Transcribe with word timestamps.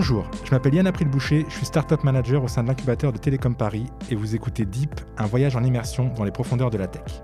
Bonjour, 0.00 0.30
je 0.44 0.52
m'appelle 0.52 0.74
Yann 0.74 0.86
April 0.86 1.08
Boucher, 1.08 1.44
je 1.48 1.54
suis 1.56 1.66
Startup 1.66 2.04
Manager 2.04 2.44
au 2.44 2.46
sein 2.46 2.62
de 2.62 2.68
l'incubateur 2.68 3.12
de 3.12 3.18
Télécom 3.18 3.56
Paris 3.56 3.86
et 4.12 4.14
vous 4.14 4.36
écoutez 4.36 4.64
Deep, 4.64 5.00
un 5.16 5.26
voyage 5.26 5.56
en 5.56 5.64
immersion 5.64 6.12
dans 6.14 6.22
les 6.22 6.30
profondeurs 6.30 6.70
de 6.70 6.78
la 6.78 6.86
tech. 6.86 7.20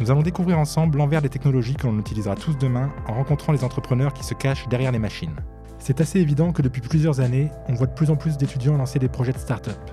Nous 0.00 0.08
allons 0.08 0.22
découvrir 0.22 0.56
ensemble 0.56 0.98
l'envers 0.98 1.20
des 1.20 1.28
technologies 1.28 1.74
que 1.74 1.84
l'on 1.84 1.98
utilisera 1.98 2.36
tous 2.36 2.56
demain 2.56 2.92
en 3.08 3.14
rencontrant 3.14 3.52
les 3.52 3.64
entrepreneurs 3.64 4.12
qui 4.12 4.22
se 4.22 4.34
cachent 4.34 4.68
derrière 4.68 4.92
les 4.92 5.00
machines. 5.00 5.34
C'est 5.80 6.00
assez 6.00 6.20
évident 6.20 6.52
que 6.52 6.62
depuis 6.62 6.80
plusieurs 6.80 7.18
années, 7.18 7.50
on 7.68 7.74
voit 7.74 7.88
de 7.88 7.94
plus 7.94 8.08
en 8.08 8.14
plus 8.14 8.36
d'étudiants 8.36 8.76
lancer 8.76 9.00
des 9.00 9.08
projets 9.08 9.32
de 9.32 9.38
start-up. 9.38 9.90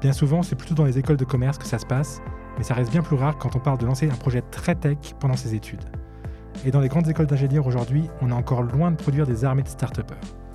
Bien 0.00 0.14
souvent, 0.14 0.42
c'est 0.42 0.56
plutôt 0.56 0.74
dans 0.74 0.86
les 0.86 0.98
écoles 0.98 1.18
de 1.18 1.26
commerce 1.26 1.58
que 1.58 1.66
ça 1.66 1.78
se 1.78 1.84
passe, 1.84 2.22
mais 2.56 2.64
ça 2.64 2.72
reste 2.72 2.90
bien 2.90 3.02
plus 3.02 3.16
rare 3.16 3.36
quand 3.36 3.54
on 3.54 3.60
parle 3.60 3.76
de 3.76 3.84
lancer 3.84 4.08
un 4.08 4.16
projet 4.16 4.40
très 4.50 4.76
tech 4.76 4.96
pendant 5.20 5.36
ses 5.36 5.54
études. 5.54 5.84
Et 6.64 6.70
dans 6.70 6.80
les 6.80 6.88
grandes 6.88 7.10
écoles 7.10 7.26
d'ingénieurs 7.26 7.66
aujourd'hui, 7.66 8.08
on 8.22 8.30
est 8.30 8.32
encore 8.32 8.62
loin 8.62 8.92
de 8.92 8.96
produire 8.96 9.26
des 9.26 9.44
armées 9.44 9.62
de 9.62 9.68
start-upers. 9.68 10.45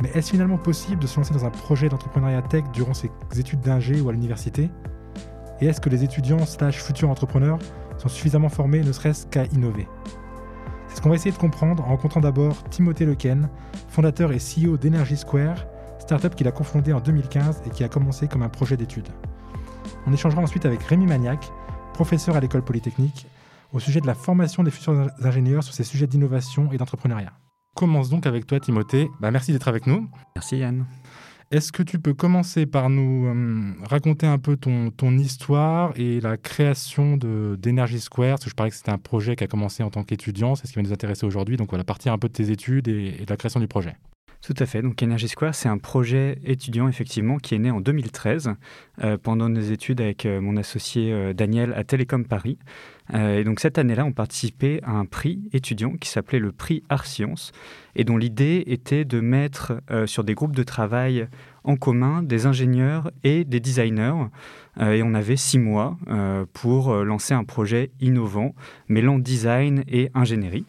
Mais 0.00 0.10
est-ce 0.14 0.30
finalement 0.30 0.58
possible 0.58 1.00
de 1.00 1.06
se 1.06 1.16
lancer 1.16 1.34
dans 1.34 1.44
un 1.44 1.50
projet 1.50 1.88
d'entrepreneuriat 1.88 2.42
tech 2.42 2.64
durant 2.72 2.94
ses 2.94 3.10
études 3.36 3.60
d'ingé 3.60 4.00
ou 4.00 4.08
à 4.08 4.12
l'université? 4.12 4.70
Et 5.60 5.66
est-ce 5.66 5.80
que 5.80 5.88
les 5.88 6.02
étudiants 6.02 6.44
slash 6.44 6.82
futurs 6.82 7.10
entrepreneurs 7.10 7.58
sont 7.98 8.08
suffisamment 8.08 8.48
formés 8.48 8.80
ne 8.80 8.92
serait-ce 8.92 9.26
qu'à 9.26 9.44
innover? 9.46 9.86
C'est 10.88 10.96
ce 10.96 11.00
qu'on 11.00 11.08
va 11.08 11.14
essayer 11.14 11.30
de 11.30 11.38
comprendre 11.38 11.84
en 11.84 11.88
rencontrant 11.88 12.20
d'abord 12.20 12.64
Timothée 12.64 13.06
Lequen, 13.06 13.48
fondateur 13.88 14.32
et 14.32 14.38
CEO 14.38 14.76
d'Energy 14.76 15.16
Square, 15.16 15.66
startup 16.00 16.34
qu'il 16.34 16.48
a 16.48 16.52
confondée 16.52 16.92
en 16.92 17.00
2015 17.00 17.62
et 17.66 17.70
qui 17.70 17.84
a 17.84 17.88
commencé 17.88 18.28
comme 18.28 18.42
un 18.42 18.48
projet 18.48 18.76
d'études. 18.76 19.08
On 20.06 20.12
échangera 20.12 20.42
ensuite 20.42 20.66
avec 20.66 20.82
Rémi 20.82 21.06
Magnac, 21.06 21.50
professeur 21.94 22.36
à 22.36 22.40
l'école 22.40 22.62
polytechnique, 22.62 23.26
au 23.72 23.78
sujet 23.78 24.00
de 24.00 24.06
la 24.06 24.14
formation 24.14 24.62
des 24.62 24.70
futurs 24.70 25.10
ingénieurs 25.22 25.62
sur 25.62 25.74
ces 25.74 25.84
sujets 25.84 26.06
d'innovation 26.06 26.70
et 26.72 26.76
d'entrepreneuriat. 26.76 27.32
Commence 27.74 28.10
donc 28.10 28.26
avec 28.26 28.46
toi, 28.46 28.60
Timothée. 28.60 29.08
Bah, 29.20 29.30
merci 29.30 29.52
d'être 29.52 29.68
avec 29.68 29.86
nous. 29.86 30.08
Merci, 30.36 30.58
Yann. 30.58 30.84
Est-ce 31.50 31.70
que 31.70 31.82
tu 31.82 31.98
peux 31.98 32.14
commencer 32.14 32.64
par 32.64 32.88
nous 32.88 33.26
euh, 33.26 33.74
raconter 33.84 34.26
un 34.26 34.38
peu 34.38 34.56
ton, 34.56 34.90
ton, 34.90 35.18
histoire 35.18 35.92
et 35.96 36.18
la 36.20 36.38
création 36.38 37.18
d'Energy 37.18 38.00
Square? 38.00 38.36
Parce 38.36 38.44
que 38.44 38.50
je 38.50 38.54
parlais 38.54 38.70
que 38.70 38.76
c'était 38.76 38.90
un 38.90 38.98
projet 38.98 39.36
qui 39.36 39.44
a 39.44 39.46
commencé 39.46 39.82
en 39.82 39.90
tant 39.90 40.02
qu'étudiant, 40.02 40.54
c'est 40.54 40.66
ce 40.66 40.72
qui 40.72 40.78
va 40.78 40.82
nous 40.82 40.94
intéresser 40.94 41.26
aujourd'hui. 41.26 41.58
Donc 41.58 41.68
voilà, 41.68 41.84
partir 41.84 42.12
un 42.14 42.18
peu 42.18 42.28
de 42.28 42.32
tes 42.32 42.50
études 42.50 42.88
et, 42.88 43.16
et 43.20 43.26
de 43.26 43.30
la 43.30 43.36
création 43.36 43.60
du 43.60 43.68
projet. 43.68 43.96
Tout 44.42 44.54
à 44.58 44.66
fait. 44.66 44.82
Donc 44.82 45.00
Energy 45.00 45.28
Square, 45.28 45.54
c'est 45.54 45.68
un 45.68 45.78
projet 45.78 46.36
étudiant 46.44 46.88
effectivement 46.88 47.38
qui 47.38 47.54
est 47.54 47.60
né 47.60 47.70
en 47.70 47.80
2013 47.80 48.54
euh, 49.04 49.16
pendant 49.16 49.48
nos 49.48 49.60
études 49.60 50.00
avec 50.00 50.26
euh, 50.26 50.40
mon 50.40 50.56
associé 50.56 51.12
euh, 51.12 51.32
Daniel 51.32 51.72
à 51.74 51.84
Télécom 51.84 52.24
Paris. 52.24 52.58
et 53.14 53.44
donc 53.44 53.60
cette 53.60 53.78
année-là, 53.78 54.04
on 54.04 54.10
participait 54.10 54.80
à 54.82 54.90
un 54.90 55.04
prix 55.04 55.48
étudiant 55.52 55.92
qui 55.92 56.08
s'appelait 56.08 56.40
le 56.40 56.50
prix 56.50 56.82
Art 56.88 57.06
Science 57.06 57.52
et 57.94 58.02
dont 58.02 58.16
l'idée 58.16 58.64
était 58.66 59.04
de 59.04 59.20
mettre 59.20 59.74
sur 60.06 60.24
des 60.24 60.34
groupes 60.34 60.56
de 60.56 60.62
travail 60.62 61.28
en 61.62 61.76
commun 61.76 62.22
des 62.22 62.46
ingénieurs 62.46 63.10
et 63.22 63.44
des 63.44 63.60
designers. 63.60 64.28
et 64.80 65.02
on 65.02 65.14
avait 65.14 65.36
six 65.36 65.58
mois 65.58 65.98
pour 66.54 66.94
lancer 67.04 67.34
un 67.34 67.44
projet 67.44 67.90
innovant 68.00 68.54
mêlant 68.88 69.18
design 69.18 69.84
et 69.88 70.10
ingénierie. 70.14 70.64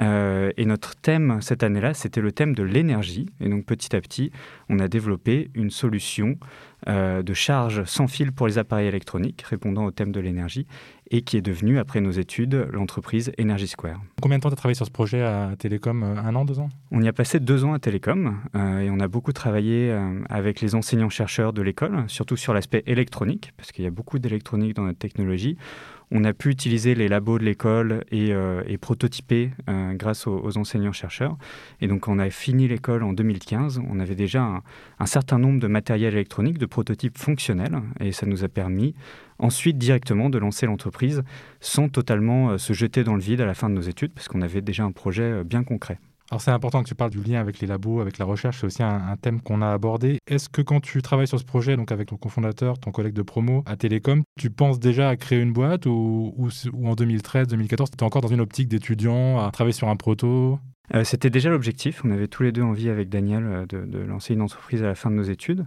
Euh, 0.00 0.50
et 0.56 0.64
notre 0.64 0.96
thème 0.96 1.38
cette 1.40 1.62
année-là, 1.62 1.94
c'était 1.94 2.20
le 2.20 2.32
thème 2.32 2.54
de 2.54 2.62
l'énergie. 2.62 3.26
Et 3.40 3.48
donc 3.48 3.64
petit 3.66 3.94
à 3.94 4.00
petit, 4.00 4.30
on 4.68 4.78
a 4.78 4.88
développé 4.88 5.50
une 5.54 5.70
solution 5.70 6.36
euh, 6.88 7.22
de 7.22 7.34
charge 7.34 7.84
sans 7.84 8.08
fil 8.08 8.32
pour 8.32 8.46
les 8.46 8.58
appareils 8.58 8.88
électroniques, 8.88 9.42
répondant 9.42 9.84
au 9.84 9.90
thème 9.90 10.10
de 10.10 10.18
l'énergie, 10.18 10.66
et 11.10 11.22
qui 11.22 11.36
est 11.36 11.42
devenue, 11.42 11.78
après 11.78 12.00
nos 12.00 12.10
études, 12.10 12.66
l'entreprise 12.72 13.32
Energy 13.40 13.68
Square. 13.68 14.00
Combien 14.20 14.38
de 14.38 14.42
temps 14.42 14.48
tu 14.48 14.54
as 14.54 14.56
travaillé 14.56 14.74
sur 14.74 14.86
ce 14.86 14.90
projet 14.90 15.22
à 15.22 15.54
Télécom 15.58 16.02
euh, 16.02 16.16
Un 16.16 16.34
an, 16.34 16.44
deux 16.44 16.58
ans? 16.58 16.70
On 16.90 17.00
y 17.00 17.08
a 17.08 17.12
passé 17.12 17.38
deux 17.38 17.64
ans 17.64 17.74
à 17.74 17.78
Télécom, 17.78 18.38
et 18.54 18.90
on 18.90 18.98
a 18.98 19.08
beaucoup 19.08 19.32
travaillé 19.32 19.96
avec 20.28 20.60
les 20.60 20.74
enseignants-chercheurs 20.74 21.52
de 21.52 21.62
l'école, 21.62 22.04
surtout 22.08 22.36
sur 22.36 22.52
l'aspect 22.52 22.82
électronique, 22.86 23.52
parce 23.56 23.72
qu'il 23.72 23.84
y 23.84 23.86
a 23.86 23.90
beaucoup 23.90 24.18
d'électronique 24.18 24.74
dans 24.74 24.82
notre 24.82 24.98
technologie 24.98 25.56
on 26.12 26.24
a 26.24 26.34
pu 26.34 26.50
utiliser 26.50 26.94
les 26.94 27.08
labos 27.08 27.38
de 27.38 27.44
l'école 27.44 28.04
et, 28.10 28.32
euh, 28.32 28.62
prototyper 28.80 29.50
euh, 29.68 29.94
grâce 29.94 30.26
aux, 30.26 30.58
enseignants-chercheurs. 30.58 31.36
Et 31.80 31.88
donc, 31.88 32.08
on 32.08 32.18
a 32.18 32.28
fini 32.30 32.68
l'école 32.68 33.02
en 33.02 33.12
2015. 33.12 33.80
On 33.88 33.98
avait 33.98 34.14
déjà 34.14 34.62
un, 34.98 35.06
certain 35.06 35.38
nombre 35.38 35.58
de 35.58 35.66
matériel 35.66 36.14
électronique, 36.14 36.58
de 36.58 36.66
prototypes 36.66 37.16
fonctionnels, 37.16 37.80
et 38.00 38.12
ça 38.12 38.26
nous 38.26 38.44
a 38.44 38.48
permis 38.48 38.94
ensuite 39.38 39.78
directement 39.78 40.30
de 40.30 40.38
lancer 40.38 40.66
l'entreprise 40.66 41.22
sans 41.60 41.88
totalement 41.88 42.50
euh, 42.50 42.58
se 42.58 42.72
jeter 42.72 43.04
dans 43.04 43.14
le 43.14 43.22
vide 43.22 43.40
à 43.40 43.46
la 43.46 43.54
fin 43.54 43.70
de 43.70 43.74
nos 43.74 43.80
études, 43.80 44.12
parce 44.12 44.28
qu'on 44.28 44.42
avait 44.42 44.60
déjà 44.60 44.84
un 44.84 44.92
projet 44.92 45.44
bien 45.44 45.64
concret. 45.64 45.98
Alors 46.32 46.40
c'est 46.40 46.50
important 46.50 46.82
que 46.82 46.88
tu 46.88 46.94
parles 46.94 47.10
du 47.10 47.22
lien 47.22 47.40
avec 47.40 47.60
les 47.60 47.66
labos, 47.66 48.00
avec 48.00 48.16
la 48.16 48.24
recherche, 48.24 48.60
c'est 48.60 48.66
aussi 48.66 48.82
un, 48.82 49.18
thème 49.20 49.42
qu'on 49.42 49.60
a 49.60 49.70
abordé. 49.70 50.18
Est-ce 50.26 50.48
que 50.48 50.62
quand 50.62 50.80
tu 50.80 51.02
travailles 51.02 51.28
sur 51.28 51.38
ce 51.38 51.44
projet, 51.44 51.76
donc 51.76 51.92
avec 51.92 52.08
ton 52.08 52.16
cofondateur, 52.16 52.78
ton 52.78 52.90
collègue 52.90 53.12
de 53.12 53.20
promo 53.20 53.62
à 53.66 53.76
Télécom, 53.76 54.22
tu 54.40 54.48
penses 54.48 54.80
déjà 54.80 55.10
à 55.10 55.16
créer 55.16 55.42
une 55.42 55.52
boîte 55.52 55.84
ou, 55.84 56.34
ou 56.38 56.88
en 56.88 56.94
2013, 56.94 57.48
2014, 57.48 57.90
tu 57.90 57.98
es 57.98 58.02
encore 58.02 58.22
dans 58.22 58.28
une 58.28 58.40
optique 58.40 58.68
d'étudiant, 58.68 59.46
à 59.46 59.50
travailler 59.50 59.74
sur 59.74 59.90
un 59.90 59.96
proto? 59.96 60.58
Euh, 60.94 61.04
c'était 61.04 61.30
déjà 61.30 61.48
l'objectif. 61.48 62.02
On 62.04 62.10
avait 62.10 62.28
tous 62.28 62.42
les 62.42 62.52
deux 62.52 62.62
envie 62.62 62.90
avec 62.90 63.08
Daniel 63.08 63.44
euh, 63.46 63.66
de, 63.66 63.98
lancer 63.98 64.34
une 64.34 64.42
entreprise 64.42 64.82
à 64.82 64.86
la 64.86 64.94
fin 64.94 65.10
de 65.10 65.16
nos 65.16 65.22
études. 65.22 65.64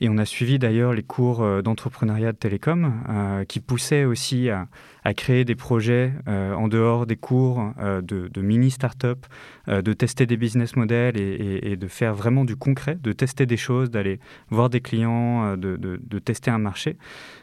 Et 0.00 0.08
on 0.08 0.16
a 0.16 0.24
suivi 0.24 0.58
d'ailleurs 0.58 0.92
les 0.92 1.02
cours 1.02 1.42
euh, 1.42 1.60
d'entrepreneuriat 1.62 2.32
de 2.32 2.38
Télécom 2.38 3.44
qui 3.48 3.60
poussaient 3.60 4.04
aussi 4.04 4.48
à, 4.50 4.66
créer 5.14 5.44
des 5.44 5.54
projets 5.54 6.12
en 6.26 6.68
dehors 6.68 7.06
des 7.06 7.16
cours 7.16 7.72
de, 7.78 8.40
mini 8.40 8.70
start-up, 8.70 9.26
de 9.68 9.92
tester 9.92 10.26
des 10.26 10.36
business 10.36 10.76
models 10.76 11.16
et, 11.18 11.76
de 11.76 11.88
faire 11.88 12.14
vraiment 12.14 12.44
du 12.44 12.56
concret, 12.56 12.96
de 13.00 13.12
tester 13.12 13.46
des 13.46 13.56
choses, 13.56 13.90
d'aller 13.90 14.18
voir 14.50 14.70
des 14.70 14.80
clients, 14.80 15.56
de, 15.56 15.76
de, 15.76 16.18
tester 16.18 16.50
un 16.50 16.58
marché. 16.58 16.96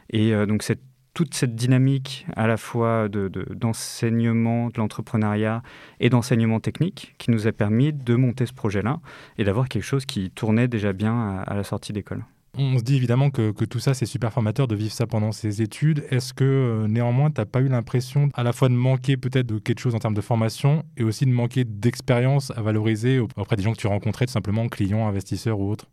Et 0.10 0.34
donc 0.46 0.64
cette 0.64 0.82
toute 1.14 1.34
cette 1.34 1.56
dynamique 1.56 2.26
à 2.36 2.48
la 2.48 2.58
fois 2.58 3.10
d'enseignement, 3.10 4.68
de, 4.68 4.78
l'entrepreneuriat 4.78 5.62
et 6.00 6.10
d'enseignement 6.10 6.60
technique 6.60 7.16
qui 7.18 7.32
nous 7.32 7.48
a 7.48 7.52
permis 7.52 7.92
de 7.94 8.16
monter 8.16 8.46
ce 8.46 8.54
projet-là 8.54 9.00
et 9.38 9.44
d'avoir 9.44 9.68
quelque 9.68 9.84
chose 9.84 10.06
qui 10.06 10.32
tournait 10.32 10.68
déjà 10.68 10.94
bien 10.94 11.40
à 11.46 11.54
la 11.54 11.64
sortie 11.64 11.94
d'école. 11.94 12.24
On 12.58 12.78
se 12.78 12.84
dit 12.84 12.98
évidemment 12.98 13.30
que, 13.30 13.52
tout 13.64 13.80
ça, 13.80 13.94
c'est 13.94 14.06
super 14.06 14.34
formateur 14.34 14.68
de 14.68 14.76
vivre 14.76 14.92
ça 14.92 15.08
pendant 15.08 15.32
ses 15.32 15.62
études. 15.62 16.04
Est-ce 16.10 16.34
que 16.34 16.44
euh, 16.44 16.88
néanmoins, 16.88 17.32
tu 17.32 17.40
n'as 17.40 17.46
pas 17.46 17.62
eu 17.62 17.70
l'impression 17.70 18.28
à 18.34 18.44
la 18.44 18.52
fois 18.52 18.68
de 18.68 18.74
manquer 18.74 19.16
peut-être 19.16 19.48
de 19.48 19.58
quelque 19.58 19.80
chose 19.80 19.96
en 19.96 20.00
termes 20.00 20.14
de 20.14 20.22
formation 20.22 20.84
et 20.98 21.04
aussi 21.04 21.26
de 21.26 21.32
manquer 21.32 21.64
d'expérience 21.64 22.52
à 22.52 22.62
valoriser 22.62 23.20
auprès 23.20 23.56
des 23.56 23.64
gens 23.64 23.72
que 23.72 23.78
tu 23.78 23.88
rencontrais, 23.88 24.26
tout 24.26 24.34
simplement 24.34 24.68
clients, 24.68 25.08
investisseurs 25.08 25.60
ou 25.60 25.72
autres? 25.72 25.86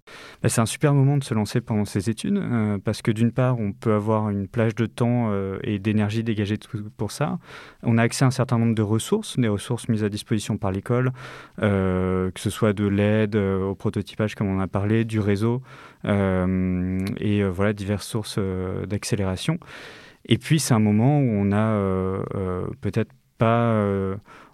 Bah, 0.42 0.48
C'est 0.48 0.60
un 0.60 0.66
super 0.66 0.94
moment 0.94 1.16
de 1.16 1.22
se 1.22 1.32
lancer 1.32 1.60
pendant 1.60 1.84
ses 1.84 2.10
études 2.10 2.36
euh, 2.36 2.78
parce 2.84 3.02
que 3.02 3.12
d'une 3.12 3.30
part, 3.30 3.60
on 3.60 3.70
peut 3.72 3.94
avoir 3.94 4.28
une 4.30 4.48
plage 4.48 4.74
de 4.74 4.86
temps 4.86 5.28
euh, 5.30 5.60
et 5.62 5.78
d'énergie 5.78 6.24
dégagée 6.24 6.56
pour 6.96 7.12
ça. 7.12 7.38
On 7.84 7.98
a 7.98 8.02
accès 8.02 8.24
à 8.24 8.28
un 8.28 8.32
certain 8.32 8.58
nombre 8.58 8.74
de 8.74 8.82
ressources, 8.82 9.38
des 9.38 9.46
ressources 9.46 9.88
mises 9.88 10.02
à 10.02 10.08
disposition 10.08 10.56
par 10.56 10.72
l'école, 10.72 11.12
que 11.58 12.32
ce 12.36 12.50
soit 12.50 12.72
de 12.72 12.86
l'aide 12.86 13.36
au 13.36 13.74
prototypage 13.76 14.34
comme 14.34 14.48
on 14.48 14.58
a 14.58 14.66
parlé, 14.66 15.04
du 15.04 15.20
réseau. 15.20 15.62
Euh, 16.04 17.04
et 17.18 17.42
euh, 17.42 17.48
voilà 17.48 17.72
diverses 17.72 18.06
sources 18.06 18.36
euh, 18.38 18.86
d'accélération. 18.86 19.58
Et 20.26 20.38
puis 20.38 20.60
c'est 20.60 20.74
un 20.74 20.78
moment 20.78 21.18
où 21.20 21.24
on 21.24 21.52
a 21.52 22.24
peut-être 22.80 23.12
pas 23.38 23.82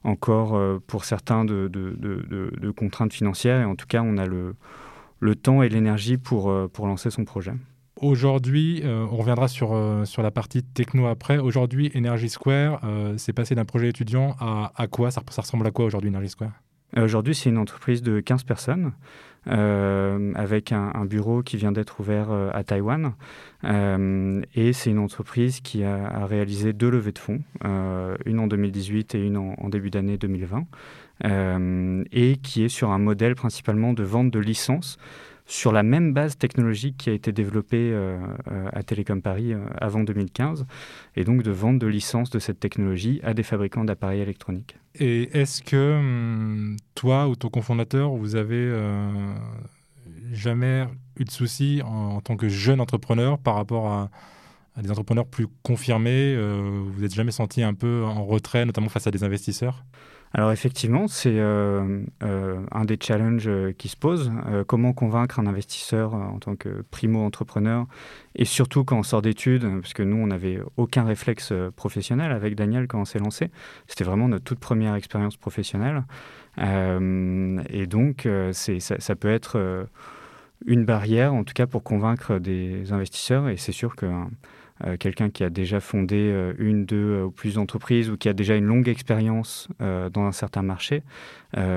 encore 0.04 0.80
pour 0.86 1.04
certains 1.04 1.44
de, 1.44 1.68
de, 1.68 2.70
contraintes 2.70 3.12
financières, 3.12 3.60
et 3.60 3.64
en 3.64 3.74
tout 3.74 3.86
cas 3.86 4.02
on 4.02 4.16
a 4.18 4.26
le, 4.26 4.54
le 5.20 5.34
temps 5.34 5.62
et 5.62 5.68
l'énergie 5.68 6.16
pour, 6.16 6.52
pour 6.70 6.86
lancer 6.86 7.10
son 7.10 7.24
projet. 7.24 7.52
Aujourd'hui, 7.96 8.84
on 8.84 9.16
reviendra 9.16 9.48
sur, 9.48 9.76
sur 10.04 10.22
la 10.22 10.30
partie 10.30 10.62
techno 10.62 11.06
après. 11.06 11.38
Aujourd'hui, 11.38 11.90
Energy 11.96 12.28
Square, 12.28 12.80
c'est 13.16 13.32
passé 13.32 13.56
d'un 13.56 13.64
projet 13.64 13.88
étudiant 13.88 14.36
à, 14.38 14.70
à 14.76 14.86
quoi? 14.86 15.10
Ça, 15.10 15.22
ça, 15.30 15.42
ressemble 15.42 15.66
à 15.66 15.72
quoi 15.72 15.86
aujourd'hui, 15.86 16.10
Energy 16.10 16.28
Square? 16.28 16.52
Aujourd'hui, 16.96 17.34
c'est 17.34 17.48
une 17.50 17.58
entreprise 17.58 18.02
de 18.02 18.20
15 18.20 18.44
personnes 18.44 18.86
euh, 18.86 18.90
avec 19.46 20.72
un, 20.72 21.04
bureau 21.04 21.42
qui 21.42 21.56
vient 21.56 21.72
d'être 21.72 22.00
ouvert 22.00 22.30
euh, 22.30 22.50
à 22.52 22.64
Taïwan. 22.64 23.12
Euh, 23.64 24.42
et 24.54 24.72
c'est 24.72 24.90
une 24.90 24.98
entreprise 24.98 25.60
qui 25.60 25.84
a, 25.84 26.26
réalisé 26.26 26.72
deux 26.72 26.90
levées 26.90 27.12
de 27.12 27.18
fonds, 27.18 27.40
une 27.62 28.38
en 28.38 28.46
2018 28.46 29.14
et 29.14 29.26
une 29.26 29.36
en, 29.36 29.68
début 29.68 29.90
d'année 29.90 30.18
2020, 30.18 30.66
et 32.12 32.36
qui 32.42 32.64
est 32.64 32.68
sur 32.68 32.90
un 32.90 32.98
modèle 32.98 33.34
principalement 33.34 33.92
de 33.92 34.02
vente 34.02 34.30
de 34.30 34.38
licences 34.38 34.98
sur 35.46 35.72
la 35.72 35.82
même 35.82 36.12
base 36.12 36.38
technologique 36.38 36.96
qui 36.96 37.10
a 37.10 37.12
été 37.12 37.32
développée 37.32 37.90
euh, 37.92 38.18
euh, 38.50 38.68
à 38.72 38.82
Télécom 38.82 39.20
Paris 39.20 39.52
euh, 39.52 39.58
avant 39.78 40.02
2015, 40.02 40.66
et 41.16 41.24
donc 41.24 41.42
de 41.42 41.50
vente 41.50 41.78
de 41.78 41.86
licences 41.86 42.30
de 42.30 42.38
cette 42.38 42.60
technologie 42.60 43.20
à 43.22 43.34
des 43.34 43.42
fabricants 43.42 43.84
d'appareils 43.84 44.20
électroniques. 44.20 44.76
Et 44.94 45.38
est-ce 45.38 45.62
que 45.62 45.98
hum, 45.98 46.76
toi 46.94 47.28
ou 47.28 47.36
ton 47.36 47.48
cofondateur, 47.48 48.10
vous 48.12 48.36
avez 48.36 48.72
jamais 50.32 50.86
eu 51.18 51.24
de 51.24 51.30
soucis 51.30 51.82
en, 51.84 52.20
tant 52.20 52.36
que 52.36 52.48
jeune 52.48 52.80
entrepreneur 52.80 53.38
par 53.38 53.54
rapport 53.56 53.88
à, 53.88 54.10
des 54.80 54.90
entrepreneurs 54.90 55.26
plus 55.26 55.46
confirmés 55.62 56.36
Vous 56.36 57.00
n'êtes 57.00 57.14
jamais 57.14 57.32
senti 57.32 57.62
un 57.62 57.74
peu 57.74 58.04
en 58.04 58.24
retrait, 58.24 58.64
notamment 58.64 58.88
face 58.88 59.06
à 59.06 59.10
des 59.10 59.24
investisseurs? 59.24 59.84
Alors 60.36 60.50
effectivement, 60.50 61.06
c'est 61.06 61.38
euh, 61.38 62.02
euh, 62.24 62.60
un 62.72 62.84
des 62.84 62.98
challenges 63.00 63.46
euh, 63.46 63.72
qui 63.72 63.88
se 63.88 63.96
posent. 63.96 64.32
comment 64.66 64.92
convaincre 64.92 65.38
un 65.38 65.46
investisseur 65.46 66.12
en 66.12 66.40
tant 66.40 66.56
que 66.56 66.82
primo-entrepreneur 66.90 67.86
et 68.34 68.44
surtout 68.44 68.82
quand 68.82 68.98
on 68.98 69.04
sort 69.04 69.22
d'études, 69.22 69.62
parce 69.80 69.94
que 69.94 70.02
nous, 70.02 70.16
on 70.16 70.26
n'avait 70.26 70.60
aucun 70.76 71.04
réflexe 71.04 71.52
professionnel 71.76 72.32
avec 72.32 72.56
Daniel 72.56 72.88
quand 72.88 73.00
on 73.00 73.04
s'est 73.04 73.20
lancé. 73.20 73.50
C'était 73.86 74.02
vraiment 74.02 74.26
notre 74.26 74.42
toute 74.42 74.58
première 74.58 74.96
expérience 74.96 75.36
professionnelle. 75.36 76.02
et 76.58 77.86
donc, 77.86 78.28
ça, 78.52 79.14
peut 79.14 79.30
être 79.30 79.86
une 80.66 80.84
barrière, 80.84 81.34
en 81.34 81.44
tout 81.44 81.54
cas 81.54 81.66
pour 81.66 81.82
convaincre 81.82 82.38
des 82.38 82.92
investisseurs. 82.92 83.48
Et 83.48 83.56
c'est 83.56 83.72
sûr 83.72 83.96
que 83.96 84.06
euh, 84.06 84.24
quelqu'un 84.98 85.30
qui 85.30 85.44
a 85.44 85.50
déjà 85.50 85.80
fondé 85.80 86.16
euh, 86.16 86.52
une, 86.58 86.84
deux 86.84 86.96
euh, 86.96 87.24
ou 87.24 87.30
plus 87.30 87.54
d'entreprises 87.54 88.10
ou 88.10 88.16
qui 88.16 88.28
a 88.28 88.32
déjà 88.32 88.56
une 88.56 88.66
longue 88.66 88.88
expérience 88.88 89.68
dans 89.78 90.22
un 90.22 90.32
certain 90.32 90.62
marché 90.62 91.02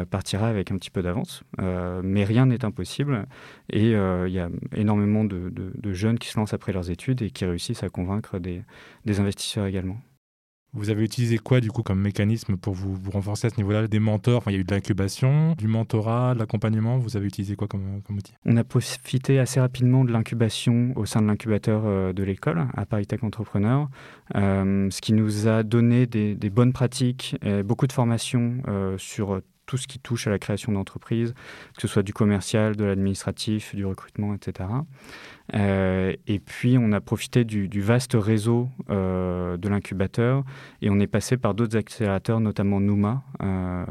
partira 0.10 0.48
avec 0.48 0.72
un 0.72 0.78
petit 0.78 0.90
peu 0.90 1.02
d'avance. 1.02 1.44
mais 2.04 2.24
rien 2.24 2.48
n'est 2.48 2.66
impossible 2.66 3.28
et 3.70 3.92
il 3.92 4.32
y 4.32 4.40
a 4.40 4.50
énormément 4.76 5.24
de, 5.24 5.94
jeunes 5.94 6.20
qui 6.20 6.30
se 6.30 6.40
lancent 6.40 6.54
après 6.54 6.74
leurs 6.74 6.90
études 6.90 7.22
et 7.22 7.30
qui 7.30 7.46
réussissent 7.46 7.84
à 7.84 7.90
convaincre 7.90 8.40
des 8.40 9.20
investisseurs 9.20 9.66
également. 9.66 9.98
Vous 10.74 10.90
avez 10.90 11.04
utilisé 11.04 11.38
quoi 11.38 11.60
du 11.62 11.72
coup 11.72 11.82
comme 11.82 12.00
mécanisme 12.00 12.58
pour 12.58 12.74
vous, 12.74 12.98
renforcer 13.12 13.48
à 13.48 13.50
ce 13.50 13.58
niveau-là? 13.58 13.88
Des 13.88 14.00
mentors, 14.00 14.44
il 14.48 14.54
y 14.54 14.56
a 14.56 14.60
eu 14.60 14.64
de 14.64 14.74
l'incubation, 14.74 15.54
du 15.58 15.68
mentorat, 15.68 16.34
de 16.34 16.40
l'accompagnement, 16.40 16.98
vous 16.98 17.18
avez 17.18 17.28
utilisé 17.28 17.56
quoi 17.56 17.68
comme, 17.68 18.02
outil? 18.10 18.34
On 18.46 18.58
a 18.58 18.64
profité 18.64 19.40
assez 19.40 19.60
rapidement 19.60 20.04
de 20.04 20.12
l'incubation 20.12 20.94
au 20.96 21.06
sein 21.06 21.22
de 21.22 21.28
l'incubateur 21.28 21.84
euh, 21.86 22.14
de 22.14 22.24
l'école 22.24 22.68
à 22.76 22.86
Paris 22.86 23.08
Tech 23.08 23.24
Entrepreneur, 23.24 23.90
euh, 24.36 24.90
ce 24.92 25.02
qui 25.02 25.14
nous 25.14 25.48
a 25.48 25.64
donné 25.64 26.06
des, 26.06 26.50
bonnes 26.50 26.74
pratiques, 26.74 27.36
et 27.44 27.64
beaucoup 27.64 27.88
de 27.88 27.94
formations 27.94 28.58
euh, 28.68 28.98
sur 28.98 29.42
tout 29.68 29.78
ce 29.78 29.86
qui 29.86 30.00
touche 30.00 30.26
à 30.26 30.32
la 30.32 30.40
création 30.40 30.72
d'entreprises, 30.72 31.36
que 31.76 31.82
ce 31.82 31.88
soit 31.88 32.02
du 32.02 32.14
commercial, 32.14 32.76
de 32.76 32.86
l'administratif, 32.86 33.76
du 33.76 33.86
recrutement, 33.86 34.34
etc. 34.34 34.70
Euh, 35.54 36.14
et 36.26 36.40
puis, 36.40 36.78
on 36.80 36.92
a 36.94 37.02
profité 37.02 37.46
du, 37.46 37.82
vaste 37.82 38.16
réseau 38.16 38.70
euh, 38.90 39.58
de 39.58 39.70
l'incubateur 39.70 40.44
et 40.82 40.90
on 40.90 41.00
est 41.00 41.08
passé 41.08 41.38
par 41.38 41.54
d'autres 41.54 41.78
accélérateurs, 41.78 42.40
notamment 42.40 42.80
Numa. 42.80 43.24
Euh, 43.44 43.86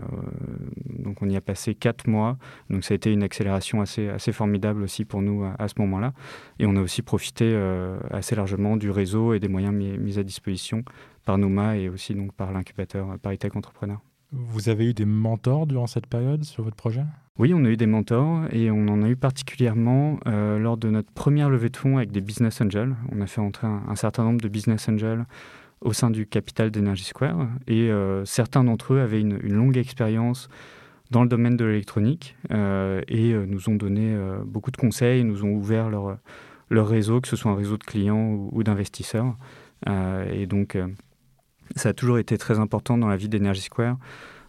donc, 0.99 1.23
on 1.23 1.28
y 1.28 1.37
a 1.37 1.40
passé 1.40 1.75
quatre 1.75 2.08
mois. 2.08 2.38
Donc, 2.70 2.82
ça 2.82 2.94
a 2.94 2.96
été 2.96 3.12
une 3.12 3.23
accélération 3.23 3.81
assez, 3.81 4.08
assez 4.08 4.32
formidable 4.32 4.82
aussi 4.82 5.05
pour 5.05 5.23
nous 5.23 5.44
à, 5.58 5.69
ce 5.69 5.75
moment-là. 5.78 6.12
Et 6.58 6.67
on 6.67 6.75
a 6.76 6.81
aussi 6.81 7.02
profité 7.02 7.55
assez 8.11 8.34
largement 8.34 8.76
du 8.76 8.90
réseau 8.90 9.34
et 9.34 9.40
des 9.40 9.49
moyens 9.49 9.75
mis, 9.75 10.19
à 10.19 10.23
disposition 10.23 10.82
par 11.26 11.37
Numa 11.37 11.76
et 11.76 11.88
aussi 11.88 12.14
donc 12.14 12.32
par 12.32 12.52
l'incubateur 12.52 13.19
Paritech 13.19 13.55
Entrepreneur. 13.56 14.00
Vous 14.32 14.69
avez 14.69 14.90
eu 14.90 14.94
des 14.94 15.05
mentors 15.05 15.67
durant 15.67 15.87
cette 15.87 16.06
période 16.06 16.44
sur 16.44 16.64
votre 16.64 16.76
projet? 16.76 17.05
Oui, 17.38 17.52
on 17.55 17.64
a 17.64 17.69
eu 17.69 17.76
des 17.76 17.87
mentors 17.87 18.44
et 18.50 18.70
on 18.70 18.88
en 18.88 19.02
a 19.02 19.08
eu 19.08 19.17
particulièrement 19.17 20.19
euh, 20.26 20.58
lors 20.58 20.76
de 20.76 20.88
notre 20.88 21.12
première 21.12 21.50
levée 21.50 21.69
de 21.69 21.76
fonds 21.76 21.99
avec 21.99 22.11
des 22.11 22.23
business 22.23 22.61
angels. 22.61 22.96
On 23.12 23.20
a 23.20 23.26
fait 23.26 23.40
entrer 23.40 23.67
un, 23.67 23.94
certain 23.94 24.25
nombre 24.25 24.40
de 24.40 24.49
business 24.49 24.88
angels 24.88 25.26
au 25.82 25.93
sein 25.93 26.11
du 26.11 26.26
capital 26.26 26.70
d'Energy 26.70 27.05
Square 27.05 27.49
et 27.67 27.90
euh, 27.90 28.25
certains 28.25 28.64
d'entre 28.64 28.94
eux 28.94 29.00
avaient 29.00 29.20
une, 29.20 29.37
longue 29.37 29.76
expérience 29.76 30.49
dans 31.11 31.23
le 31.23 31.28
domaine 31.28 31.56
de 31.56 31.64
l'électronique 31.67 32.37
euh, 32.52 33.02
et 33.06 33.34
nous 33.34 33.69
ont 33.69 33.76
donné 33.76 34.17
beaucoup 34.44 34.70
de 34.70 34.78
conseils, 34.78 35.23
nous 35.23 35.44
ont 35.44 35.52
ouvert 35.52 35.90
leur, 35.90 36.88
réseau, 36.88 37.20
que 37.20 37.28
ce 37.28 37.37
soit 37.37 37.52
un 37.52 37.55
réseau 37.56 37.76
de 37.76 37.84
clients 37.84 38.31
ou, 38.31 38.49
ou 38.50 38.62
d'investisseurs. 38.62 39.37
et 39.87 40.46
donc, 40.46 40.76
ça 41.76 41.90
a 41.90 41.93
toujours 41.93 42.19
été 42.19 42.38
très 42.38 42.58
important 42.58 42.99
dans 42.99 43.08
la 43.08 43.17
vie 43.17 43.28
d'Energy 43.28 43.62
Square 43.62 43.99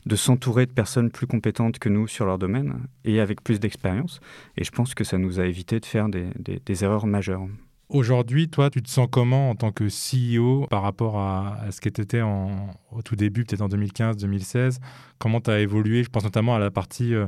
de 0.06 0.16
s'entourer 0.16 0.66
de 0.66 0.72
personnes 0.72 1.12
plus 1.12 1.28
compétentes 1.28 1.80
que 1.80 1.90
nous 1.90 2.08
sur 2.08 2.26
leur 2.26 2.38
domaine 2.40 2.88
et 3.04 3.20
avec 3.20 3.44
plus 3.44 3.60
d'expérience. 3.60 4.22
Et 4.56 4.64
je 4.64 4.72
pense 4.72 4.96
que 4.96 5.04
ça 5.04 5.18
nous 5.18 5.40
a 5.40 5.46
évité 5.46 5.80
de 5.80 5.86
faire 5.86 6.08
des, 6.08 6.84
erreurs 6.84 7.06
majeures. 7.06 7.46
Aujourd'hui, 7.90 8.50
toi, 8.50 8.70
tu 8.70 8.82
te 8.82 8.90
sens 8.90 9.08
comment 9.12 9.50
en 9.50 9.56
tant 9.56 9.72
que 9.72 9.86
CEO 9.86 10.66
par 10.68 10.82
rapport 10.82 11.20
à, 11.20 11.60
ce 11.72 11.82
que 11.82 11.90
tu 11.90 12.02
étais 12.02 12.22
au 12.22 13.02
tout 13.04 13.16
début, 13.16 13.44
peut-être 13.44 13.62
en 13.62 13.68
2015-2016 13.68 14.80
Comment 15.20 15.42
tu 15.42 15.52
as 15.52 15.60
évolué? 15.60 16.04
Je 16.04 16.10
pense 16.10 16.24
notamment 16.24 16.56
à 16.56 16.60
la 16.60 16.72
partie 16.72 17.14
euh, 17.14 17.28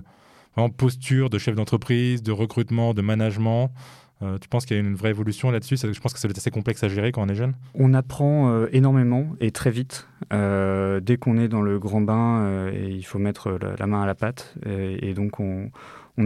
posture 0.77 1.29
de 1.29 1.37
chef 1.37 1.55
d'entreprise, 1.55 2.23
de 2.23 2.31
recrutement, 2.31 2.93
de 2.93 3.01
management. 3.01 3.71
Euh, 4.21 4.37
tu 4.37 4.49
penses 4.49 4.65
qu'il 4.65 4.75
y 4.75 4.79
a 4.79 4.83
une 4.83 4.95
vraie 4.95 5.11
évolution 5.11 5.49
là-dessus? 5.49 5.77
Je 5.77 5.99
pense 5.99 6.13
que 6.13 6.19
ça 6.19 6.27
va 6.27 6.31
être 6.31 6.37
assez 6.37 6.51
complexe 6.51 6.83
à 6.83 6.89
gérer 6.89 7.11
quand 7.11 7.21
on 7.23 7.29
est 7.29 7.35
jeune. 7.35 7.53
On 7.73 7.93
apprend 7.93 8.49
euh, 8.49 8.67
énormément 8.71 9.27
et 9.39 9.51
très 9.51 9.71
vite. 9.71 10.07
Euh, 10.33 10.99
dès 10.99 11.17
qu'on 11.17 11.37
est 11.37 11.47
dans 11.47 11.61
le 11.61 11.79
grand 11.79 12.01
bain, 12.01 12.69
il 12.73 13.03
faut 13.03 13.19
mettre 13.19 13.57
la, 13.79 13.87
main 13.87 14.01
à 14.01 14.05
la 14.05 14.15
pâte. 14.15 14.55
Et, 14.65 15.13
donc, 15.13 15.39
on, 15.39 15.69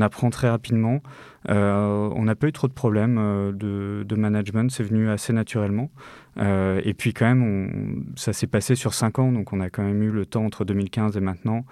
apprend 0.01 0.31
très 0.31 0.49
rapidement. 0.49 1.01
on 1.47 2.23
n'a 2.23 2.35
pas 2.35 2.47
eu 2.47 2.51
trop 2.51 2.67
de 2.67 2.73
problèmes 2.73 3.15
de, 3.53 4.15
management. 4.15 4.71
C'est 4.71 4.83
venu 4.83 5.09
assez 5.09 5.33
naturellement. 5.33 5.91
Et 6.37 6.93
puis, 6.93 7.13
quand 7.13 7.25
même, 7.25 8.05
ça 8.15 8.33
s'est 8.33 8.47
passé 8.47 8.75
sur 8.75 8.93
cinq 8.93 9.19
ans. 9.19 9.31
Donc, 9.31 9.53
on 9.53 9.59
a 9.59 9.69
quand 9.69 9.83
même 9.83 10.01
eu 10.03 10.11
le 10.11 10.25
temps 10.25 10.45
entre 10.45 10.65
2015 10.65 11.17
et 11.17 11.19
maintenant 11.19 11.65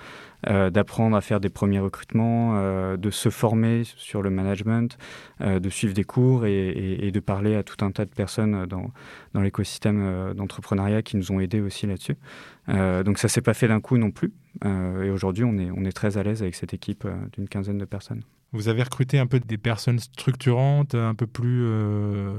euh, 0.50 0.72
d'apprendre 0.72 1.16
à 1.16 1.22
faire 1.22 1.40
des 1.40 1.50
premiers 1.50 1.80
recrutements, 1.80 2.54
euh, 2.56 2.98
de 2.98 3.12
se 3.12 3.30
former 3.30 3.84
sur 3.84 4.24
le 4.24 4.32
management, 4.32 4.98
euh, 5.42 5.60
de 5.60 5.70
suivre 5.70 5.94
des 5.94 6.04
cours 6.04 6.48
et, 6.48 7.12
de 7.12 7.20
parler 7.20 7.56
à 7.56 7.64
tout 7.64 7.86
un 7.86 7.92
tas 7.92 8.06
de 8.06 8.10
personnes 8.10 8.66
dans, 8.66 8.92
l'écosystème 9.40 10.34
d'entrepreneuriat 10.34 11.02
qui 11.02 11.18
nous 11.18 11.32
ont 11.32 11.40
aidés 11.40 11.62
aussi 11.62 11.86
là-dessus. 11.88 12.16
donc 12.68 13.18
ça 13.18 13.28
s'est 13.28 13.42
pas 13.42 13.54
fait 13.54 13.68
d'un 13.68 13.82
coup 13.82 13.98
non 13.98 14.12
plus. 14.12 14.32
et 14.64 15.10
aujourd'hui, 15.10 15.44
on 15.44 15.84
est 15.86 15.92
très 15.92 16.18
à 16.18 16.24
l'aise 16.24 16.42
avec 16.42 16.56
cette 16.56 16.74
équipe 16.74 17.06
d'une 17.34 17.50
quinzaine 17.50 17.78
de 17.78 17.86
personnes. 17.86 18.24
Vous 18.54 18.68
avez 18.68 18.84
recruté 18.84 19.18
un 19.18 19.28
peu 19.28 19.40
des 19.40 19.58
personnes 19.58 20.00
structurantes, 20.00 20.94
un 20.94 21.16
peu 21.16 21.26
plus 21.26 21.62
euh, 21.64 22.34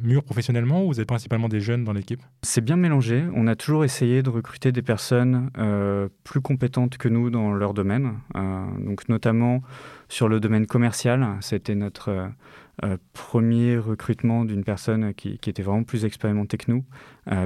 mûres 0.00 0.22
professionnellement, 0.22 0.84
ou 0.84 0.92
vous 0.92 1.00
êtes 1.00 1.08
principalement 1.08 1.48
des 1.48 1.60
jeunes 1.60 1.82
dans 1.82 1.92
l'équipe? 1.92 2.22
C'est 2.42 2.64
bien 2.64 2.76
mélangé. 2.76 3.24
On 3.34 3.48
a 3.48 3.56
toujours 3.56 3.84
essayé 3.84 4.22
de 4.22 4.30
recruter 4.30 4.70
des 4.70 4.82
personnes 4.82 5.50
euh, 5.58 6.08
plus 6.22 6.40
compétentes 6.40 6.98
que 6.98 7.08
nous 7.08 7.30
dans 7.30 7.52
leur 7.52 7.74
domaine, 7.74 8.12
euh, 8.36 8.64
donc 8.78 9.08
notamment 9.08 9.60
sur 10.08 10.28
le 10.28 10.38
domaine 10.38 10.66
commercial. 10.66 11.26
C'était 11.40 11.74
notre 11.74 12.30
premier 13.12 13.76
recrutement 13.76 14.46
d'une 14.46 14.64
personne 14.64 15.12
qui, 15.12 15.36
qui, 15.38 15.50
était 15.50 15.62
vraiment 15.62 15.82
plus 15.82 16.06
expérimentée 16.06 16.56
que 16.56 16.70
nous, 16.70 16.84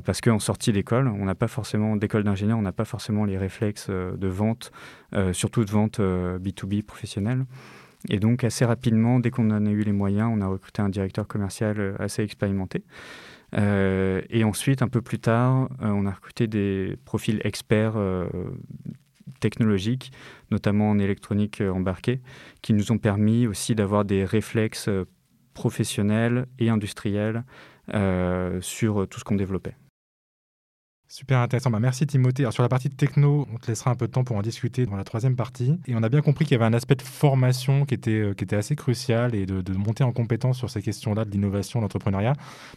parce 0.05 0.21
qu'en 0.21 0.39
sortie 0.39 0.71
d'école, 0.71 1.09
on 1.09 1.25
n'a 1.25 1.35
pas 1.35 1.49
forcément 1.49 1.97
d'école 1.97 2.23
d'ingénieur, 2.23 2.56
on 2.56 2.62
n'a 2.62 2.71
pas 2.71 2.85
forcément 2.85 3.25
les 3.25 3.37
réflexes 3.37 3.91
de 3.91 4.29
vente, 4.29 4.71
surtout 5.32 5.65
de 5.65 5.70
vente 5.73 5.99
B2B 5.99 6.84
professionnelle. 6.84 7.46
Et 8.08 8.19
donc 8.19 8.44
assez 8.44 8.65
rapidement, 8.65 9.19
dès 9.19 9.31
qu'on 9.31 9.51
en 9.51 9.67
a 9.67 9.70
eu 9.70 9.82
les 9.82 9.93
moyens, 9.93 10.31
on 10.32 10.41
a 10.41 10.46
recruté 10.46 10.82
un 10.82 10.89
directeur 10.89 11.27
commercial 11.27 11.79
euh, 11.79 11.94
assez 11.99 12.23
expérimenté. 12.23 12.84
Euh, 13.56 14.20
et 14.31 14.44
ensuite, 14.44 14.82
un 14.82 14.89
peu 14.89 15.01
plus 15.01 15.19
tard, 15.19 15.69
euh, 15.81 15.89
on 15.89 16.06
a 16.06 16.11
recruté 16.11 16.46
des 16.46 16.96
profils 17.05 17.41
experts 17.44 17.94
technologiques, 19.41 20.13
notamment 20.51 20.91
en 20.91 20.99
électronique 20.99 21.61
embarquée, 21.61 22.20
qui 22.63 22.73
nous 22.73 22.93
ont 22.93 22.99
permis 22.99 23.46
aussi 23.46 23.75
d'avoir 23.75 24.05
des 24.05 24.25
réflexes 24.25 24.91
professionnels 25.53 26.46
et 26.58 26.70
industriels 26.70 27.44
sur 28.61 29.06
tout 29.08 29.20
ce 29.20 29.25
qu'on 29.25 29.37
développait. 29.37 29.77
Super 31.15 31.39
intéressant. 31.39 31.71
Bah, 31.71 31.79
merci 31.79 32.09
Timothée. 32.09 32.44
Sur 32.51 32.65
la 32.65 32.69
partie 32.69 32.91
techno, 32.91 33.47
on 33.55 33.59
te 33.59 33.69
laissera 33.69 33.93
un 33.93 33.94
peu 33.94 34.09
de 34.09 34.11
temps 34.11 34.25
pour 34.25 34.35
en 34.35 34.43
discuter 34.43 34.85
dans 34.85 34.97
la 34.97 35.05
troisième 35.05 35.37
partie. 35.37 35.79
Et 35.87 35.94
on 35.94 36.03
a 36.03 36.09
bien 36.09 36.23
compris 36.23 36.44
qu'il 36.44 36.55
y 36.55 36.55
avait 36.56 36.65
un 36.65 36.73
aspect 36.73 36.97
de 36.97 37.03
formation 37.03 37.85
qui 37.85 37.94
était, 37.94 38.11
euh, 38.11 38.59
assez 38.59 38.75
crucial 38.75 39.33
et 39.33 39.47
de, 39.47 39.73
monter 39.75 40.03
en 40.03 40.11
compétence 40.11 40.59
sur 40.59 40.71
ces 40.71 40.83
questions-là 40.83 41.25
de 41.25 41.31
l'innovation, 41.31 41.79
de 41.79 41.85
l'entrepreneuriat. 41.85 42.33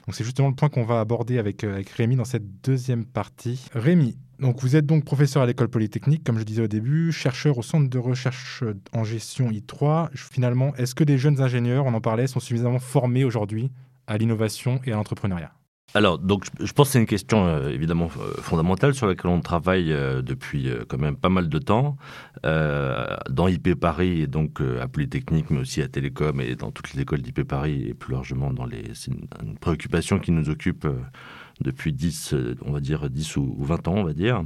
Donc 0.06 0.14
c'est 0.14 0.24
justement 0.24 0.50
le 0.50 0.54
point 0.54 0.70
qu'on 0.70 0.84
va 0.84 1.00
aborder 1.00 1.40
avec, 1.40 1.64
euh, 1.64 1.82
Rémi 1.96 2.16
dans 2.16 2.26
cette 2.26 2.62
deuxième 2.62 3.06
partie. 3.06 3.66
Rémi, 3.74 4.16
donc 4.40 4.62
vous 4.62 4.76
êtes 4.76 4.86
donc 4.86 5.04
professeur 5.04 5.42
à 5.42 5.48
l'école 5.48 5.70
polytechnique, 5.70 6.24
comme 6.24 6.38
je 6.38 6.44
disais 6.44 6.62
au 6.62 6.68
début, 6.68 7.12
chercheur 7.12 7.58
au 7.58 7.64
centre 7.64 7.90
de 7.90 7.98
recherche 7.98 8.64
en 8.94 9.04
gestion 9.04 9.50
I3. 9.50 10.10
Finalement, 10.14 10.76
est-ce 10.76 10.94
que 10.94 11.04
les 11.04 11.18
jeunes 11.18 11.42
ingénieurs, 11.42 11.88
on 11.88 11.94
en 11.96 12.02
parlait, 12.02 12.28
sont 12.28 12.40
suffisamment 12.40 12.78
formés 12.78 13.24
aujourd'hui 13.24 13.72
à 14.06 14.20
l'innovation 14.20 14.80
et 14.86 14.92
à 14.92 14.96
l'entrepreneuriat? 14.96 15.57
Alors, 15.94 16.20
donc, 16.20 16.44
je 16.60 16.72
pense 16.74 16.90
que 16.90 16.94
c'est 16.94 17.00
une 17.00 17.06
question 17.06 17.48
euh, 17.48 17.70
évidemment 17.70 18.10
euh, 18.20 18.42
fondamentale 18.42 18.94
sur 18.94 19.08
laquelle 19.08 19.32
on 19.32 19.40
travaille 19.40 19.94
euh, 19.94 20.22
depuis 20.22 20.70
quand 20.90 20.98
même 20.98 21.16
pas 21.16 21.30
mal 21.30 21.48
de 21.48 21.60
temps 21.60 21.98
dans 22.44 23.48
IP 23.48 23.74
Paris 23.76 24.22
et 24.22 24.28
donc 24.28 24.62
à 24.62 24.88
Polytechnique, 24.88 25.50
mais 25.50 25.60
aussi 25.60 25.82
à 25.82 25.88
Télécom 25.88 26.40
et 26.40 26.56
dans 26.56 26.72
toutes 26.72 26.94
les 26.94 27.02
écoles 27.02 27.22
d'IP 27.22 27.44
Paris 27.44 27.88
et 27.90 27.94
plus 27.94 28.14
largement 28.14 28.54
dans 28.54 28.66
les. 28.66 28.84
C'est 28.94 29.12
une, 29.12 29.58
préoccupation 29.60 30.20
qui 30.20 30.32
nous 30.32 30.50
occupe 30.50 30.88
depuis 31.60 31.92
10, 31.92 32.36
on 32.64 32.72
va 32.72 32.80
dire 32.80 33.10
10 33.10 33.38
ou 33.38 33.56
20 33.60 33.88
ans, 33.88 33.96
on 33.96 34.04
va 34.04 34.14
dire. 34.14 34.44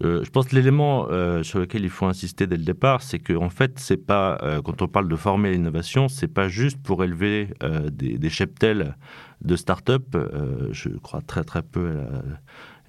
je 0.00 0.30
pense 0.30 0.46
que 0.46 0.54
l'élément 0.54 1.08
sur 1.42 1.58
lequel 1.58 1.84
il 1.84 1.90
faut 1.90 2.06
insister 2.06 2.46
dès 2.46 2.56
le 2.56 2.64
départ, 2.64 3.02
c'est 3.02 3.18
que 3.18 3.34
en 3.34 3.50
fait, 3.50 3.78
c'est 3.78 4.06
pas 4.06 4.38
quand 4.64 4.80
on 4.80 4.88
parle 4.88 5.08
de 5.08 5.16
former 5.16 5.50
l'innovation, 5.50 6.08
c'est 6.08 6.32
pas 6.32 6.48
juste 6.48 6.80
pour 6.82 7.02
élever 7.04 7.48
des, 7.90 8.18
des 8.18 8.30
cheptels 8.30 8.94
de 9.42 9.56
start-up. 9.56 10.14
Euh, 10.14 10.68
je 10.72 10.88
crois 10.90 11.20
très 11.20 11.44
très 11.44 11.62
peu 11.62 11.96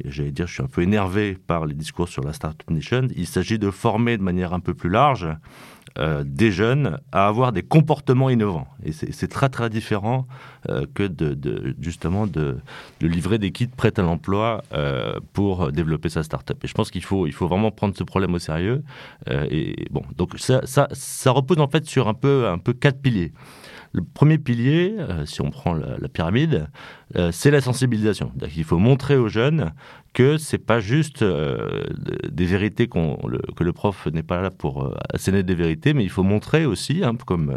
et 0.04 0.12
j'allais 0.12 0.32
dire, 0.32 0.48
je 0.48 0.54
suis 0.54 0.64
un 0.64 0.68
peu 0.68 0.82
énervé 0.82 1.38
par 1.48 1.66
les 1.66 1.74
discours 1.74 2.08
sur 2.08 2.24
la 2.24 2.34
Startup 2.34 2.70
Nation. 2.70 3.08
Il 3.16 3.26
s'agit 3.26 3.58
de 3.58 3.72
former 3.72 4.18
de 4.18 4.24
manière 4.24 4.54
un 4.54 4.60
peu 4.60 4.74
plus 4.74 4.90
large 4.90 5.28
euh, 5.98 6.24
des 6.24 6.52
jeunes 6.52 7.00
à 7.12 7.28
avoir 7.28 7.52
des 7.52 7.64
comportements 7.64 8.30
innovants. 8.30 8.68
Et 8.84 8.92
c'est 8.92 9.28
très 9.28 9.50
très 9.50 9.72
différent 9.72 10.28
euh, 10.70 10.86
que 10.94 11.02
de, 11.02 11.76
justement 11.80 12.28
de, 12.28 12.58
livrer 13.02 13.40
des 13.40 13.52
kits 13.52 13.66
prêts 13.66 13.98
à 13.98 14.04
l'emploi 14.04 14.64
euh, 14.74 15.20
pour 15.34 15.72
développer 15.72 16.10
sa 16.10 16.22
startup. 16.22 16.64
Et 16.64 16.68
je 16.68 16.74
pense 16.74 16.92
qu'il 16.92 17.04
faut, 17.04 17.26
il 17.26 17.34
faut 17.34 17.48
vraiment 17.48 17.72
prendre 17.72 17.98
ce 17.98 18.04
problème 18.04 18.36
au 18.36 18.40
sérieux. 18.40 18.84
et 19.50 19.88
bon, 19.90 20.04
donc 20.16 20.38
ça, 20.38 20.62
ça, 20.66 20.88
ça, 20.92 21.32
repose 21.32 21.60
en 21.60 21.68
fait 21.68 21.86
sur 21.86 22.08
un 22.08 22.14
peu, 22.14 22.48
un 22.48 22.60
peu 22.60 22.74
quatre 22.74 23.02
piliers. 23.02 23.32
Le 23.98 24.04
premier 24.04 24.38
pilier, 24.38 24.94
euh, 25.00 25.26
si 25.26 25.42
on 25.42 25.50
prend 25.50 25.74
la, 25.74 26.08
pyramide, 26.08 26.68
euh, 27.16 27.32
c'est 27.32 27.50
la 27.50 27.62
sensibilisation. 27.62 28.32
Il 28.56 28.64
faut 28.64 28.78
montrer 28.78 29.18
aux 29.18 29.28
jeunes 29.28 29.74
que 30.14 30.38
c'est 30.38 30.60
pas 30.60 30.80
juste 30.80 31.24
euh, 31.24 31.84
des 32.30 32.46
vérités 32.46 32.88
que 32.88 33.64
le 33.64 33.74
prof 33.74 34.06
n'est 34.14 34.22
pas 34.22 34.40
là 34.40 34.52
pour 34.52 34.96
asséner 35.12 35.42
des 35.42 35.56
vérités, 35.56 35.96
mais 35.96 36.04
il 36.04 36.12
faut 36.12 36.22
montrer 36.22 36.68
aussi, 36.68 37.04
hein, 37.04 37.16
comme, 37.26 37.52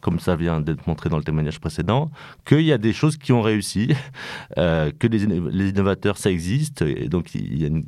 comme 0.00 0.18
ça 0.18 0.34
vient 0.34 0.60
d'être 0.60 0.84
montré 0.88 1.10
dans 1.10 1.18
le 1.18 1.22
témoignage 1.22 1.60
précédent, 1.60 2.10
qu'il 2.44 2.62
y 2.62 2.72
a 2.72 2.78
des 2.78 2.92
choses 2.92 3.16
qui 3.16 3.30
ont 3.30 3.42
réussi, 3.42 3.94
que 4.56 5.06
les, 5.06 5.68
innovateurs 5.68 6.18
ça 6.18 6.32
existe, 6.32 6.82
et 6.82 7.08
donc 7.08 7.36
il 7.36 7.56
y 7.56 7.64
a 7.64 7.68
une, 7.68 7.84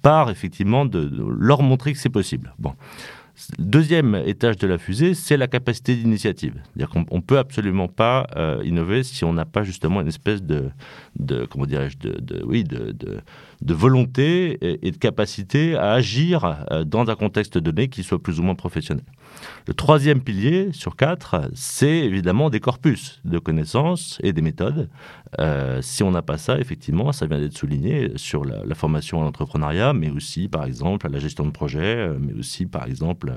part 0.00 0.30
effectivement 0.30 0.86
de, 0.86 1.04
de 1.04 1.22
leur 1.38 1.62
montrer 1.62 1.92
que 1.92 1.98
c'est 1.98 2.08
possible. 2.08 2.54
Bon. 2.58 2.72
Deuxième 3.58 4.14
étage 4.26 4.56
de 4.58 4.66
la 4.66 4.78
fusée, 4.78 5.14
c'est 5.14 5.36
la 5.36 5.48
capacité 5.48 5.96
d'initiative. 5.96 6.54
C'est-à-dire 6.64 6.90
qu'on 6.90 7.16
ne 7.16 7.22
peut 7.22 7.38
absolument 7.38 7.88
pas 7.88 8.26
euh, 8.36 8.60
innover 8.64 9.02
si 9.02 9.24
on 9.24 9.32
n'a 9.32 9.46
pas 9.46 9.62
justement 9.62 10.00
une 10.00 10.08
espèce 10.08 10.42
de, 10.42 10.70
comment 11.50 11.66
dirais-je, 11.66 11.96
de, 11.98 12.42
oui, 12.44 12.64
de, 12.64 12.94
volonté 13.70 14.58
et, 14.60 14.90
de 14.90 14.96
capacité 14.96 15.76
à 15.76 15.92
agir 15.92 16.66
euh, 16.70 16.84
dans 16.84 17.08
un 17.08 17.14
contexte 17.14 17.58
donné 17.58 17.88
qui 17.88 18.02
soit 18.02 18.22
plus 18.22 18.40
ou 18.40 18.42
moins 18.42 18.54
professionnel. 18.54 19.04
Le 19.66 19.74
troisième 19.74 20.20
pilier 20.20 20.70
sur 20.72 20.96
quatre, 20.96 21.50
c'est 21.54 21.98
évidemment 21.98 22.50
des 22.50 22.60
corpus 22.60 23.20
de 23.24 23.38
connaissances 23.38 24.18
et 24.22 24.32
des 24.32 24.42
méthodes. 24.42 24.88
Euh, 25.40 25.80
si 25.80 26.02
on 26.02 26.10
n'a 26.10 26.22
pas 26.22 26.38
ça, 26.38 26.58
effectivement, 26.58 27.12
ça 27.12 27.26
vient 27.26 27.38
d'être 27.38 27.56
souligné 27.56 28.12
sur 28.16 28.44
la, 28.44 28.74
formation 28.74 29.20
à 29.20 29.24
l'entrepreneuriat, 29.24 29.92
mais 29.92 30.10
aussi, 30.10 30.48
par 30.48 30.64
exemple, 30.64 31.06
à 31.06 31.10
la 31.10 31.18
gestion 31.18 31.46
de 31.46 31.50
projet, 31.50 31.96
euh, 31.96 32.18
mais 32.20 32.34
aussi, 32.34 32.66
par 32.66 32.86
exemple, 32.86 33.32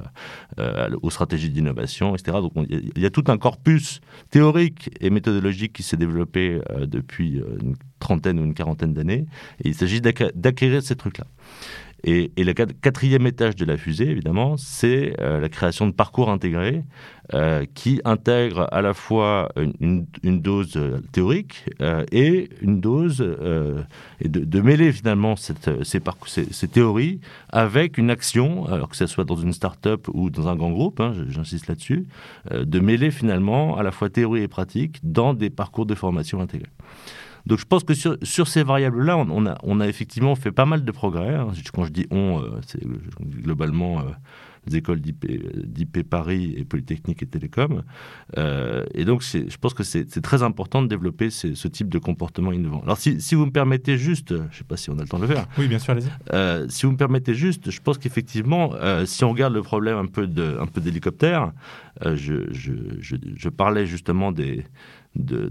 aux 1.01 1.09
stratégies 1.09 1.49
d'innovation, 1.49 2.15
etc. 2.15 2.39
Donc, 2.41 2.67
il 2.69 3.01
y, 3.01 3.05
a 3.05 3.09
tout 3.09 3.25
un 3.27 3.37
corpus 3.37 4.01
théorique 4.31 4.89
et 4.99 5.09
méthodologique 5.09 5.73
qui 5.73 5.83
s'est 5.83 5.97
développé 5.97 6.59
depuis 6.87 7.41
trentaine 7.99 8.39
ou 8.39 8.43
une 8.43 8.53
quarantaine 8.53 8.93
d'années, 8.93 9.25
et 9.63 9.69
il 9.69 9.75
s'agit 9.75 10.01
d'acquérir 10.01 10.81
ces 10.81 10.95
trucs-là. 10.95 11.25
Et, 12.07 12.31
le 12.37 12.53
quatrième 12.53 13.25
étage 13.25 13.55
de 13.55 13.65
la 13.65 13.77
fusée, 13.77 14.07
évidemment, 14.07 14.57
c'est 14.57 15.15
euh, 15.19 15.39
la 15.39 15.49
création 15.49 15.87
de 15.87 15.91
parcours 15.91 16.29
intégrés 16.29 16.83
euh, 17.33 17.65
qui 17.73 17.99
intègrent 18.05 18.67
à 18.71 18.83
la 18.83 18.93
fois 18.93 19.51
une, 19.79 20.05
dose 20.23 20.73
euh, 20.75 20.99
théorique 21.11 21.65
et 22.11 22.49
une 22.61 22.79
dose 22.79 23.21
et 24.21 24.29
de, 24.29 24.61
mêler 24.61 24.91
finalement 24.91 25.35
ces, 25.35 25.99
parcours, 25.99 26.27
ces, 26.27 26.67
théories 26.67 27.21
avec 27.49 27.97
une 27.97 28.11
action, 28.11 28.65
que 28.87 28.95
ce 28.95 29.07
soit 29.07 29.23
dans 29.23 29.35
une 29.35 29.53
start-up 29.53 30.07
ou 30.13 30.29
dans 30.29 30.47
un 30.47 30.55
grand 30.55 30.69
groupe, 30.69 30.99
hein, 30.99 31.13
j'insiste 31.29 31.67
là-dessus, 31.67 32.05
de 32.53 32.79
mêler 32.79 33.09
finalement 33.09 33.77
à 33.77 33.83
la 33.83 33.91
fois 33.91 34.09
théorie 34.09 34.43
et 34.43 34.47
pratique 34.47 34.99
dans 35.01 35.33
des 35.33 35.49
parcours 35.49 35.87
de 35.87 35.95
formation 35.95 36.39
intégrés. 36.39 36.69
Donc 37.45 37.59
je 37.59 37.65
pense 37.65 37.83
que 37.83 37.93
sur, 37.93 38.17
sur 38.23 38.47
ces 38.47 38.63
variables-là, 38.63 39.17
on, 39.17 39.45
a, 39.45 39.57
on 39.63 39.79
a 39.79 39.87
effectivement 39.87 40.35
fait 40.35 40.51
pas 40.51 40.65
mal 40.65 40.83
de 40.83 40.91
progrès. 40.91 41.35
Hein. 41.35 41.49
Quand 41.73 41.85
je 41.85 41.91
dis 41.91 42.07
on, 42.09 42.41
euh, 42.41 42.59
c'est 42.65 42.81
globalement 43.21 43.99
euh, 43.99 44.03
les 44.65 44.77
écoles 44.77 44.99
d'IP 44.99 46.09
Paris 46.09 46.55
et 46.57 46.65
Polytechnique 46.65 47.21
et 47.21 47.27
Télécom. 47.27 47.83
Euh, 48.37 48.83
et 48.95 49.05
donc 49.05 49.21
je 49.21 49.57
pense 49.57 49.75
que 49.75 49.83
c'est 49.83 50.21
très 50.21 50.41
important 50.41 50.81
de 50.81 50.87
développer 50.87 51.29
ce 51.29 51.67
type 51.67 51.89
de 51.89 51.99
comportement 51.99 52.51
innovant. 52.51 52.81
Alors 52.83 52.97
si, 52.97 53.21
si, 53.21 53.35
vous 53.35 53.45
me 53.45 53.51
permettez 53.51 53.99
juste, 53.99 54.29
je 54.29 54.41
ne 54.41 54.51
sais 54.51 54.63
pas 54.63 54.77
si 54.77 54.89
on 54.89 54.97
a 54.97 55.03
le 55.03 55.07
temps 55.07 55.19
de 55.19 55.27
le 55.27 55.33
faire. 55.35 55.45
Oui, 55.59 55.67
bien 55.67 55.77
sûr, 55.77 55.93
allez-y. 55.93 56.71
si 56.71 56.87
vous 56.87 56.93
me 56.93 56.97
permettez 56.97 57.35
juste, 57.35 57.69
je 57.69 57.79
pense 57.79 57.99
qu'effectivement, 57.99 58.71
si 59.05 59.23
on 59.23 59.29
regarde 59.29 59.53
le 59.53 59.61
problème 59.61 59.97
un 59.99 60.07
peu 60.07 60.25
d'hélicoptère, 60.81 61.51
je, 62.03 62.51
je, 62.51 62.73
je, 62.99 63.15
je 63.35 63.49
parlais 63.49 63.85
justement 63.85 64.31
des 64.31 64.65
de, 65.15 65.49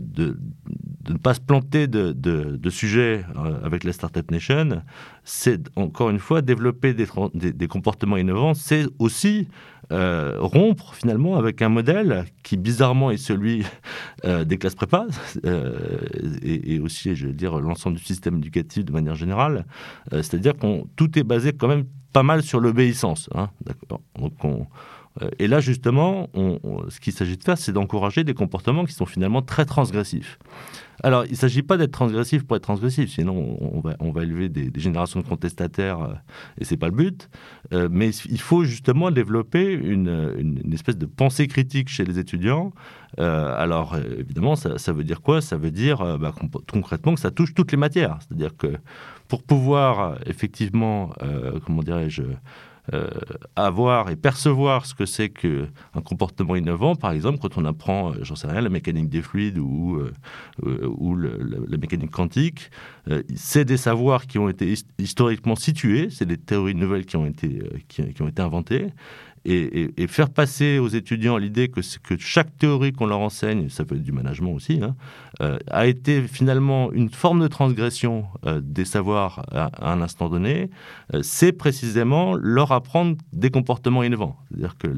ne 1.09 1.17
pas 1.19 1.35
se 1.35 1.41
planter 1.41 1.87
de, 1.87 2.13
de 2.13 2.71
sujets 2.71 3.25
euh, 3.37 3.65
avec 3.65 3.85
la 3.85 3.93
Startup 3.93 4.29
Nation, 4.31 4.83
c'est 5.25 5.61
encore 5.77 6.11
une 6.11 6.19
fois 6.19 6.43
développer 6.43 6.95
des, 6.95 7.07
des, 7.35 7.69
comportements 7.69 8.17
innovants, 8.17 8.55
c'est 8.55 8.87
aussi 8.99 9.49
euh, 9.93 10.37
rompre 10.39 10.95
finalement 10.95 11.37
avec 11.37 11.61
un 11.61 11.69
modèle 11.69 12.25
qui 12.43 12.57
bizarrement 12.57 13.11
est 13.11 13.19
celui 13.19 13.65
euh, 14.25 14.45
des 14.45 14.57
classes 14.57 14.75
prépa 14.75 15.07
et, 16.43 16.81
aussi, 16.81 17.15
je 17.15 17.27
veux 17.27 17.33
dire, 17.33 17.59
l'ensemble 17.61 17.97
du 17.97 18.05
système 18.05 18.37
éducatif 18.37 18.85
de 18.85 18.93
manière 18.93 19.15
générale. 19.15 19.67
C'est-à-dire 20.11 20.57
qu'on 20.57 20.87
tout 20.97 21.19
est 21.19 21.23
basé 21.23 21.53
quand 21.53 21.69
même 21.69 21.85
pas 22.13 22.23
mal 22.23 22.43
sur 22.43 22.61
l'obéissance. 22.61 23.29
Hein, 23.35 23.51
d'accord 23.65 24.01
Donc 24.19 24.33
on, 24.45 24.67
et 25.39 25.47
là, 25.47 25.61
justement, 25.61 26.29
ce 26.89 26.99
qu'il 26.99 27.13
s'agit 27.13 27.37
de 27.37 27.45
faire, 27.45 27.57
c'est 27.57 27.73
d'encourager 27.73 28.25
des 28.25 28.35
comportements 28.35 28.85
qui 28.85 28.95
sont 28.95 29.07
finalement 29.07 29.43
très 29.43 29.65
transgressifs. 29.65 30.39
Alors, 31.03 31.25
il 31.27 31.33
ne 31.33 31.37
s'agit 31.37 31.63
pas 31.63 31.77
d'être 31.77 31.93
transgressif 31.93 32.45
pour 32.45 32.57
être 32.57 32.63
transgressif, 32.63 33.11
sinon 33.11 33.59
on 34.01 34.11
va, 34.11 34.23
élever 34.23 34.49
des, 34.49 34.71
générations 34.81 35.21
de 35.21 35.27
contestataires 35.27 36.03
euh, 36.03 36.15
et 36.59 36.65
c'est 36.65 36.77
pas 36.77 36.87
le 36.87 36.95
but. 36.95 37.29
Euh, 37.73 37.89
mais 37.91 38.11
il 38.11 38.41
faut 38.41 38.65
justement 38.65 39.11
développer 39.11 39.73
une, 39.73 40.35
une, 40.39 40.73
espèce 40.73 40.97
de 40.97 41.07
pensée 41.07 41.47
critique 41.47 41.89
chez 41.89 42.05
les 42.05 42.19
étudiants. 42.19 42.73
alors, 43.19 43.97
évidemment, 44.19 44.57
ça, 44.57 44.93
veut 44.93 45.05
dire 45.05 45.21
quoi? 45.21 45.41
Ça 45.41 45.57
veut 45.57 45.71
dire 45.71 46.19
bah, 46.19 46.35
concrètement 46.73 47.15
que 47.15 47.21
ça 47.21 47.31
touche 47.31 47.55
toutes 47.55 47.73
les 47.73 47.79
matières. 47.79 48.19
C'est-à-dire 48.21 48.57
que 48.57 48.77
pour 49.29 49.43
pouvoir 49.43 50.19
effectivement, 50.27 51.13
comment 51.65 51.83
dirais-je, 51.83 52.23
euh, 52.93 53.09
avoir 53.57 54.11
et 54.11 54.17
percevoir 54.17 54.85
ce 54.85 54.95
que 54.95 55.07
c'est 55.07 55.31
qu'un 55.31 56.03
comportement 56.05 56.55
innovant, 56.55 56.97
par 56.97 57.13
exemple, 57.13 57.39
quand 57.39 57.57
on 57.57 57.65
apprend, 57.65 58.13
euh, 58.13 58.17
j'en 58.21 58.37
sais 58.37 58.47
rien, 58.47 58.61
la 58.61 58.69
mécanique 58.69 59.09
des 59.09 59.23
fluides 59.23 59.59
ou, 59.59 59.97
euh, 59.97 60.13
la 61.67 61.79
mécanique 61.79 62.11
quantique, 62.11 62.71
c'est 63.35 63.65
des 63.65 63.79
savoirs 63.79 64.27
qui 64.27 64.39
ont 64.39 64.51
été 64.51 64.75
historiquement 64.99 65.57
situés, 65.57 66.11
c'est 66.11 66.27
des 66.27 66.37
théories 66.37 66.75
nouvelles 66.75 67.07
qui 67.07 67.17
ont 67.17 67.25
été, 67.25 67.63
inventées, 68.37 68.89
et, 69.47 70.07
faire 70.07 70.29
passer 70.29 70.79
aux 70.79 70.89
étudiants 70.89 71.39
l'idée 71.39 71.69
que, 71.69 71.81
que 72.03 72.19
chaque 72.19 72.57
théorie 72.59 72.93
qu'on 72.93 73.07
leur 73.07 73.21
enseigne, 73.21 73.71
ça 73.71 73.87
peut 73.87 73.97
être 73.97 74.03
du 74.03 74.13
management 74.13 74.53
aussi, 74.53 74.81
hein, 74.83 74.95
a 75.41 75.87
été 75.87 76.23
finalement 76.29 76.93
une 76.93 77.11
forme 77.11 77.41
de 77.41 77.49
transgression 77.49 78.27
euh, 78.47 78.61
des 78.63 78.85
savoirs 78.85 79.45
à, 79.53 79.91
un 79.91 80.01
instant 80.01 80.29
donné, 80.29 80.71
euh, 81.13 81.21
c'est 81.23 81.53
précisément 81.53 82.35
leur 82.35 82.73
apprendre 82.73 83.17
des 83.33 83.51
comportements 83.51 84.03
innovants. 84.03 84.37
C'est-à-dire 84.49 84.77
que 84.79 84.89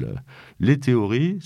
les 0.59 0.79
théories, 0.79 1.39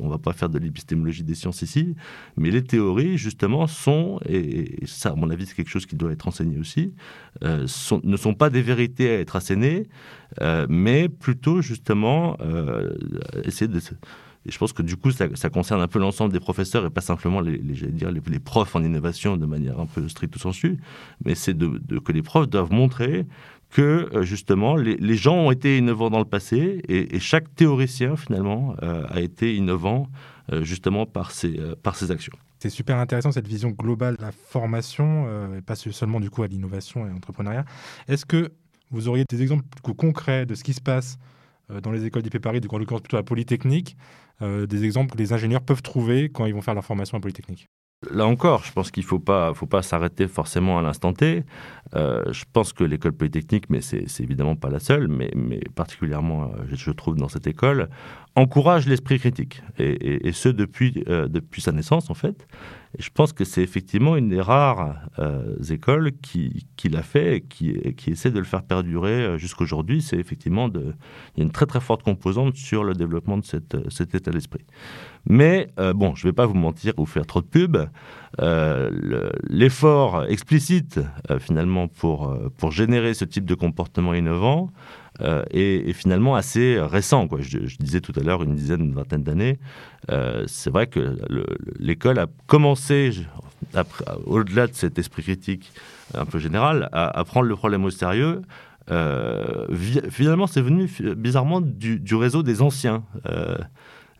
on 0.00 0.06
ne 0.06 0.10
va 0.10 0.18
pas 0.18 0.32
faire 0.32 0.48
de 0.48 0.58
l'épistémologie 0.58 1.24
des 1.24 1.34
sciences 1.34 1.62
ici, 1.62 1.94
mais 2.36 2.50
les 2.50 2.62
théories, 2.62 3.18
justement, 3.18 3.66
sont, 3.66 4.20
et, 4.28 4.76
ça, 4.86 5.10
à 5.10 5.14
mon 5.14 5.30
avis, 5.30 5.46
c'est 5.46 5.54
quelque 5.54 5.70
chose 5.70 5.86
qui 5.86 5.96
doit 5.96 6.12
être 6.12 6.28
enseigné 6.28 6.58
aussi, 6.58 6.94
ne 7.42 8.16
sont 8.16 8.34
pas 8.34 8.50
des 8.50 8.62
vérités 8.62 9.10
à 9.10 9.20
être 9.20 9.36
assénées, 9.36 9.88
mais 10.68 11.08
plutôt, 11.08 11.62
justement, 11.62 12.36
euh, 12.40 12.94
essayer 13.44 13.68
de... 13.68 13.80
Et 14.46 14.50
je 14.50 14.58
pense 14.58 14.72
que 14.72 14.82
du 14.82 14.96
coup, 14.96 15.10
ça, 15.10 15.28
concerne 15.50 15.80
un 15.80 15.88
peu 15.88 15.98
l'ensemble 15.98 16.32
des 16.32 16.40
professeurs 16.40 16.84
et 16.84 16.90
pas 16.90 17.00
simplement 17.00 17.40
les, 17.40 17.58
dire, 17.58 18.10
les, 18.10 18.38
profs 18.38 18.74
en 18.74 18.82
innovation 18.82 19.36
de 19.36 19.46
manière 19.46 19.78
un 19.78 19.86
peu 19.86 20.08
stricte 20.08 20.36
sensu, 20.38 20.78
mais 21.24 21.34
c'est 21.34 21.56
que 21.56 22.12
les 22.12 22.22
profs 22.22 22.48
doivent 22.48 22.72
montrer 22.72 23.26
que 23.70 24.10
euh, 24.12 24.22
justement 24.22 24.76
les, 24.76 25.16
gens 25.16 25.36
ont 25.36 25.50
été 25.50 25.78
innovants 25.78 26.10
dans 26.10 26.18
le 26.18 26.26
passé 26.26 26.82
et, 26.88 27.18
chaque 27.20 27.54
théoricien 27.54 28.16
finalement 28.16 28.74
euh, 28.82 29.06
a 29.08 29.20
été 29.20 29.54
innovant 29.56 30.08
justement 30.62 31.06
par 31.06 31.30
ses, 31.30 31.58
par 31.84 31.94
ses 31.94 32.10
actions. 32.10 32.32
C'est 32.58 32.68
super 32.68 32.98
intéressant 32.98 33.30
cette 33.30 33.46
vision 33.46 33.70
globale 33.70 34.16
de 34.16 34.22
la 34.22 34.32
formation 34.32 35.54
et 35.56 35.62
pas 35.62 35.76
seulement 35.76 36.18
du 36.18 36.30
coup 36.30 36.42
à 36.42 36.48
l'innovation 36.48 37.06
et 37.06 37.10
l'entrepreneuriat. 37.10 37.64
Est-ce 38.08 38.26
que 38.26 38.52
vous 38.92 39.08
auriez 39.08 39.24
des 39.28 39.42
exemples 39.42 39.64
concrets 39.96 40.46
de 40.46 40.54
ce 40.54 40.62
qui 40.62 40.74
se 40.74 40.80
passe 40.80 41.16
euh, 41.16 41.20
dans 41.82 41.90
les 41.90 42.04
écoles 42.04 42.22
d'IP 42.22 42.38
Paris, 42.38 42.60
coup 42.60 42.74
en 42.74 42.78
l'occurrence 42.78 43.02
plutôt 43.02 43.16
à 43.16 43.22
Polytechnique, 43.22 43.96
euh, 44.42 44.66
des 44.66 44.84
exemples 44.84 45.12
que 45.12 45.18
les 45.18 45.32
ingénieurs 45.32 45.62
peuvent 45.62 45.82
trouver 45.82 46.28
quand 46.28 46.46
ils 46.46 46.54
vont 46.54 46.62
faire 46.62 46.74
leur 46.74 46.84
formation 46.84 47.18
à 47.18 47.20
Polytechnique 47.20 47.68
Là 48.10 48.26
encore, 48.26 48.64
je 48.64 48.72
pense 48.72 48.90
qu'il 48.90 49.04
ne 49.04 49.06
faut 49.06 49.20
pas, 49.20 49.54
faut 49.54 49.66
pas 49.66 49.82
s'arrêter 49.82 50.26
forcément 50.26 50.76
à 50.76 50.82
l'instant 50.82 51.12
T. 51.12 51.44
Euh, 51.94 52.24
je 52.32 52.44
pense 52.52 52.72
que 52.72 52.82
l'école 52.82 53.12
polytechnique, 53.12 53.70
mais 53.70 53.80
c'est 53.80 54.08
évidemment 54.18 54.56
pas 54.56 54.70
la 54.70 54.80
seule, 54.80 55.06
mais, 55.06 55.30
particulièrement, 55.76 56.50
je 56.68 56.90
trouve, 56.90 57.14
dans 57.14 57.28
cette 57.28 57.46
école, 57.46 57.88
encourage 58.34 58.88
l'esprit 58.88 59.20
critique. 59.20 59.62
Et, 59.78 60.26
et, 60.26 60.32
ce, 60.32 60.48
depuis, 60.48 61.04
depuis 61.06 61.62
sa 61.62 61.70
naissance, 61.70 62.10
en 62.10 62.14
fait. 62.14 62.48
Je 62.98 63.08
pense 63.10 63.32
que 63.32 63.44
c'est 63.44 63.62
effectivement 63.62 64.16
une 64.16 64.28
des 64.28 64.40
rares 64.40 64.96
écoles 65.70 66.12
qui, 66.20 66.66
qui 66.76 66.88
l'a 66.88 67.02
fait 67.02 67.36
et 67.36 67.40
qui, 67.40 67.94
qui 67.94 68.10
essaie 68.10 68.30
de 68.30 68.38
le 68.38 68.44
faire 68.44 68.62
perdurer 68.62 69.38
jusqu'aujourd'hui. 69.38 70.02
C'est 70.02 70.18
effectivement 70.18 70.68
il 70.74 70.94
y 71.38 71.40
a 71.40 71.44
une 71.44 71.50
très 71.50 71.66
très 71.66 71.80
forte 71.80 72.02
composante 72.02 72.56
sur 72.56 72.84
le 72.84 72.94
développement 72.94 73.38
de 73.38 73.44
cette, 73.44 73.76
cet 73.90 74.14
état 74.14 74.30
d'esprit. 74.30 74.64
Mais 75.24 75.72
bon, 75.94 76.14
je 76.14 76.26
ne 76.26 76.30
vais 76.30 76.34
pas 76.34 76.46
vous 76.46 76.54
mentir 76.54 76.92
ou 76.98 77.06
faire 77.06 77.26
trop 77.26 77.40
de 77.40 77.46
pub. 77.46 77.78
L'effort 79.48 80.24
explicite 80.24 81.00
finalement 81.40 81.88
pour, 81.88 82.36
pour 82.58 82.72
générer 82.72 83.14
ce 83.14 83.24
type 83.24 83.46
de 83.46 83.54
comportement 83.54 84.14
innovant, 84.14 84.70
euh, 85.20 85.44
est, 85.50 85.92
finalement 85.92 86.34
assez 86.34 86.78
récent. 86.80 87.28
Je, 87.38 87.76
disais 87.78 88.00
tout 88.00 88.12
à 88.16 88.22
l'heure 88.22 88.42
une 88.42 88.54
dizaine, 88.54 88.80
une 88.80 88.94
vingtaine 88.94 89.22
d'années. 89.22 89.58
Euh, 90.10 90.44
c'est 90.46 90.70
vrai 90.70 90.86
que 90.86 91.18
l'école 91.78 92.18
a 92.18 92.26
commencé, 92.46 93.12
au-delà 94.24 94.66
de 94.66 94.74
cet 94.74 94.98
esprit 94.98 95.22
critique 95.22 95.72
un 96.14 96.24
peu 96.24 96.38
général, 96.38 96.88
à, 96.92 97.22
prendre 97.24 97.46
le 97.46 97.56
problème 97.56 97.84
au 97.84 97.90
sérieux. 97.90 98.42
Euh, 98.90 99.66
finalement, 100.10 100.46
c'est 100.46 100.62
venu 100.62 100.90
bizarrement 101.16 101.60
du, 101.60 102.00
du, 102.00 102.14
réseau 102.14 102.42
des 102.42 102.62
anciens. 102.62 103.04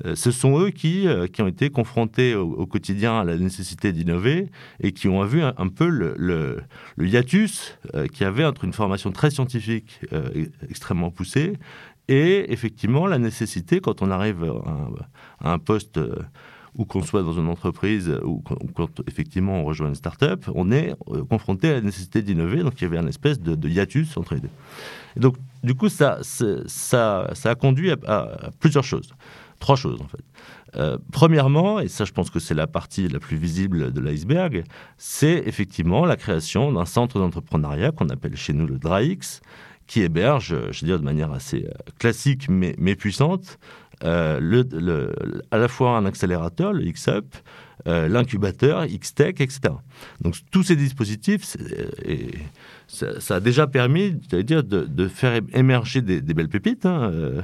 Euh, 0.05 0.15
ce 0.15 0.31
sont 0.31 0.59
eux 0.59 0.71
qui, 0.71 1.07
euh, 1.07 1.27
qui 1.27 1.43
ont 1.43 1.49
été 1.49 1.71
confrontés 1.71 2.35
au, 2.35 2.67
quotidien 2.67 3.21
à 3.21 3.25
la 3.25 3.37
nécessité 3.37 3.93
d'innover 3.93 4.49
et 4.81 4.93
qui 4.93 5.09
ont 5.09 5.25
vu 5.25 5.43
un, 5.43 5.69
peu 5.69 5.89
le, 5.89 6.63
hiatus 6.99 7.79
euh, 7.95 8.07
qu'il 8.07 8.23
y 8.23 8.25
avait 8.25 8.45
entre 8.45 8.65
une 8.65 8.73
formation 8.73 9.13
très 9.13 9.31
scientifique 9.31 10.01
extrêmement 10.69 11.11
poussée 11.11 11.55
et 12.09 12.53
effectivement 12.53 13.07
la 13.07 13.19
nécessité, 13.19 13.81
quand 13.81 14.03
on 14.03 14.11
arrive 14.11 14.45
à 15.41 15.53
un, 15.53 15.59
poste 15.59 16.01
ou 16.75 16.85
qu'on 16.85 17.03
soit 17.03 17.23
dans 17.23 17.35
une 17.35 17.49
entreprise 17.49 18.19
ou 18.25 18.43
quand, 18.75 19.01
effectivement 19.07 19.61
on 19.61 19.65
rejoint 19.65 19.89
une 19.89 19.95
start-up, 19.95 20.45
on 20.55 20.73
est 20.73 20.95
confronté 21.29 21.71
à 21.71 21.75
la 21.75 21.81
nécessité 21.81 22.23
d'innover. 22.23 22.63
Donc 22.63 22.81
il 22.81 22.85
y 22.85 22.87
avait 22.87 22.99
un 22.99 23.07
espèce 23.07 23.41
de, 23.41 23.69
hiatus 23.69 24.17
entre 24.17 24.35
les 24.35 24.41
deux. 24.41 24.51
Et 25.17 25.21
donc 25.21 25.37
du 25.63 25.75
coup, 25.75 25.89
ça, 25.89 26.19
ça, 26.23 27.31
ça 27.35 27.51
a 27.51 27.55
conduit 27.55 27.93
à 27.93 28.51
plusieurs 28.59 28.85
choses. 28.85 29.15
Trois 29.63 29.77
choses 29.77 30.01
en 30.01 30.09
fait. 30.09 30.25
Euh, 30.75 30.99
premièrement, 31.13 31.79
et 31.79 31.87
ça 31.87 32.05
je 32.05 32.11
pense 32.11 32.31
que 32.31 32.41
c'est 32.41 32.55
la 32.55 32.67
partie 32.67 33.07
la 33.07 33.21
plus 33.21 33.37
visible 33.37 33.93
de 33.93 34.01
l'iceberg, 34.01 34.65
c'est 34.99 35.41
effectivement 35.47 36.05
la 36.05 36.17
création 36.17 36.73
d'un 36.73 36.85
centre 36.85 37.21
d'entrepreneuriat 37.21 37.93
qu'on 37.93 38.09
appelle 38.09 38.35
chez 38.37 38.55
nous 38.55 38.67
le 38.67 38.79
DRAX, 38.79 39.41
qui 39.87 40.01
héberge, 40.01 40.57
je 40.73 40.81
veux 40.81 40.87
dire 40.87 40.99
de 40.99 41.05
manière 41.05 41.31
assez 41.31 41.65
euh, 41.65 41.71
classique 42.01 42.49
mais, 42.49 42.97
puissante, 42.97 43.61
euh, 44.03 45.13
à 45.53 45.59
la 45.59 45.69
fois 45.69 45.97
un 45.97 46.07
accélérateur, 46.07 46.73
le 46.73 46.83
XUP, 46.91 47.37
l'incubateur, 47.87 48.85
XTech, 48.87 49.41
etc. 49.41 49.75
Donc 50.21 50.35
tous 50.51 50.65
ces 50.65 50.75
dispositifs, 50.75 51.57
ça, 52.89 53.37
a 53.37 53.41
déjà 53.41 53.67
permis, 53.67 54.13
dire, 54.13 54.65
de, 54.65 55.09
faire 55.09 55.41
émerger 55.55 56.03
des, 56.03 56.21
belles 56.21 56.49
pépites. 56.49 56.85
Hein, 56.85 57.11
euh, 57.13 57.43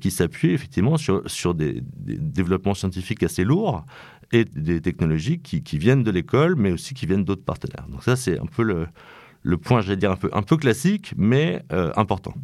qui 0.00 0.10
s'appuie 0.10 0.50
effectivement 0.50 0.96
sur, 0.96 1.22
sur 1.30 1.54
des, 1.54 1.82
développements 1.82 2.74
scientifiques 2.74 3.22
assez 3.22 3.44
lourds 3.44 3.84
et 4.32 4.44
des 4.44 4.80
technologies 4.80 5.40
qui, 5.40 5.78
viennent 5.78 6.02
de 6.02 6.10
l'école, 6.10 6.56
mais 6.56 6.72
aussi 6.72 6.94
qui 6.94 7.06
viennent 7.06 7.24
d'autres 7.24 7.44
partenaires. 7.44 7.86
Donc 7.88 8.02
ça, 8.02 8.16
c'est 8.16 8.38
un 8.38 8.46
peu 8.46 8.62
le, 8.62 8.86
le 9.42 9.56
point, 9.56 9.80
j'allais 9.80 9.96
dire, 9.96 10.10
un 10.10 10.16
peu, 10.16 10.28
un 10.32 10.42
peu 10.42 10.56
classique, 10.56 11.14
mais 11.16 11.62
euh, 11.72 11.92
important. 11.96 12.34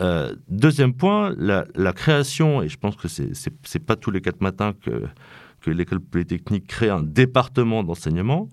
Euh, 0.00 0.34
deuxième 0.48 0.92
point, 0.92 1.34
la, 1.38 1.66
la, 1.76 1.92
création, 1.92 2.62
et 2.62 2.68
je 2.68 2.76
pense 2.76 2.96
que 2.96 3.06
c'est 3.06 3.30
n'est 3.30 3.84
pas 3.84 3.94
tous 3.94 4.10
les 4.10 4.20
quatre 4.20 4.40
matins 4.40 4.72
que, 4.72 5.04
que 5.60 5.70
l'école 5.70 6.00
polytechnique 6.00 6.66
crée 6.66 6.88
un 6.88 7.02
département 7.02 7.84
d'enseignement. 7.84 8.48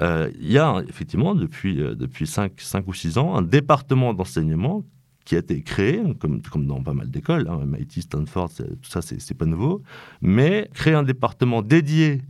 il 0.00 0.50
y 0.50 0.58
a 0.58 0.82
effectivement 0.88 1.36
depuis, 1.36 1.76
depuis 1.76 2.26
5, 2.26 2.54
5 2.56 2.88
ou 2.88 2.94
6 2.94 3.18
ans 3.18 3.36
un 3.36 3.42
département 3.42 4.14
d'enseignement 4.14 4.82
qui 5.24 5.36
a 5.36 5.38
été 5.38 5.62
créé, 5.62 6.02
comme, 6.18 6.42
comme 6.42 6.66
dans 6.66 6.82
pas 6.82 6.94
mal 6.94 7.10
d'écoles, 7.10 7.46
hein, 7.48 7.60
MIT, 7.64 8.02
Stanford, 8.02 8.50
tout 8.56 8.90
ça, 8.90 9.00
c'est 9.02 9.36
pas 9.36 9.46
nouveau, 9.46 9.82
mais 10.22 10.68
créer 10.74 10.94
un 10.94 11.02
département 11.02 11.62
dédié 11.62 12.22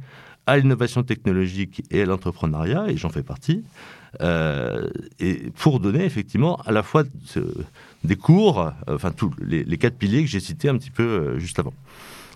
à 0.47 0.59
l'innovation 0.59 1.03
technologique 1.03 1.83
et 1.91 2.03
à 2.03 2.07
l'entrepreneuriat, 2.07 2.89
et 2.89 2.97
j'en 2.97 3.11
fais 3.11 3.23
partie, 3.23 3.63
euh, 4.21 4.89
et 5.21 5.51
pour 5.57 5.81
donner 5.81 6.05
effectivement 6.05 6.57
à 6.67 6.73
la 6.73 6.83
fois 6.83 7.05
des 8.03 8.17
cours, 8.17 8.61
euh, 8.61 8.71
enfin 8.89 9.13
tous 9.13 9.31
les, 9.41 9.65
quatre 9.79 9.97
piliers 9.97 10.23
que 10.23 10.29
j'ai 10.29 10.41
cités 10.41 10.69
un 10.69 10.77
petit 10.77 10.91
peu 10.91 11.03
euh, 11.03 11.39
juste 11.39 11.59
avant. 11.59 11.73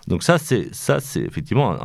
Donc 0.07 0.23
ça, 0.23 0.39
c'est 0.39 0.73
ça, 0.75 1.01
c'est 1.01 1.23
effectivement 1.23 1.77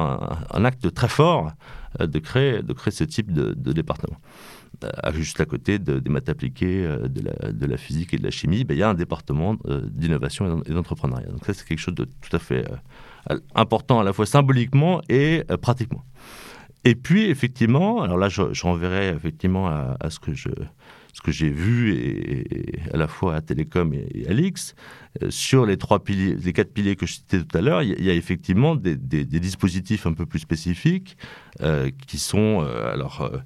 un, 0.53 0.65
acte 0.65 0.93
très 0.93 1.07
fort 1.07 1.51
de 1.99 2.19
créer 2.19 2.61
de 2.61 2.73
créer 2.73 2.91
ce 2.91 3.03
type 3.03 3.31
de, 3.31 3.73
département. 3.73 4.17
Euh, 4.83 5.11
juste 5.13 5.41
à 5.41 5.45
côté 5.45 5.79
des 5.79 6.09
maths 6.09 6.29
appliquées, 6.29 6.85
euh, 6.85 7.07
de 7.07 7.65
la, 7.65 7.77
physique 7.77 8.13
et 8.13 8.17
de 8.17 8.23
la 8.23 8.31
chimie, 8.31 8.63
ben, 8.63 8.75
il 8.75 8.79
y 8.79 8.83
a 8.83 8.89
un 8.89 8.93
département 8.93 9.57
euh, 9.65 9.81
d'innovation 9.83 10.61
et 10.63 10.71
d'entrepreneuriat. 10.71 11.27
Donc 11.27 11.45
ça, 11.45 11.53
c'est 11.53 11.65
quelque 11.65 11.79
chose 11.79 11.95
de 11.95 12.05
tout 12.05 12.35
à 12.35 12.39
fait 12.39 12.65
important 13.55 13.99
à 13.99 14.03
la 14.03 14.13
fois 14.13 14.25
symboliquement 14.25 15.01
et 15.09 15.43
pratiquement. 15.61 16.03
Et 16.85 16.95
puis, 16.95 17.29
effectivement, 17.29 18.01
alors 18.01 18.17
là, 18.17 18.29
je, 18.29 18.41
renverrai 18.63 19.09
effectivement 19.09 19.67
à, 19.67 20.09
ce 20.09 20.19
que 20.19 20.33
je 20.33 20.49
ce 21.13 21.21
que 21.21 21.31
j'ai 21.31 21.49
vu 21.49 21.93
et, 21.93 22.79
à 22.93 22.97
la 22.97 23.07
fois 23.07 23.35
à 23.35 23.41
Télécom 23.41 23.93
et, 23.93 24.27
à 24.27 24.33
l'X, 24.33 24.75
sur 25.29 25.65
les 25.65 25.77
trois 25.77 26.03
piliers, 26.03 26.35
les 26.35 26.53
quatre 26.53 26.71
piliers 26.71 26.95
que 26.95 27.05
je 27.05 27.13
citais 27.13 27.43
tout 27.43 27.57
à 27.57 27.61
l'heure, 27.61 27.81
il, 27.81 28.01
y, 28.03 28.09
a 28.09 28.13
effectivement 28.13 28.75
des, 28.75 28.95
dispositifs 28.95 30.05
un 30.05 30.13
peu 30.13 30.25
plus 30.25 30.39
spécifiques 30.39 31.17
qui 32.07 32.19
sont 32.19 32.61
alors 32.61 33.21
euh, 33.21 33.37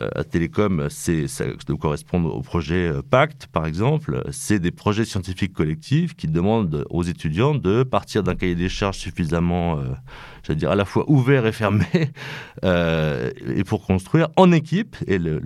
à 0.00 0.24
Télécom, 0.24 0.86
c'est, 0.88 1.28
ça 1.28 1.44
doit 1.66 1.76
correspondre 1.76 2.34
au 2.34 2.40
projet 2.40 2.88
euh, 2.88 3.02
Pacte, 3.02 3.46
par 3.46 3.66
exemple. 3.66 4.22
C'est 4.30 4.58
des 4.58 4.70
projets 4.70 5.04
scientifiques 5.04 5.52
collectifs 5.52 6.14
qui 6.14 6.28
demandent 6.28 6.86
aux 6.90 7.02
étudiants 7.02 7.54
de 7.54 7.82
partir 7.82 8.22
d'un 8.22 8.34
cahier 8.34 8.54
des 8.54 8.68
charges 8.68 8.98
suffisamment, 8.98 9.78
euh, 9.78 9.84
j'allais 10.42 10.58
dire, 10.58 10.70
à 10.70 10.76
la 10.76 10.84
fois 10.84 11.04
ouvert 11.08 11.46
et 11.46 11.52
fermé, 11.52 11.84
et 12.62 13.64
pour 13.64 13.84
construire 13.86 14.28
en 14.36 14.50
équipe. 14.52 14.96
Et 15.06 15.18
le, 15.18 15.40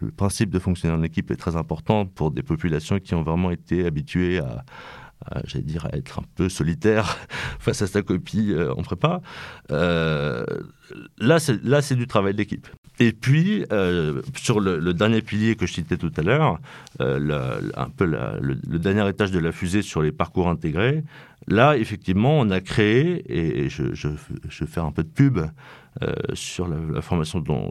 le, 0.00 0.10
principe 0.16 0.50
de 0.50 0.58
fonctionner 0.58 0.94
en 0.94 1.02
équipe 1.02 1.30
est 1.30 1.36
très 1.36 1.56
important 1.56 2.06
pour 2.06 2.30
des 2.30 2.42
populations 2.42 2.98
qui 3.00 3.14
ont 3.14 3.22
vraiment 3.22 3.50
été 3.50 3.84
habituées 3.84 4.38
à 4.38 4.64
j'allais 5.44 5.64
dire, 5.64 5.88
être 5.92 6.20
un 6.20 6.24
peu 6.34 6.48
solitaire 6.48 7.18
face 7.58 7.82
à 7.82 7.86
sa 7.86 8.02
copie 8.02 8.54
en 8.76 8.82
prépa. 8.82 9.20
Euh, 9.70 10.44
là, 11.18 11.38
c'est 11.38 11.96
du 11.96 12.06
travail 12.06 12.34
d'équipe. 12.34 12.68
Et 12.98 13.12
puis, 13.12 13.64
euh, 13.72 14.22
sur 14.36 14.58
le, 14.58 14.94
dernier 14.94 15.20
pilier 15.20 15.54
que 15.54 15.66
je 15.66 15.74
citais 15.74 15.98
tout 15.98 16.12
à 16.16 16.22
l'heure, 16.22 16.58
euh, 17.00 17.60
un 17.76 17.90
peu 17.90 18.06
le, 18.06 18.78
dernier 18.78 19.06
étage 19.08 19.30
de 19.30 19.38
la 19.38 19.52
fusée 19.52 19.82
sur 19.82 20.00
les 20.00 20.12
parcours 20.12 20.48
intégrés, 20.48 21.04
là, 21.46 21.76
effectivement, 21.76 22.38
on 22.38 22.50
a 22.50 22.60
créé, 22.60 23.22
et 23.28 23.68
je, 23.68 23.94
je, 23.94 24.08
vais 24.08 24.66
faire 24.66 24.86
un 24.86 24.92
peu 24.92 25.02
de 25.02 25.08
pub 25.08 25.38
euh, 26.02 26.12
sur 26.32 26.68
la, 26.68 27.02
formation 27.02 27.40
dont, 27.40 27.70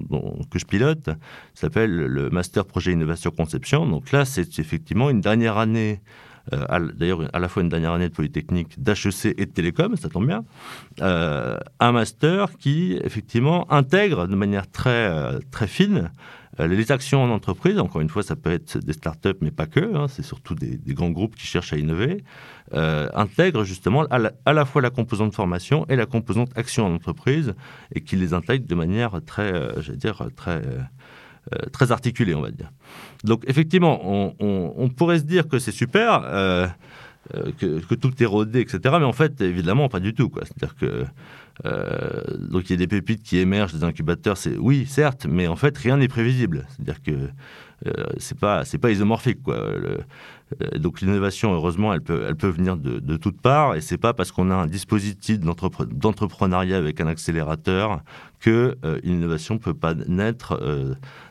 que 0.52 0.60
je 0.60 0.66
pilote, 0.66 1.10
s'appelle 1.56 1.96
le 1.96 2.30
Master 2.30 2.66
Projet 2.66 2.92
Innovation 2.92 3.32
Conception. 3.32 3.88
Donc 3.88 4.12
là, 4.12 4.26
c'est 4.26 4.60
effectivement 4.60 5.10
une 5.10 5.22
dernière 5.22 5.58
année 5.58 6.02
euh, 6.54 6.92
d'ailleurs 6.94 7.30
à 7.34 7.40
la 7.40 7.50
fois 7.50 7.64
une 7.64 7.70
dernière 7.70 7.92
année 7.92 8.10
de 8.10 8.14
Polytechnique, 8.14 8.82
d'HEC 8.82 9.34
et 9.38 9.46
de 9.46 9.52
Télécom, 9.52 9.96
ça 9.96 10.10
tombe 10.10 10.28
bien, 10.28 10.44
euh, 11.02 11.58
un 11.80 11.92
master 11.92 12.58
qui 12.58 13.00
effectivement 13.04 13.72
intègre 13.72 14.28
de 14.28 14.36
manière 14.36 14.70
très, 14.70 15.10
euh, 15.10 15.40
très 15.52 15.68
fine 15.68 16.12
les 16.58 16.94
actions 16.94 17.22
en 17.22 17.32
entreprise, 17.32 17.78
encore 17.80 18.00
une 18.00 18.08
fois, 18.08 18.24
ça 18.24 18.38
peut 18.38 18.50
être 18.50 18.78
des 18.78 18.94
startups, 18.94 19.36
mais 19.42 19.52
pas 19.52 19.66
que, 19.66 19.94
hein, 19.94 20.08
c'est 20.08 20.24
surtout 20.24 20.56
des, 20.56 20.80
grands 20.94 21.10
groupes 21.10 21.36
qui 21.36 21.46
cherchent 21.46 21.74
à 21.74 21.78
innover, 21.78 22.24
intègre 22.72 23.66
justement 23.66 24.04
à 24.04 24.54
la, 24.54 24.66
fois 24.66 24.82
la 24.82 24.90
composante 24.90 25.36
formation 25.36 25.86
et 25.90 25.98
la 25.98 26.06
composante 26.06 26.58
action 26.58 26.86
en 26.86 26.96
entreprise, 26.96 27.56
et 27.94 28.00
qui 28.00 28.16
les 28.16 28.34
intègre 28.34 28.66
de 28.66 28.74
manière 28.74 29.20
très, 29.26 29.52
j'allais 29.82 29.98
dire, 29.98 30.30
très, 30.38 30.62
très 31.74 31.92
articulée, 31.92 32.36
on 32.36 32.42
va 32.42 32.52
dire. 32.52 32.72
Donc 33.24 33.44
effectivement, 33.48 34.34
on, 34.40 34.90
pourrait 34.90 35.20
se 35.20 35.24
dire 35.24 35.48
que 35.48 35.60
c'est 35.60 35.72
super, 35.72 36.22
euh, 36.26 36.68
euh, 37.34 37.52
que, 37.58 37.96
tout 37.96 38.12
est 38.22 38.26
rodé, 38.26 38.62
etc. 38.62 38.80
Mais 39.00 39.06
en 39.06 39.14
fait, 39.14 39.42
évidemment, 39.42 39.90
pas 39.90 40.00
du 40.00 40.14
tout. 40.14 40.32
C'est-à-dire 40.36 40.76
que 40.76 41.06
euh, 41.66 42.22
donc 42.50 42.70
il 42.70 42.72
y 42.72 42.74
a 42.74 42.78
des 42.78 42.88
pépites 42.88 43.24
qui 43.24 43.38
émergent 43.38 43.74
des 43.74 43.84
incubateurs. 43.84 44.38
C'est 44.38 44.58
oui, 44.58 44.86
certes, 44.88 45.26
mais 45.30 45.48
en 45.48 45.56
fait, 45.56 45.78
rien 45.78 45.98
n'est 45.98 46.08
prévisible. 46.08 46.68
C'est-à-dire 46.70 47.02
que 47.02 47.30
c'est 48.18 48.40
pas 48.40 48.66
c'est 48.66 48.80
pas 48.80 48.90
isomorphique 48.90 49.44
quoi. 49.44 49.60
donc 50.78 51.02
l'innovation, 51.02 51.54
heureusement, 51.54 51.94
elle 51.94 52.02
peut, 52.02 52.26
elle 52.28 52.36
peut 52.36 52.48
venir 52.48 52.78
de, 52.78 53.00
de 53.00 53.18
toutes 53.18 53.40
parts, 53.40 53.76
et 53.76 53.82
c'est 53.82 54.00
pas 54.00 54.14
parce 54.14 54.32
qu'on 54.32 54.50
a 54.50 54.56
un 54.56 54.66
dispositif 54.66 55.40
d'entrepreneuriat 55.40 56.78
avec 56.78 57.00
un 57.00 57.06
accélérateur 57.06 58.02
que 58.40 58.76
l'innovation 59.04 59.60
peut 59.60 59.74
pas 59.74 59.94
naître 59.94 60.60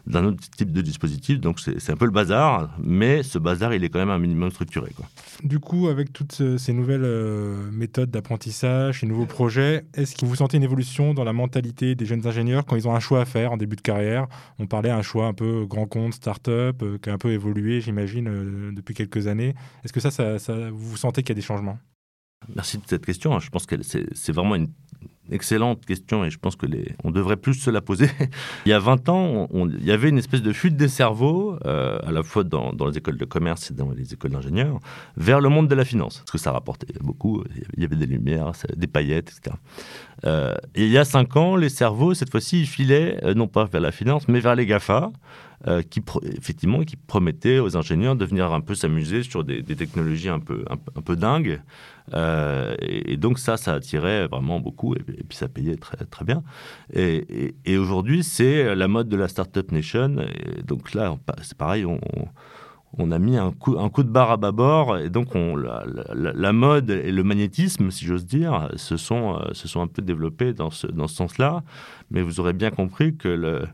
d'un 0.06 0.24
autre 0.24 0.38
type 0.56 0.72
de 0.72 0.80
dispositif. 0.80 1.40
Donc 1.40 1.60
c'est 1.60 1.90
un 1.90 1.96
peu 1.96 2.04
le 2.04 2.10
bazar, 2.10 2.70
mais 2.78 3.22
ce 3.22 3.38
bazar, 3.38 3.72
il 3.74 3.84
est 3.84 3.88
quand 3.88 3.98
même 3.98 4.10
un 4.10 4.18
minimum 4.18 4.50
structuré. 4.50 4.92
Quoi. 4.94 5.06
Du 5.42 5.60
coup, 5.60 5.88
avec 5.88 6.12
toutes 6.12 6.42
ces 6.58 6.72
nouvelles 6.72 7.04
euh, 7.04 7.70
méthodes 7.70 8.10
d'apprentissage, 8.10 9.00
ces 9.00 9.06
nouveaux 9.06 9.26
projets, 9.26 9.84
est-ce 9.94 10.13
Est-ce 10.14 10.20
que 10.20 10.26
vous 10.26 10.36
sentez 10.36 10.58
une 10.58 10.62
évolution 10.62 11.12
dans 11.12 11.24
la 11.24 11.32
mentalité 11.32 11.96
des 11.96 12.06
jeunes 12.06 12.24
ingénieurs 12.24 12.64
quand 12.64 12.76
ils 12.76 12.86
ont 12.86 12.94
un 12.94 13.00
choix 13.00 13.22
à 13.22 13.24
faire 13.24 13.50
en 13.50 13.56
début 13.56 13.74
de 13.74 13.80
carrière? 13.80 14.28
On 14.60 14.68
parlait 14.68 14.90
un 14.90 15.02
choix 15.02 15.26
un 15.26 15.34
peu 15.34 15.66
grand 15.66 15.88
compte, 15.88 16.14
start-up, 16.14 16.84
euh, 16.84 16.98
qui 16.98 17.10
a 17.10 17.14
un 17.14 17.18
peu 17.18 17.32
évolué, 17.32 17.80
j'imagine, 17.80 18.28
euh, 18.28 18.70
depuis 18.72 18.94
quelques 18.94 19.26
années. 19.26 19.56
Est-ce 19.84 19.92
que 19.92 19.98
ça, 19.98 20.12
ça, 20.12 20.70
vous 20.70 20.96
sentez 20.96 21.24
qu'il 21.24 21.30
y 21.30 21.32
a 21.32 21.34
des 21.34 21.42
changements? 21.42 21.78
Merci 22.54 22.78
de 22.78 22.82
cette 22.86 23.04
question. 23.04 23.38
Je 23.38 23.50
pense 23.50 23.66
que 23.66 23.76
c'est 23.82 24.32
vraiment 24.32 24.54
une 24.54 24.68
excellente 25.30 25.84
question 25.86 26.24
et 26.24 26.30
je 26.30 26.38
pense 26.38 26.56
que 26.56 26.66
les, 26.66 26.94
on 27.02 27.10
devrait 27.10 27.36
plus 27.36 27.54
se 27.54 27.70
la 27.70 27.80
poser. 27.80 28.10
il 28.66 28.70
y 28.70 28.72
a 28.72 28.78
20 28.78 29.08
ans, 29.08 29.48
il 29.52 29.84
y 29.84 29.90
avait 29.90 30.08
une 30.08 30.18
espèce 30.18 30.42
de 30.42 30.52
fuite 30.52 30.76
des 30.76 30.88
cerveaux, 30.88 31.56
euh, 31.64 31.98
à 32.04 32.12
la 32.12 32.22
fois 32.22 32.44
dans, 32.44 32.72
les 32.86 32.98
écoles 32.98 33.16
de 33.16 33.24
commerce 33.24 33.70
et 33.70 33.74
dans 33.74 33.90
les 33.90 34.12
écoles 34.12 34.32
d'ingénieurs, 34.32 34.80
vers 35.16 35.40
le 35.40 35.48
monde 35.48 35.68
de 35.68 35.74
la 35.74 35.84
finance, 35.84 36.18
parce 36.18 36.30
que 36.30 36.38
ça 36.38 36.52
rapportait 36.52 36.92
beaucoup. 37.00 37.42
Il 37.76 37.82
y 37.82 37.86
avait 37.86 37.96
des 37.96 38.06
lumières, 38.06 38.52
des 38.76 38.86
paillettes, 38.86 39.32
etc. 39.36 39.56
Euh, 40.26 40.54
et 40.74 40.84
il 40.84 40.90
y 40.90 40.98
a 40.98 41.04
5 41.04 41.36
ans, 41.36 41.56
les 41.56 41.68
cerveaux, 41.68 42.14
cette 42.14 42.30
fois-ci, 42.30 42.60
ils 42.60 42.66
filaient 42.66 43.18
euh, 43.24 43.34
non 43.34 43.48
pas 43.48 43.64
vers 43.64 43.80
la 43.80 43.92
finance, 43.92 44.28
mais 44.28 44.40
vers 44.40 44.54
les 44.54 44.66
GAFA. 44.66 45.10
Euh, 45.66 45.80
qui 45.80 46.02
effectivement 46.24 46.82
qui 46.82 46.96
promettait 46.96 47.58
aux 47.58 47.74
ingénieurs 47.74 48.16
de 48.16 48.26
venir 48.26 48.52
un 48.52 48.60
peu 48.60 48.74
s'amuser 48.74 49.22
sur 49.22 49.44
des, 49.44 49.62
technologies 49.62 50.28
un 50.28 50.38
peu 50.38 50.62
un, 50.68 51.00
peu 51.00 51.16
dingues. 51.16 51.62
Euh, 52.12 52.74
et, 52.80 53.16
donc 53.16 53.38
ça 53.38 53.56
ça 53.56 53.72
attirait 53.72 54.26
vraiment 54.26 54.60
beaucoup 54.60 54.94
et, 54.94 54.98
puis 54.98 55.38
ça 55.38 55.48
payait 55.48 55.76
très 55.76 55.96
très 56.04 56.26
bien. 56.26 56.42
Et, 56.92 57.78
aujourd'hui 57.78 58.22
c'est 58.22 58.74
la 58.74 58.88
mode 58.88 59.08
de 59.08 59.16
la 59.16 59.26
startup 59.26 59.72
nation. 59.72 60.16
Donc 60.66 60.92
là 60.92 61.16
c'est 61.40 61.56
pareil 61.56 61.86
on, 61.86 63.10
a 63.10 63.18
mis 63.18 63.38
un 63.38 63.50
coup, 63.50 63.78
un 63.78 63.88
coup 63.88 64.02
de 64.02 64.10
barre 64.10 64.32
à 64.32 64.36
bâbord 64.36 64.98
et 64.98 65.08
donc 65.08 65.34
on, 65.34 65.56
la, 65.56 65.82
la, 66.12 66.52
mode 66.52 66.90
et 66.90 67.10
le 67.10 67.24
magnétisme, 67.24 67.90
si 67.90 68.04
j'ose 68.04 68.26
dire, 68.26 68.68
se 68.76 68.98
sont, 68.98 69.40
euh, 69.40 69.54
se 69.54 69.66
sont 69.66 69.80
un 69.80 69.86
peu 69.86 70.02
développés 70.02 70.52
dans 70.52 70.70
ce, 70.70 70.86
dans 70.86 71.08
ce 71.08 71.16
sens-là. 71.16 71.62
Mais 72.10 72.20
vous 72.20 72.38
aurez 72.38 72.52
bien 72.52 72.70
compris 72.70 73.16
que 73.16 73.28
le, 73.28 73.64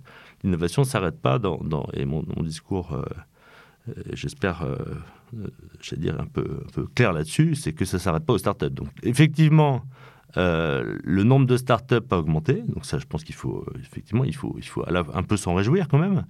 l'innovation 0.43 0.83
ne 0.83 0.87
s'arrête 0.87 1.21
pas 1.21 1.39
dans, 1.39 1.87
et 1.93 2.05
mon, 2.05 2.23
discours, 2.43 2.93
euh, 2.93 3.03
euh, 3.89 4.03
j'espère, 4.13 4.63
euh, 4.63 4.77
dire 5.97 6.21
un 6.21 6.27
peu, 6.27 6.65
clair 6.95 7.13
là-dessus, 7.13 7.55
c'est 7.55 7.73
que 7.73 7.85
ça 7.85 7.97
ne 7.97 8.01
s'arrête 8.01 8.25
pas 8.25 8.33
aux 8.33 8.39
startups. 8.39 8.71
Donc 8.71 8.89
effectivement, 9.03 9.83
le 10.37 11.23
nombre 11.23 11.47
de 11.47 11.57
startups 11.57 12.07
a 12.11 12.19
augmenté, 12.19 12.63
donc 12.69 12.85
ça, 12.85 12.99
je 12.99 13.07
pense 13.07 13.25
qu'il 13.25 13.35
faut 13.35 13.67
effectivement, 13.81 14.25
il 14.25 14.35
faut, 14.35 14.55
il 14.59 14.67
faut 14.67 14.85
un 14.89 15.23
peu 15.23 15.37
s'en 15.37 15.55
réjouir 15.55 15.89
quand 15.89 15.99
même. 15.99 16.25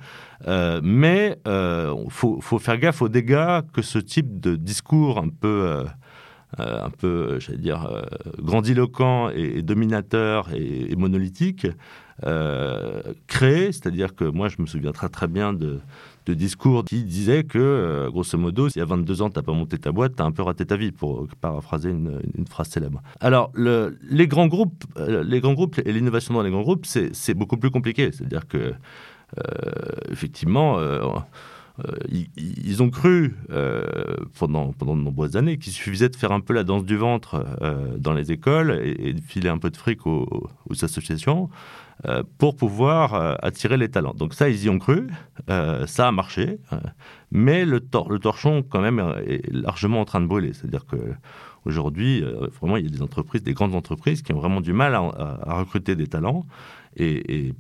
mais 0.83 1.39
il 1.47 2.11
faut, 2.11 2.41
faut, 2.41 2.59
faire 2.59 2.79
gaffe 2.79 3.03
aux 3.03 3.09
dégâts 3.09 3.61
que 3.73 3.83
ce 3.83 3.99
type 3.99 4.41
de 4.41 4.57
discours 4.57 5.19
un 5.19 5.29
peu 5.29 5.85
un 6.59 6.91
peu, 6.91 7.39
j'allais 7.39 7.59
dire, 7.59 7.89
grandiloquent 8.39 9.31
et, 9.31 9.63
dominateur 9.63 10.49
et 10.53 10.97
monolithique 10.97 11.69
euh, 12.27 13.01
créé, 13.27 13.73
c'est-à-dire 13.73 14.15
que 14.15 14.25
moi 14.25 14.49
je 14.49 14.57
me 14.61 14.67
souviens 14.67 14.93
très 14.93 15.09
très 15.09 15.27
bien 15.27 15.53
de, 15.53 15.81
discours 16.29 16.85
qui 16.85 17.03
disaient 17.03 17.43
que, 17.43 17.59
euh, 17.59 18.09
grosso 18.09 18.39
modo, 18.39 18.69
si 18.69 18.81
à 18.81 18.85
22 18.85 19.21
ans 19.21 19.31
tu 19.31 19.41
n'as 19.41 19.43
pas 19.43 19.53
monté 19.53 19.79
ta 19.79 19.91
boîte, 19.91 20.15
tu 20.15 20.23
as 20.23 20.25
un 20.25 20.31
peu 20.31 20.43
raté 20.43 20.65
ta 20.65 20.77
vie, 20.77 20.93
pour 20.93 21.27
paraphraser 21.41 21.91
une, 21.91 22.21
phrase 22.49 22.69
célèbre. 22.69 23.03
Alors, 23.19 23.51
le, 23.53 23.99
les, 24.09 24.29
grands 24.29 24.47
groupes, 24.47 24.85
euh, 24.97 25.25
les 25.25 25.41
grands 25.41 25.55
groupes 25.55 25.81
et 25.85 25.93
l'innovation 25.93 26.35
dans 26.35 26.43
les 26.43 26.53
grands 26.53 26.63
groupes, 26.63 26.87
c'est 26.87 27.35
beaucoup 27.35 27.57
plus 27.57 27.73
compliqué. 27.73 28.13
C'est-à-dire 28.13 28.47
que, 28.47 28.75
effectivement, 30.09 30.79
ils, 32.09 32.81
ont 32.81 32.91
cru 32.91 33.35
pendant, 34.39 34.73
pendant 34.73 34.97
de 34.97 35.03
nombreuses 35.03 35.37
années 35.37 35.59
qu'il 35.59 35.73
suffisait 35.73 36.11
de 36.11 36.17
faire 36.17 36.31
un 36.31 36.41
peu 36.41 36.55
la 36.55 36.63
danse 36.63 36.85
du 36.85 36.97
ventre 36.97 37.45
dans 37.99 38.13
les 38.13 38.31
écoles 38.31 38.81
et, 38.85 39.15
de 39.15 39.21
filer 39.21 39.49
un 39.49 39.59
peu 39.59 39.71
de 39.71 39.77
fric 39.77 40.07
aux 40.07 40.49
associations 40.81 41.51
euh, 42.07 42.23
pour 42.39 42.57
pouvoir 42.57 43.13
euh, 43.13 43.35
attirer 43.43 43.77
les 43.77 43.91
talents. 43.91 44.15
Donc 44.15 44.33
ça, 44.33 44.49
ils 44.49 44.65
y 44.65 44.71
ont 44.71 44.79
cru, 44.79 45.09
euh, 45.51 45.87
ça 45.87 46.09
a 46.09 46.13
marché, 46.13 46.59
mais 47.31 47.67
le, 47.67 47.81
torchon 47.81 48.63
quand 48.63 48.81
même 48.81 49.01
est 49.27 49.53
largement 49.53 50.01
en 50.01 50.07
train 50.07 50.23
de 50.23 50.27
brûler. 50.27 50.55
C'est-à-dire 50.55 50.87
que 50.87 50.97
aujourd'hui, 51.67 52.25
vraiment, 52.59 52.79
il 52.79 52.85
y 52.85 52.89
a 52.89 52.91
des 52.91 53.03
entreprises, 53.03 53.43
des 53.43 53.53
grandes 53.53 53.75
entreprises 53.75 54.23
qui 54.23 54.33
ont 54.33 54.39
vraiment 54.39 54.63
du 54.63 54.73
mal 54.73 54.95
à, 54.95 55.59
recruter 55.59 55.95
des 55.95 56.07
talents. 56.07 56.47
Et, 56.97 57.53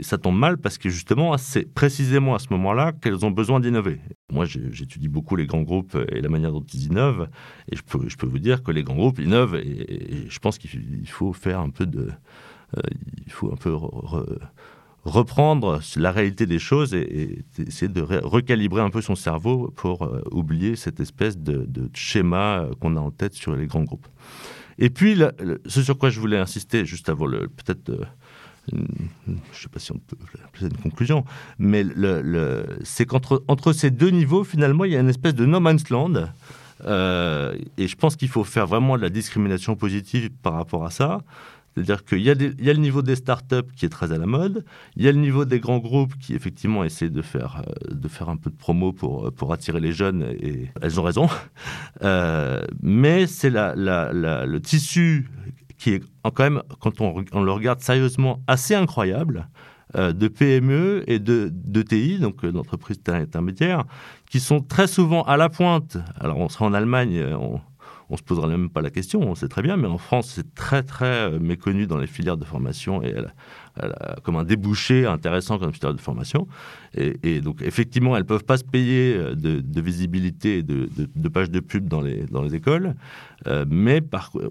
ça 0.00 0.18
tombe 0.18 0.38
mal 0.38 0.58
parce 0.58 0.76
que 0.76 0.90
justement, 0.90 1.38
c'est 1.38 1.64
précisément 1.64 2.34
à 2.34 2.38
ce 2.38 2.48
moment-là 2.50 2.92
qu'elles 2.92 3.24
ont 3.24 3.30
besoin 3.30 3.60
d'innover. 3.60 3.98
Moi, 4.30 4.44
j'étudie 4.44 5.08
beaucoup 5.08 5.36
les 5.36 5.46
grands 5.46 5.62
groupes 5.62 5.96
et 6.12 6.20
la 6.20 6.28
manière 6.28 6.52
dont 6.52 6.64
ils 6.74 6.84
innovent. 6.84 7.28
Et 7.72 7.76
je 7.76 7.82
peux, 7.82 8.26
vous 8.26 8.38
dire 8.38 8.62
que 8.62 8.72
les 8.72 8.82
grands 8.82 8.96
groupes 8.96 9.18
innovent. 9.20 9.56
et 9.56 10.26
je 10.28 10.38
pense 10.38 10.58
qu'il 10.58 11.08
faut 11.08 11.32
faire 11.32 11.60
un 11.60 11.70
peu 11.70 11.86
de, 11.86 12.10
il 13.26 13.32
faut 13.32 13.52
un 13.52 13.56
peu 13.56 13.72
reprendre 15.06 15.80
la 15.96 16.10
réalité 16.10 16.46
des 16.46 16.58
choses 16.58 16.92
et, 16.92 17.44
essayer 17.58 17.88
de 17.88 18.02
recalibrer 18.02 18.82
un 18.82 18.90
peu 18.90 19.00
son 19.00 19.14
cerveau 19.14 19.72
pour 19.76 20.02
euh, 20.02 20.20
oublier 20.32 20.74
cette 20.74 20.98
espèce 21.00 21.38
de, 21.38 21.66
schéma 21.94 22.58
euh, 22.58 22.74
qu'on 22.80 22.96
a 22.96 23.00
en 23.00 23.12
tête 23.12 23.34
sur 23.34 23.54
les 23.54 23.66
grands 23.66 23.84
groupes. 23.84 24.06
Et 24.78 24.90
puis, 24.90 25.18
ce 25.64 25.82
sur 25.82 25.96
quoi 25.96 26.10
je 26.10 26.20
voulais 26.20 26.36
insister, 26.36 26.84
juste 26.84 27.08
avant 27.08 27.26
peut-être 27.26 28.06
je 28.72 28.76
ne 29.30 29.36
sais 29.52 29.68
pas 29.68 29.78
si 29.78 29.92
on 29.92 29.98
peut 29.98 30.16
une 30.60 30.76
conclusion, 30.76 31.24
mais 31.58 31.84
c'est 32.82 33.06
qu'entre 33.06 33.44
entre 33.46 33.72
ces 33.72 33.90
deux 33.90 34.10
niveaux, 34.10 34.42
finalement, 34.42 34.84
il 34.84 34.92
y 34.92 34.96
a 34.96 35.00
une 35.00 35.08
espèce 35.08 35.36
de 35.36 35.46
no 35.46 35.60
man's 35.60 35.88
land. 35.88 36.14
et 36.82 37.88
je 37.88 37.96
pense 37.96 38.16
qu'il 38.16 38.28
faut 38.28 38.44
faire 38.44 38.66
vraiment 38.66 38.96
de 38.96 39.02
la 39.02 39.08
discrimination 39.08 39.76
positive 39.76 40.30
par 40.42 40.54
rapport 40.54 40.84
à 40.84 40.90
ça. 40.90 41.22
C'est-à-dire 41.76 42.06
qu'il 42.06 42.22
y, 42.22 42.30
a 42.30 42.34
le 42.72 42.80
niveau 42.80 43.02
des 43.02 43.16
startups 43.16 43.70
qui 43.76 43.84
est 43.84 43.90
très 43.90 44.10
à 44.10 44.16
la 44.16 44.24
mode, 44.24 44.64
il 44.96 45.04
y 45.04 45.08
a 45.08 45.12
le 45.12 45.18
niveau 45.18 45.44
des 45.44 45.60
grands 45.60 45.78
groupes 45.78 46.16
qui 46.18 46.34
effectivement 46.34 46.84
essaient 46.84 47.10
de 47.10 47.20
faire, 47.20 47.62
euh, 47.68 47.94
de 47.94 48.08
faire 48.08 48.30
un 48.30 48.38
peu 48.38 48.48
de 48.48 48.56
promo 48.56 48.94
pour, 48.94 49.30
pour 49.34 49.52
attirer 49.52 49.78
les 49.78 49.92
jeunes, 49.92 50.22
et 50.22 50.70
elles 50.80 50.98
ont 50.98 51.02
raison. 51.02 51.28
Euh, 52.02 52.62
mais 52.82 53.26
c'est 53.26 53.48
la, 53.48 53.74
le 53.74 54.58
tissu 54.58 55.30
qui 55.78 55.94
est 55.94 56.02
quand 56.22 56.40
même, 56.40 56.62
quand 56.80 57.00
on, 57.00 57.42
le 57.42 57.52
regarde 57.52 57.80
sérieusement, 57.80 58.42
assez 58.46 58.74
incroyable 58.74 59.48
euh, 59.96 60.12
de 60.12 60.28
PME 60.28 61.04
et 61.06 61.18
de, 61.18 61.50
de 61.52 61.82
TI, 61.82 62.18
donc 62.18 62.44
d'entreprises 62.44 63.00
intermédiaires, 63.06 63.84
qui 64.30 64.40
sont 64.40 64.60
très 64.60 64.86
souvent 64.86 65.22
à 65.22 65.36
la 65.36 65.48
pointe. 65.48 65.96
Alors 66.20 66.38
on 66.38 66.48
sera 66.48 66.66
en 66.66 66.74
Allemagne, 66.74 67.22
on, 67.34 67.60
on 68.08 68.16
se 68.16 68.22
posera 68.22 68.46
même 68.46 68.70
pas 68.70 68.82
la 68.82 68.90
question, 68.90 69.20
on 69.20 69.34
sait 69.34 69.48
très 69.48 69.62
bien, 69.62 69.76
mais 69.76 69.88
en 69.88 69.98
France, 69.98 70.30
c'est 70.34 70.54
très, 70.54 70.82
très 70.82 71.32
euh, 71.32 71.38
méconnu 71.38 71.86
dans 71.86 71.98
les 71.98 72.06
filières 72.06 72.36
de 72.36 72.44
formation 72.44 73.02
et 73.02 73.14
comme 74.22 74.36
un 74.36 74.44
débouché 74.44 75.04
intéressant 75.04 75.58
comme 75.58 75.70
filière 75.70 75.92
de 75.92 76.00
formation. 76.00 76.48
Et, 76.94 77.42
donc, 77.42 77.60
effectivement, 77.60 78.16
elles 78.16 78.22
ne 78.22 78.26
peuvent 78.26 78.44
pas 78.44 78.56
se 78.56 78.64
payer 78.64 79.14
euh, 79.14 79.34
de, 79.34 79.80
visibilité 79.82 80.58
et 80.58 80.62
de, 80.62 81.28
pages 81.28 81.50
de 81.50 81.60
pub 81.60 81.86
dans 81.86 82.00
les, 82.00 82.24
les 82.42 82.54
écoles, 82.54 82.94
euh, 83.46 83.66
mais 83.68 84.00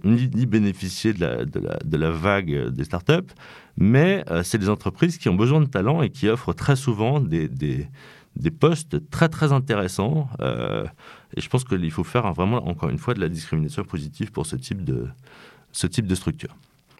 ni, 0.04 0.46
bénéficier 0.46 1.14
de 1.14 1.22
la, 1.22 1.46
de, 1.46 2.08
vague 2.08 2.70
des 2.70 2.84
startups, 2.84 3.34
mais 3.78 4.24
c'est 4.44 4.60
des 4.60 4.70
entreprises 4.70 5.18
qui 5.18 5.28
ont 5.28 5.36
besoin 5.36 5.60
de 5.60 5.66
talent 5.66 6.04
et 6.04 6.10
qui 6.12 6.30
offrent 6.30 6.54
très 6.54 6.76
souvent 6.76 7.20
des, 7.20 7.50
des 8.36 8.52
postes 8.52 9.10
très, 9.10 9.30
très 9.30 9.52
intéressants. 9.52 10.28
Et 11.36 11.42
je 11.42 11.50
pense 11.50 11.64
qu'il 11.64 11.92
faut 11.92 12.04
faire 12.04 12.32
vraiment, 12.34 12.68
encore 12.68 12.90
une 12.90 12.98
fois, 12.98 13.14
de 13.14 13.20
la 13.20 13.30
discrimination 13.30 13.84
positive 13.84 14.32
pour 14.32 14.46
ce 14.46 14.56
type 14.56 14.84
de, 14.84 15.08
ce 15.72 15.88
type 15.88 16.08
de 16.08 16.16
structure. 16.16 16.56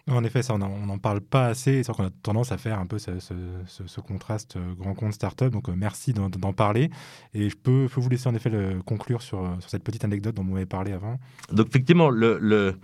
En 0.08 0.22
effet, 0.22 0.40
ça, 0.44 0.54
on 0.54 0.58
n'en 0.58 0.98
parle 0.98 1.20
pas 1.20 1.48
assez. 1.48 1.82
C'est 1.82 1.92
qu'on 1.92 2.04
a 2.04 2.10
tendance 2.22 2.52
à 2.52 2.58
faire 2.58 2.78
un 2.78 2.86
peu 2.86 2.96
ce, 2.98 4.00
contraste 4.00 4.56
euh, 4.56 4.74
grand 4.74 4.94
compte 4.94 5.12
startup. 5.12 5.50
Donc, 5.50 5.68
euh, 5.68 5.72
merci 5.76 6.12
d'en 6.12 6.52
parler. 6.52 6.90
Et 7.34 7.50
je 7.50 7.56
peux, 7.56 7.88
vous 7.92 8.08
laisser 8.08 8.28
en 8.28 8.34
effet 8.36 8.50
conclure 8.84 9.20
sur, 9.20 9.40
euh, 9.44 9.48
sur 9.58 9.68
cette 9.68 9.82
petite 9.82 10.04
anecdote 10.04 10.36
dont 10.36 10.44
vous 10.44 10.52
m'avez 10.52 10.66
parlé 10.66 10.92
avant. 10.92 11.18
Donc, 11.50 11.66
effectivement, 11.66 12.08
le, 12.10 12.76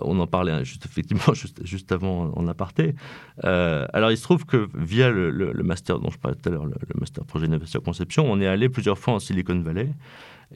on 0.00 0.18
en 0.18 0.26
parlait 0.26 0.52
hein, 0.52 0.64
juste, 0.64 0.86
effectivement 0.86 1.34
juste, 1.62 1.92
avant 1.92 2.32
en 2.34 2.46
aparté. 2.46 2.94
alors, 3.42 4.10
il 4.10 4.16
se 4.16 4.22
trouve 4.22 4.46
que 4.46 4.66
via 4.74 5.10
le, 5.10 5.30
le, 5.30 5.62
master 5.62 5.98
dont 5.98 6.08
je 6.08 6.18
parlais 6.18 6.38
tout 6.38 6.48
à 6.48 6.52
l'heure, 6.52 6.64
le, 6.64 6.74
master 6.98 7.26
projet 7.26 7.48
d'innovation 7.48 7.80
conception, 7.80 8.24
on 8.30 8.40
est 8.40 8.46
allé 8.46 8.70
plusieurs 8.70 8.98
fois 8.98 9.12
en 9.12 9.18
Silicon 9.18 9.60
Valley. 9.60 9.90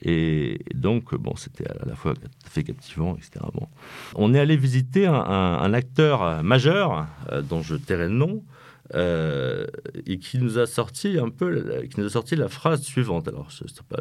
Et 0.03 0.59
donc, 0.73 1.15
bon, 1.15 1.35
c'était 1.35 1.67
à 1.67 1.85
la 1.85 1.95
fois 1.95 2.13
fait 2.45 2.63
captivant, 2.63 3.15
etc. 3.15 3.45
Bon. 3.53 3.67
On 4.15 4.33
est 4.33 4.39
allé 4.39 4.55
visiter 4.55 5.05
un, 5.05 5.73
acteur 5.73 6.43
majeur, 6.43 7.07
euh, 7.31 7.41
dont 7.41 7.61
je 7.61 7.75
tairai 7.75 8.07
le 8.07 8.13
nom, 8.13 8.43
euh, 8.95 9.67
et 10.05 10.17
qui 10.17 10.37
nous 10.37 10.57
a 10.57 10.65
sorti 10.65 11.17
un 11.19 11.29
peu, 11.29 11.85
qui 11.89 11.99
nous 11.99 12.05
a 12.05 12.09
sorti 12.09 12.35
la 12.35 12.47
phrase 12.47 12.81
suivante. 12.81 13.27
Alors, 13.27 13.51
ce 13.51 13.63
n'est 13.63 13.69
pas 13.87 13.99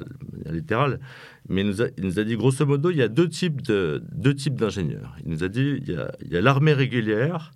littéral, 0.50 1.00
mais 1.48 1.62
il 1.62 1.66
nous, 1.66 1.83
a, 1.83 1.87
il 1.96 2.05
nous, 2.05 2.18
a, 2.18 2.24
dit 2.24 2.37
grosso 2.37 2.64
modo, 2.64 2.90
il 2.90 2.96
y 2.96 3.03
a 3.03 3.09
deux 3.09 3.29
types 3.29 3.61
de 3.62 4.03
deux 4.12 4.35
types 4.35 4.57
d'ingénieurs. 4.57 5.16
Il 5.24 5.33
nous 5.33 5.44
a 5.44 5.48
dit, 5.48 5.83
il 5.87 6.33
y 6.33 6.37
a 6.37 6.40
l'armée 6.40 6.72
régulière 6.72 7.53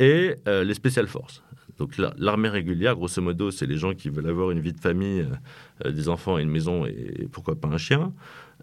et 0.00 0.36
euh, 0.48 0.64
les 0.64 0.74
spéciales 0.74 1.06
forces. 1.06 1.42
Donc 1.80 1.96
l'armée 2.18 2.50
régulière, 2.50 2.94
grosso 2.94 3.22
modo, 3.22 3.50
c'est 3.50 3.64
les 3.64 3.78
gens 3.78 3.94
qui 3.94 4.10
veulent 4.10 4.28
avoir 4.28 4.50
une 4.50 4.60
vie 4.60 4.74
de 4.74 4.78
famille, 4.78 5.20
euh, 5.20 5.86
euh, 5.86 5.90
des 5.90 6.10
enfants 6.10 6.36
une 6.36 6.50
maison 6.50 6.84
et, 6.84 7.26
pourquoi 7.32 7.58
pas 7.58 7.68
un 7.68 7.78
chien. 7.78 8.12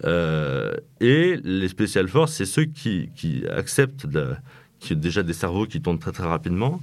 Euh, 0.04 0.76
et 1.02 1.38
les 1.44 1.68
spécial 1.68 2.08
forces, 2.08 2.34
c'est 2.34 2.46
ceux 2.46 2.66
qui, 2.66 3.10
acceptent 3.50 4.06
qui 4.80 4.94
ont 4.94 4.98
déjà 4.98 5.24
des 5.24 5.34
cerveaux 5.34 5.66
qui 5.66 5.82
tournent 5.82 5.98
très 5.98 6.12
très 6.12 6.28
rapidement 6.28 6.80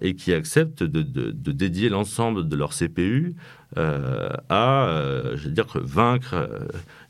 et 0.00 0.14
qui 0.16 0.32
acceptent 0.32 0.82
de, 0.82 1.30
dédier 1.52 1.88
l'ensemble 1.90 2.48
de 2.48 2.56
leur 2.56 2.70
CPU 2.70 3.36
euh, 3.76 4.30
à, 4.48 4.86
euh, 4.86 5.36
je 5.36 5.48
veux 5.48 5.50
dire, 5.50 5.66
vaincre, 5.74 6.48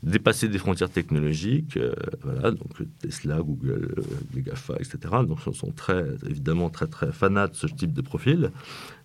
dépasser 0.03 0.47
des 0.47 0.57
frontières 0.57 0.89
technologiques. 0.89 1.77
voilà, 2.23 2.51
donc 2.51 2.71
Tesla, 2.99 3.39
Google, 3.41 3.95
les 4.33 4.41
GAFA, 4.41 4.75
etc. 4.75 4.97
Donc, 5.27 5.39
ils 5.45 5.53
sont 5.53 5.71
très, 5.71 6.03
évidemment 6.27 6.69
très 6.69 6.87
très 6.87 7.11
fanats 7.11 7.47
de 7.47 7.55
ce 7.55 7.67
type 7.67 7.93
de 7.93 8.01
profil. 8.01 8.51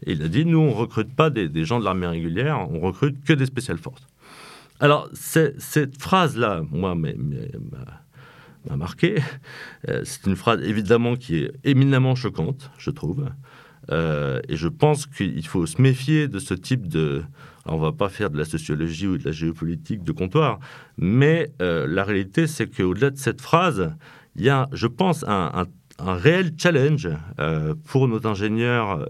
Et 0.06 0.12
il 0.12 0.22
a 0.22 0.28
dit, 0.28 0.44
nous, 0.44 0.58
on 0.58 0.72
recrute 0.72 1.14
pas 1.14 1.30
des, 1.30 1.64
gens 1.64 1.78
de 1.78 1.84
l'armée 1.84 2.06
régulière, 2.06 2.66
on 2.70 2.80
recrute 2.80 3.22
que 3.24 3.32
des 3.32 3.46
spécial 3.46 3.78
forces. 3.78 4.06
Alors, 4.80 5.08
cette 5.12 6.00
phrase-là, 6.00 6.62
moi, 6.70 6.94
m'a 6.94 8.76
marqué. 8.76 9.20
Euh, 9.88 10.02
c'est 10.04 10.26
une 10.26 10.36
phrase 10.36 10.62
évidemment 10.62 11.16
qui 11.16 11.38
est 11.38 11.52
éminemment 11.64 12.14
choquante, 12.14 12.70
je 12.78 12.90
trouve. 12.90 13.28
Euh, 13.90 14.40
et 14.48 14.56
je 14.56 14.68
pense 14.68 15.06
qu'il 15.06 15.46
faut 15.46 15.66
se 15.66 15.80
méfier 15.80 16.28
de 16.28 16.38
ce 16.38 16.54
type 16.54 16.88
de... 16.88 17.22
On 17.64 17.78
va 17.78 17.92
pas 17.92 18.08
faire 18.08 18.30
de 18.30 18.38
la 18.38 18.44
sociologie 18.44 19.06
ou 19.06 19.18
de 19.18 19.24
la 19.24 19.30
géopolitique 19.30 20.02
de 20.02 20.10
comptoir, 20.10 20.58
mais 20.98 21.52
euh, 21.62 21.86
la 21.86 22.02
réalité, 22.02 22.48
c'est 22.48 22.66
qu'au-delà 22.66 23.10
de 23.10 23.18
cette 23.18 23.40
phrase, 23.40 23.92
il 24.34 24.42
y 24.42 24.48
a, 24.48 24.68
je 24.72 24.88
pense, 24.88 25.24
un, 25.28 25.66
réel 26.00 26.54
challenge 26.58 27.08
pour 27.84 28.08
nos 28.08 28.26
ingénieurs 28.26 29.06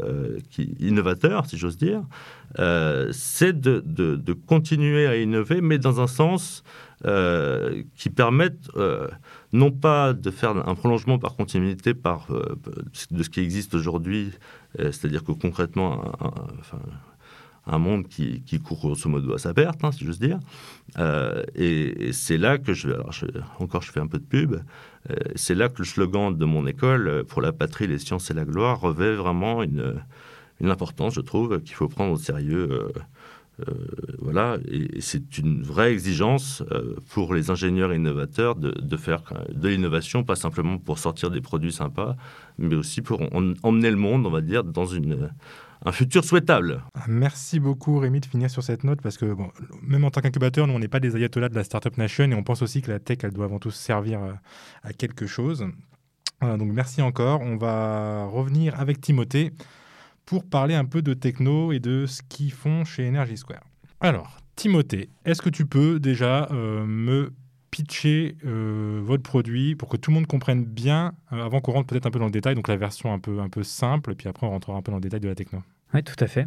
qui, 0.51 0.75
innovateurs, 0.81 1.47
si 1.47 1.57
j'ose 1.57 1.79
dire, 1.79 2.03
c'est 3.13 3.59
de, 3.59 4.33
continuer 4.47 5.07
à 5.07 5.17
innover, 5.17 5.63
mais 5.63 5.79
dans 5.79 6.03
un 6.03 6.07
sens 6.07 6.63
qui 7.97 8.11
permette 8.11 8.69
non 9.53 9.71
pas 9.71 10.13
de 10.13 10.31
faire 10.31 10.51
un 10.69 10.75
prolongement 10.75 11.19
par 11.19 11.37
continuité 11.37 11.95
euh, 12.07 12.55
de 13.11 13.23
ce 13.23 13.29
qui 13.31 13.41
existe 13.41 13.75
aujourd'hui, 13.75 14.33
euh, 14.79 14.93
c'est-à-dire 14.93 15.25
que 15.25 15.33
concrètement, 15.33 16.13
un, 17.67 17.79
monde 17.79 18.09
qui, 18.09 18.43
court 18.65 18.79
grosso 18.79 19.09
modo 19.09 19.35
à 19.35 19.39
sa 19.39 19.53
perte, 19.53 19.85
hein, 19.85 19.93
si 19.93 20.05
j'ose 20.05 20.19
dire. 20.19 20.41
Euh, 20.99 21.43
et, 21.55 22.13
c'est 22.13 22.39
là 22.39 22.59
que 22.59 22.73
je, 22.73 22.89
alors 22.89 23.13
encore 23.59 23.83
je 23.83 23.93
fais 23.93 24.01
un 24.01 24.07
peu 24.07 24.19
de 24.19 24.25
pub, 24.25 24.57
c'est 25.35 25.55
là 25.55 25.69
que 25.69 25.79
le 25.79 25.85
slogan 25.85 26.37
de 26.37 26.45
mon 26.45 26.67
école, 26.67 27.25
pour 27.25 27.43
la 27.43 27.53
patrie, 27.53 27.87
les 27.87 27.99
sciences 27.99 28.31
et 28.31 28.35
la 28.35 28.45
gloire, 28.45 28.81
revêt 28.81 29.15
vraiment 29.15 29.63
une, 29.63 30.01
une 30.61 30.71
importance, 30.71 31.15
je 31.15 31.21
trouve, 31.21 31.61
qu'il 31.61 31.75
faut 31.75 31.89
prendre 31.89 32.13
au 32.13 32.19
sérieux 32.19 32.89
euh, 33.61 33.75
voilà, 34.19 34.57
et, 34.67 35.01
c'est 35.01 35.39
une 35.39 35.63
vraie 35.63 35.93
exigence 35.93 36.63
euh, 36.73 36.97
pour 37.11 37.35
les 37.35 37.51
ingénieurs 37.51 37.93
innovateurs 37.93 38.57
de, 38.57 38.97
faire 38.97 39.23
de 39.53 39.69
l'innovation, 39.69 40.25
pas 40.25 40.37
simplement 40.37 40.79
pour 40.79 40.99
sortir 40.99 41.31
des 41.31 41.41
produits 41.41 41.73
sympas, 41.73 42.17
mais 42.59 42.75
aussi 42.75 43.03
pour 43.03 43.21
emmener 43.63 43.91
le 43.91 43.97
monde, 43.97 44.27
on 44.27 44.31
va 44.31 44.41
dire, 44.41 44.65
dans 44.65 44.87
une, 44.87 45.31
un 45.85 45.93
futur 45.93 46.25
souhaitable. 46.25 46.83
Merci 47.09 47.61
beaucoup 47.61 47.99
Rémi 47.99 48.21
de 48.21 48.27
finir 48.27 48.51
sur 48.51 48.63
cette 48.63 48.85
note 48.85 49.03
parce 49.03 49.19
que 49.19 49.33
bon, 49.33 49.51
même 49.83 50.05
en 50.05 50.11
tant 50.11 50.21
qu'incubateur, 50.21 50.67
nous 50.67 50.75
on 50.75 50.79
n'est 50.79 50.89
pas 50.89 51.01
des 51.01 51.17
ayatollahs 51.17 51.51
de 51.51 51.55
la 51.55 51.65
Startup 51.65 51.97
Nation 51.99 52.31
et 52.31 52.35
on 52.35 52.43
pense 52.43 52.63
aussi 52.63 52.81
que 52.81 52.91
la 52.91 53.01
tech 53.01 53.19
elle 53.23 53.33
doit 53.33 53.45
avant 53.45 53.59
tout 53.59 53.71
servir 53.71 54.23
euh, 54.23 54.33
à 54.83 54.93
quelque 54.93 55.27
chose. 55.27 55.67
donc 56.41 56.73
merci 56.73 57.03
encore. 57.03 57.43
On 57.43 57.57
va 57.57 58.25
revenir 58.27 58.81
avec 58.81 59.01
Timothée 59.01 59.53
pour 60.27 60.45
parler 60.45 60.75
un 60.75 60.85
peu 60.85 61.03
de 61.03 61.15
techno 61.15 61.73
et 61.73 61.81
de 61.81 62.07
ce 62.07 62.23
qu'ils 62.23 62.53
font 62.53 62.85
chez 62.85 63.09
Energy 63.09 63.37
Square. 63.37 63.65
Alors, 64.01 64.43
Timothée, 64.57 65.09
est-ce 65.25 65.43
que 65.43 65.51
tu 65.51 65.67
peux 65.67 65.99
déjà 65.99 66.49
euh, 66.51 66.85
me 66.85 67.33
pitcher 67.71 68.37
euh, 68.45 69.01
votre 69.03 69.23
produit 69.23 69.75
pour 69.77 69.89
que 69.89 69.97
tout 69.97 70.11
le 70.11 70.17
monde 70.17 70.27
comprenne 70.27 70.65
bien, 70.65 71.15
euh, 71.33 71.45
avant 71.45 71.61
qu'on 71.61 71.73
rentre 71.73 71.87
peut-être 71.87 72.07
un 72.07 72.11
peu 72.11 72.19
dans 72.19 72.27
le 72.27 72.33
détail, 72.33 72.55
donc 72.55 72.69
la 72.69 72.77
version 72.77 73.13
un 73.15 73.19
peu, 73.19 73.41
un 73.41 73.49
peu 73.49 73.63
simple, 73.63 74.13
et 74.13 74.15
puis 74.15 74.29
après 74.29 74.47
on 74.47 74.51
rentrera 74.51 74.77
un 74.77 74.83
peu 74.83 74.91
dans 74.91 74.99
le 74.99 75.03
détail 75.03 75.21
de 75.21 75.29
la 75.29 75.35
techno. 75.35 75.63
Oui, 75.95 76.03
tout 76.03 76.17
à 76.21 76.27
fait. 76.27 76.47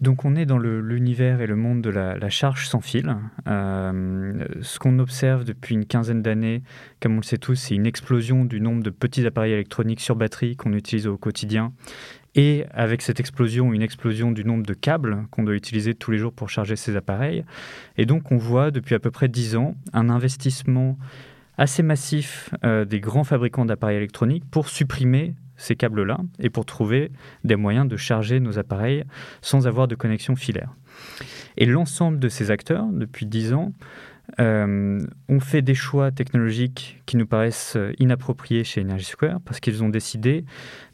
donc 0.00 0.24
on 0.24 0.36
est 0.36 0.46
dans 0.46 0.58
l'univers 0.58 1.40
et 1.40 1.48
le 1.48 1.56
monde 1.56 1.82
de 1.82 1.90
la, 1.90 2.30
charge 2.30 2.68
sans 2.68 2.80
fil. 2.80 3.16
ce 3.44 4.78
qu'on 4.78 5.00
observe 5.00 5.44
depuis 5.44 5.74
une 5.74 5.84
quinzaine 5.84 6.22
d'années, 6.22 6.62
comme 7.00 7.14
on 7.14 7.16
le 7.16 7.22
sait 7.24 7.38
tous, 7.38 7.56
c'est 7.56 7.74
une 7.74 7.86
explosion 7.86 8.44
du 8.44 8.60
nombre 8.60 8.84
de 8.84 8.90
petits 8.90 9.26
appareils 9.26 9.52
électroniques 9.52 10.00
sur 10.00 10.14
batterie 10.14 10.54
qu'on 10.54 10.74
utilise 10.74 11.08
au 11.08 11.16
quotidien 11.16 11.72
et 12.38 12.66
avec 12.70 13.02
cette 13.02 13.18
explosion, 13.18 13.72
une 13.72 13.82
explosion 13.82 14.30
du 14.30 14.44
nombre 14.44 14.64
de 14.64 14.72
câbles 14.72 15.26
qu'on 15.32 15.42
doit 15.42 15.56
utiliser 15.56 15.96
tous 15.96 16.12
les 16.12 16.18
jours 16.18 16.32
pour 16.32 16.48
charger 16.48 16.76
ces 16.76 16.94
appareils. 16.94 17.44
Et 17.96 18.06
donc 18.06 18.30
on 18.30 18.36
voit 18.36 18.70
depuis 18.70 18.94
à 18.94 19.00
peu 19.00 19.10
près 19.10 19.26
10 19.26 19.56
ans 19.56 19.74
un 19.92 20.08
investissement 20.08 20.96
assez 21.56 21.82
massif 21.82 22.54
euh, 22.64 22.84
des 22.84 23.00
grands 23.00 23.24
fabricants 23.24 23.64
d'appareils 23.64 23.96
électroniques 23.96 24.44
pour 24.48 24.68
supprimer 24.68 25.34
ces 25.56 25.74
câbles-là 25.74 26.20
et 26.38 26.48
pour 26.48 26.64
trouver 26.64 27.10
des 27.42 27.56
moyens 27.56 27.88
de 27.88 27.96
charger 27.96 28.38
nos 28.38 28.56
appareils 28.56 29.02
sans 29.42 29.66
avoir 29.66 29.88
de 29.88 29.96
connexion 29.96 30.36
filaire. 30.36 30.72
Et 31.56 31.66
l'ensemble 31.66 32.20
de 32.20 32.28
ces 32.28 32.52
acteurs, 32.52 32.86
depuis 32.92 33.26
10 33.26 33.52
ans, 33.54 33.72
euh, 34.40 35.00
ont 35.28 35.40
fait 35.40 35.62
des 35.62 35.74
choix 35.74 36.10
technologiques 36.10 37.02
qui 37.06 37.16
nous 37.16 37.26
paraissent 37.26 37.78
inappropriés 37.98 38.64
chez 38.64 38.82
Energy 38.82 39.04
Square 39.04 39.40
parce 39.44 39.60
qu'ils 39.60 39.82
ont 39.82 39.88
décidé 39.88 40.44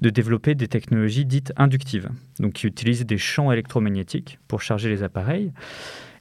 de 0.00 0.10
développer 0.10 0.54
des 0.54 0.68
technologies 0.68 1.24
dites 1.24 1.52
inductives, 1.56 2.10
donc 2.40 2.54
qui 2.54 2.66
utilisent 2.66 3.06
des 3.06 3.18
champs 3.18 3.50
électromagnétiques 3.52 4.38
pour 4.48 4.62
charger 4.62 4.88
les 4.88 5.02
appareils. 5.02 5.52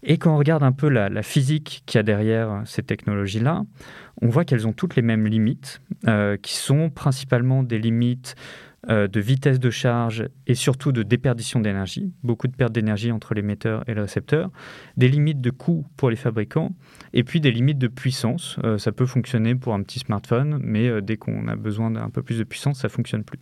Et 0.04 0.18
quand 0.18 0.36
on 0.36 0.38
regarde 0.38 0.64
un 0.64 0.74
peu 0.74 0.90
la, 0.90 1.24
physique 1.24 1.84
qu'il 1.86 1.98
y 1.98 2.00
a 2.00 2.04
derrière 2.04 2.62
ces 2.66 2.84
technologies-là, 2.84 3.64
on 4.22 4.28
voit 4.28 4.44
qu'elles 4.44 4.68
ont 4.68 4.74
toutes 4.74 4.98
les 4.98 5.02
mêmes 5.02 5.26
limites, 5.26 5.82
euh, 6.08 6.36
qui 6.36 6.56
sont 6.56 6.90
principalement 6.90 7.64
des 7.64 7.80
limites 7.80 8.36
euh, 8.90 9.08
de 9.08 9.20
vitesse 9.22 9.60
de 9.62 9.70
charge 9.70 10.28
et 10.46 10.56
surtout 10.56 10.92
de 10.92 11.04
déperdition 11.04 11.62
d'énergie, 11.62 12.12
beaucoup 12.22 12.48
de 12.48 12.56
pertes 12.56 12.74
d'énergie 12.74 13.14
entre 13.14 13.34
l'émetteur 13.34 13.84
et 13.88 13.94
le 13.94 14.02
récepteur, 14.02 14.52
des 14.98 15.08
limites 15.08 15.40
de 15.40 15.52
coût 15.52 15.86
pour 15.96 16.10
les 16.10 16.18
fabricants 16.18 16.76
et 17.14 17.24
puis 17.24 17.40
des 17.40 17.52
limites 17.52 17.78
de 17.78 17.88
puissance. 17.88 18.58
Euh, 18.66 18.78
ça 18.78 18.92
peut 18.92 19.06
fonctionner 19.06 19.56
pour 19.56 19.74
un 19.74 19.82
petit 19.84 20.00
smartphone, 20.00 20.60
mais 20.62 20.90
euh, 20.90 21.00
dès 21.00 21.16
qu'on 21.16 21.48
a 21.48 21.56
besoin 21.56 21.92
d'un 21.92 22.10
peu 22.10 22.24
plus 22.24 22.38
de 22.40 22.44
puissance, 22.44 22.80
ça 22.80 22.90
fonctionne 22.90 23.24
plus. 23.24 23.40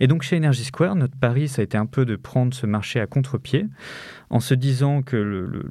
Et 0.00 0.08
donc 0.08 0.22
chez 0.22 0.36
Energy 0.36 0.64
Square, 0.64 0.96
notre 0.96 1.16
pari, 1.16 1.46
ça 1.46 1.62
a 1.62 1.64
été 1.64 1.78
un 1.78 1.86
peu 1.86 2.04
de 2.04 2.16
prendre 2.16 2.52
ce 2.52 2.66
marché 2.66 2.98
à 3.00 3.06
contre-pied 3.06 3.66
en 4.28 4.40
se 4.40 4.54
disant 4.54 5.02
que 5.02 5.16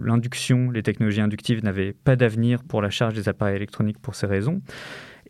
l'induction, 0.01 0.71
les 0.71 0.81
technologies 0.81 1.21
inductives 1.21 1.63
n'avaient 1.63 1.93
pas 1.93 2.15
d'avenir 2.15 2.63
pour 2.63 2.81
la 2.81 2.89
charge 2.89 3.15
des 3.15 3.27
appareils 3.29 3.57
électroniques 3.57 3.99
pour 3.99 4.15
ces 4.15 4.27
raisons. 4.27 4.61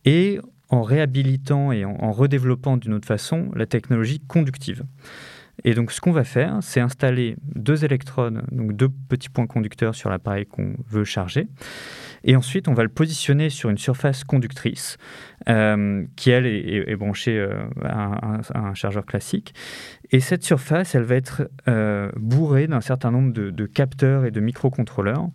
Et 0.05 0.39
en 0.75 0.83
réhabilitant 0.83 1.71
et 1.71 1.85
en, 1.85 2.11
redéveloppant 2.11 2.77
d'une 2.77 2.93
autre 2.93 3.07
façon 3.07 3.51
la 3.55 3.65
technologie 3.65 4.19
conductive. 4.19 4.83
Et 5.63 5.73
donc, 5.73 5.91
ce 5.91 6.01
qu'on 6.01 6.11
va 6.11 6.25
faire, 6.25 6.57
c'est 6.61 6.81
installer 6.81 7.37
deux 7.55 7.85
électrodes, 7.85 8.43
donc 8.51 8.73
deux 8.73 8.89
petits 8.89 9.29
points 9.29 9.47
conducteurs 9.47 9.95
sur 9.95 10.09
l'appareil 10.09 10.45
qu'on 10.45 10.75
veut 10.89 11.05
charger. 11.05 11.47
Et 12.25 12.35
ensuite, 12.35 12.67
on 12.67 12.73
va 12.73 12.83
le 12.83 12.89
positionner 12.89 13.49
sur 13.49 13.69
une 13.69 13.77
surface 13.77 14.23
conductrice 14.23 14.97
euh, 15.47 16.03
qui, 16.15 16.31
elle, 16.31 16.45
est, 16.45 16.95
branchée 16.95 17.37
euh, 17.39 17.63
à, 17.83 18.41
un, 18.53 18.73
chargeur 18.73 19.05
classique. 19.05 19.53
Et 20.11 20.19
cette 20.19 20.43
surface, 20.43 20.93
elle 20.93 21.03
va 21.03 21.15
être 21.15 21.49
euh, 21.67 22.11
bourrée 22.17 22.67
d'un 22.67 22.81
certain 22.81 23.11
nombre 23.11 23.31
de, 23.31 23.49
de, 23.49 23.65
capteurs 23.65 24.25
et 24.25 24.31
de 24.31 24.41
microcontrôleurs, 24.41 25.29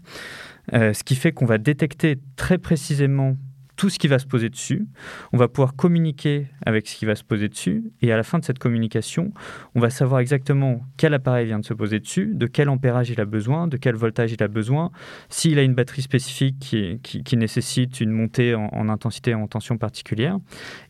ce 0.73 1.03
qui 1.03 1.17
fait 1.17 1.33
qu'on 1.33 1.47
va 1.47 1.59
détecter 1.59 2.21
très 2.37 2.59
précisément 2.59 3.37
tout 3.81 3.89
ce 3.89 3.99
qui 3.99 4.09
va 4.09 4.19
se 4.19 4.27
poser 4.27 4.51
dessus. 4.51 4.87
On 5.33 5.39
va 5.39 5.49
pouvoir 5.49 5.75
communiquer 5.75 6.49
avec 6.67 6.87
ce 6.87 6.97
qui 6.97 7.07
va 7.07 7.15
se 7.15 7.25
poser 7.25 7.49
dessus. 7.49 7.83
Et 8.03 8.13
à 8.13 8.17
la 8.19 8.23
fin 8.23 8.39
de 8.39 8.45
cette 8.45 8.59
communication, 8.59 9.33
on 9.75 9.81
va 9.81 9.89
savoir 9.89 10.21
exactement 10.21 10.83
quel 10.99 11.15
appareil 11.15 11.47
vient 11.47 11.61
de 11.61 11.65
se 11.65 11.73
poser 11.73 11.99
dessus, 11.99 12.33
de 12.35 12.47
quel 12.47 12.69
ampérage 12.69 13.09
il 13.09 13.19
a 13.23 13.25
besoin, 13.25 13.69
de 13.69 13.79
quel 13.79 13.95
voltage 13.95 14.33
il 14.33 14.43
a 14.43 14.49
besoin, 14.49 14.91
s'il 15.31 15.59
a 15.59 15.63
une 15.63 15.73
batterie 15.73 16.03
spécifique 16.03 16.59
qui, 16.59 17.37
nécessite 17.39 18.03
une 18.03 18.11
montée 18.11 18.55
en, 18.55 18.69
en, 18.71 18.91
intensité 18.91 19.31
et 19.31 19.35
en 19.35 19.47
tension 19.47 19.79
particulière. 19.79 20.37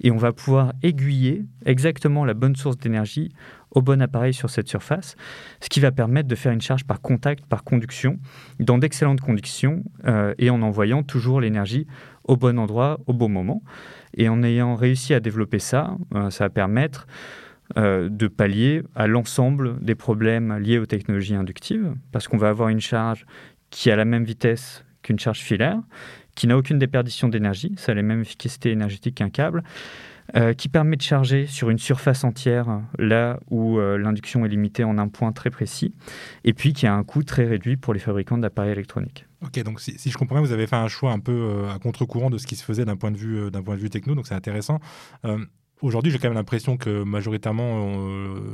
Et 0.00 0.10
on 0.10 0.16
va 0.16 0.32
pouvoir 0.32 0.72
aiguiller 0.82 1.44
exactement 1.64 2.24
la 2.24 2.34
bonne 2.34 2.56
source 2.56 2.76
d'énergie 2.76 3.30
au 3.72 3.82
bon 3.82 4.02
appareil 4.02 4.34
sur 4.34 4.50
cette 4.50 4.68
surface, 4.68 5.16
ce 5.60 5.68
qui 5.68 5.80
va 5.80 5.92
permettre 5.92 6.28
de 6.28 6.34
faire 6.34 6.52
une 6.52 6.60
charge 6.60 6.84
par 6.84 7.00
contact, 7.00 7.46
par 7.46 7.64
conduction, 7.64 8.18
dans 8.58 8.78
d'excellentes 8.78 9.20
conditions 9.20 9.84
euh, 10.06 10.34
et 10.38 10.50
en 10.50 10.62
envoyant 10.62 11.02
toujours 11.02 11.40
l'énergie 11.40 11.86
au 12.24 12.36
bon 12.36 12.58
endroit, 12.58 13.00
au 13.06 13.12
bon 13.12 13.28
moment. 13.28 13.62
Et 14.16 14.28
en 14.28 14.42
ayant 14.42 14.74
réussi 14.74 15.14
à 15.14 15.20
développer 15.20 15.58
ça, 15.58 15.96
euh, 16.14 16.30
ça 16.30 16.44
va 16.44 16.50
permettre 16.50 17.06
euh, 17.76 18.08
de 18.08 18.26
pallier 18.28 18.82
à 18.94 19.06
l'ensemble 19.06 19.82
des 19.82 19.94
problèmes 19.94 20.58
liés 20.58 20.78
aux 20.78 20.86
technologies 20.86 21.34
inductives, 21.34 21.94
parce 22.12 22.28
qu'on 22.28 22.36
va 22.36 22.48
avoir 22.48 22.68
une 22.68 22.80
charge 22.80 23.24
qui 23.70 23.90
a 23.90 23.96
la 23.96 24.04
même 24.04 24.24
vitesse 24.24 24.84
qu'une 25.02 25.18
charge 25.18 25.38
filaire, 25.38 25.78
qui 26.34 26.46
n'a 26.46 26.56
aucune 26.56 26.78
déperdition 26.78 27.28
d'énergie, 27.28 27.74
ça 27.76 27.92
a 27.92 27.94
la 27.94 28.02
même 28.02 28.20
efficacité 28.20 28.70
énergétique 28.70 29.16
qu'un 29.16 29.30
câble, 29.30 29.62
euh, 30.36 30.52
qui 30.52 30.68
permet 30.68 30.96
de 30.96 31.02
charger 31.02 31.46
sur 31.46 31.70
une 31.70 31.78
surface 31.78 32.24
entière 32.24 32.80
là 32.98 33.40
où 33.50 33.78
l'induction 33.78 34.44
est 34.44 34.48
limitée 34.48 34.84
en 34.84 34.98
un 34.98 35.08
point 35.08 35.32
très 35.32 35.50
précis, 35.50 35.94
et 36.44 36.52
puis 36.52 36.72
qui 36.72 36.86
a 36.86 36.94
un 36.94 37.04
coût 37.04 37.22
très 37.22 37.46
réduit 37.46 37.76
pour 37.76 37.94
les 37.94 38.00
fabricants 38.00 38.38
d'appareils 38.38 38.72
électroniques. 38.72 39.26
Ok, 39.42 39.62
donc 39.62 39.80
si, 39.80 40.10
je 40.10 40.16
comprends 40.18 40.36
bien, 40.36 40.44
vous 40.44 40.52
avez 40.52 40.66
fait 40.66 40.76
un 40.76 40.88
choix 40.88 41.12
un 41.12 41.18
peu 41.18 41.64
à 41.74 41.78
contre-courant 41.78 42.30
de 42.30 42.38
ce 42.38 42.46
qui 42.46 42.56
se 42.56 42.64
faisait 42.64 42.84
d'un 42.84 42.96
point 42.96 43.10
de 43.10 43.16
vue 43.16 43.50
d'un 43.50 43.62
point 43.62 43.74
de 43.74 43.80
vue 43.80 43.90
techno, 43.90 44.14
donc 44.14 44.26
c'est 44.26 44.34
intéressant. 44.34 44.80
Aujourd'hui, 45.82 46.12
j'ai 46.12 46.18
quand 46.18 46.28
même 46.28 46.36
l'impression 46.36 46.76
que 46.76 47.02
majoritairement, 47.04 47.90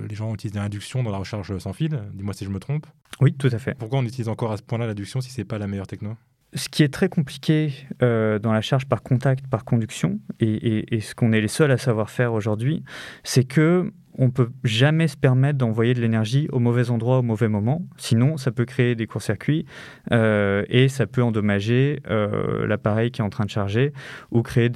les 0.08 0.14
gens 0.14 0.32
utilisent 0.32 0.54
l'induction 0.54 1.02
dans 1.02 1.10
la 1.10 1.18
recharge 1.18 1.58
sans 1.58 1.72
fil. 1.72 2.00
Dis-moi 2.14 2.34
si 2.34 2.44
je 2.44 2.50
me 2.50 2.60
trompe. 2.60 2.86
Oui, 3.20 3.32
tout 3.32 3.50
à 3.50 3.58
fait. 3.58 3.74
Pourquoi 3.76 3.98
on 3.98 4.04
utilise 4.04 4.28
encore 4.28 4.52
à 4.52 4.56
ce 4.56 4.62
point-là 4.62 4.86
l'induction 4.86 5.20
si 5.20 5.30
c'est 5.30 5.44
pas 5.44 5.58
la 5.58 5.66
meilleure 5.66 5.88
techno? 5.88 6.16
Ce 6.54 6.68
qui 6.68 6.82
est 6.82 6.92
très 6.92 7.08
compliqué 7.08 7.72
euh, 8.02 8.38
dans 8.38 8.52
la 8.52 8.60
charge 8.60 8.86
par 8.86 9.02
contact, 9.02 9.46
par 9.48 9.64
conduction, 9.64 10.20
et, 10.38 11.00
ce 11.00 11.14
qu'on 11.14 11.32
est 11.32 11.40
les 11.40 11.48
seuls 11.48 11.72
à 11.72 11.78
savoir 11.78 12.08
faire 12.08 12.32
aujourd'hui, 12.32 12.84
c'est 13.24 13.44
que 13.44 13.92
on 14.18 14.30
peut 14.30 14.50
jamais 14.64 15.08
se 15.08 15.16
permettre 15.16 15.58
d'envoyer 15.58 15.94
de 15.94 16.00
l'énergie 16.00 16.48
au 16.52 16.58
mauvais 16.58 16.90
endroit 16.90 17.18
au 17.18 17.22
mauvais 17.22 17.48
moment. 17.48 17.82
Sinon, 17.96 18.36
ça 18.36 18.50
peut 18.50 18.64
créer 18.64 18.94
des 18.94 19.06
courts-circuits 19.06 19.66
euh, 20.12 20.64
et 20.68 20.88
ça 20.88 21.06
peut 21.06 21.22
endommager 21.22 22.00
euh, 22.08 22.66
l'appareil 22.66 23.10
qui 23.10 23.20
est 23.20 23.24
en 23.24 23.30
train 23.30 23.44
de 23.44 23.50
charger 23.50 23.92
ou 24.30 24.42
créer 24.42 24.70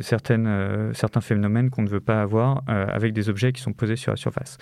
certaines, 0.00 0.92
certains 0.94 1.20
phénomènes 1.20 1.70
qu'on 1.70 1.82
ne 1.82 1.88
veut 1.88 2.00
pas 2.00 2.22
avoir 2.22 2.62
avec 2.66 3.12
des 3.12 3.28
objets 3.28 3.52
qui 3.52 3.62
sont 3.62 3.72
posés 3.72 3.96
sur 3.96 4.12
la 4.12 4.16
surface. 4.16 4.58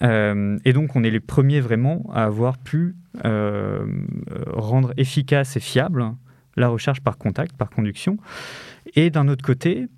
et 0.00 0.72
donc, 0.72 0.96
on 0.96 1.04
est 1.04 1.10
les 1.10 1.20
premiers 1.20 1.60
vraiment 1.60 2.08
à 2.12 2.24
avoir 2.24 2.58
pu 2.58 2.94
euh, 3.24 3.86
rendre 4.48 4.92
efficace 4.96 5.56
et 5.56 5.60
fiable 5.60 6.12
la 6.56 6.68
recharge 6.68 7.00
par 7.00 7.16
contact, 7.16 7.56
par 7.56 7.70
conduction. 7.70 8.18
Et 8.94 9.10
d'un 9.10 9.28
autre 9.28 9.44
côté, 9.44 9.88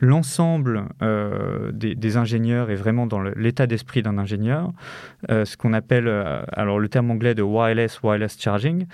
l'ensemble 0.00 0.84
euh, 1.02 1.70
des, 1.72 2.16
ingénieurs 2.16 2.70
est 2.70 2.76
vraiment 2.76 3.06
dans 3.06 3.20
l'état 3.20 3.66
d'esprit 3.66 4.02
d'un 4.02 4.18
ingénieur, 4.18 4.72
euh, 5.30 5.44
ce 5.44 5.56
qu'on 5.56 5.72
appelle, 5.72 6.06
euh, 6.06 6.42
alors 6.52 6.78
le 6.78 6.88
terme 6.88 7.10
anglais 7.10 7.34
de 7.34 7.42
wireless, 7.42 8.02
wireless 8.02 8.36
charging. 8.38 8.86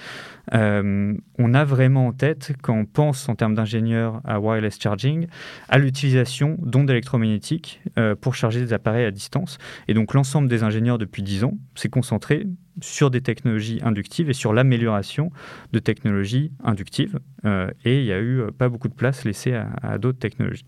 on 0.53 1.55
a 1.55 1.65
vraiment 1.65 2.09
en 2.09 2.13
tête, 2.13 2.53
quand 2.63 2.75
on 2.75 2.85
pense 2.85 3.29
en 3.29 3.35
termes 3.35 3.55
d'ingénieur 3.55 4.21
à 4.25 4.41
wireless 4.41 4.79
charging, 4.81 5.27
à 5.69 5.79
l'utilisation 5.79 6.57
d'ondes 6.61 6.91
électromagnétiques 6.91 7.81
pour 8.21 8.35
charger 8.35 8.61
des 8.61 8.73
appareils 8.73 9.05
à 9.05 9.11
distance. 9.11 9.59
Et 9.89 9.95
donc 9.95 10.15
l'ensemble 10.15 10.49
des 10.49 10.63
ingénieurs 10.63 10.99
depuis 10.99 11.23
10 11.23 11.45
ans 11.45 11.55
s'est 11.75 11.89
concentré 11.89 12.47
sur 12.83 13.11
des 13.11 13.21
technologies 13.21 13.81
inductives 13.83 14.31
et 14.31 14.35
sur 14.35 14.53
l'amélioration 14.53 15.31
de 15.73 15.79
technologies 15.79 16.53
inductives. 16.65 17.19
Euh, 17.45 17.71
et 17.85 18.01
il 18.01 18.05
n'y 18.05 18.13
a 18.13 18.19
eu 18.19 18.41
euh, 18.41 18.51
pas 18.51 18.69
beaucoup 18.69 18.89
de 18.89 18.95
place 18.95 19.25
laissée 19.25 19.55
à, 19.55 19.99
d'autres 19.99 20.19
technologies. 20.19 20.67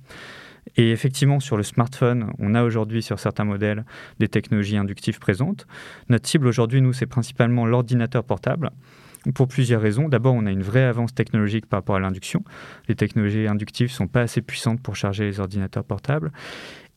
Et 0.77 0.93
effectivement, 0.93 1.41
sur 1.41 1.57
le 1.57 1.63
smartphone, 1.65 2.33
on 2.39 2.55
a 2.55 2.63
aujourd'hui 2.63 3.03
sur 3.03 3.19
certains 3.19 3.45
modèles 3.45 3.85
des 4.21 4.29
technologies 4.29 4.77
inductives 4.77 5.19
présentes. 5.19 5.67
Notre 6.09 6.29
cible 6.29 6.47
aujourd'hui, 6.47 6.81
nous, 6.81 6.93
c'est 6.93 7.07
principalement 7.07 7.67
l'ordinateur 7.67 8.23
portable 8.23 8.71
pour 9.35 9.49
plusieurs 9.49 9.81
raisons. 9.81 10.09
D'abord, 10.09 10.35
on 10.35 10.47
a 10.47 10.51
une 10.51 10.63
vraie 10.63 10.85
avance 10.85 11.15
technologique 11.15 11.67
par 11.67 11.79
rapport 11.79 11.97
à 11.97 12.01
l'induction. 12.01 12.45
Les 12.89 12.95
technologies 12.95 13.47
inductives 13.47 13.89
ne 13.89 13.93
sont 13.93 14.09
pas 14.09 14.23
assez 14.23 14.43
puissantes 14.43 14.81
pour 14.81 14.97
charger 14.97 15.25
les 15.25 15.41
ordinateurs 15.41 15.85
portables. 15.85 16.33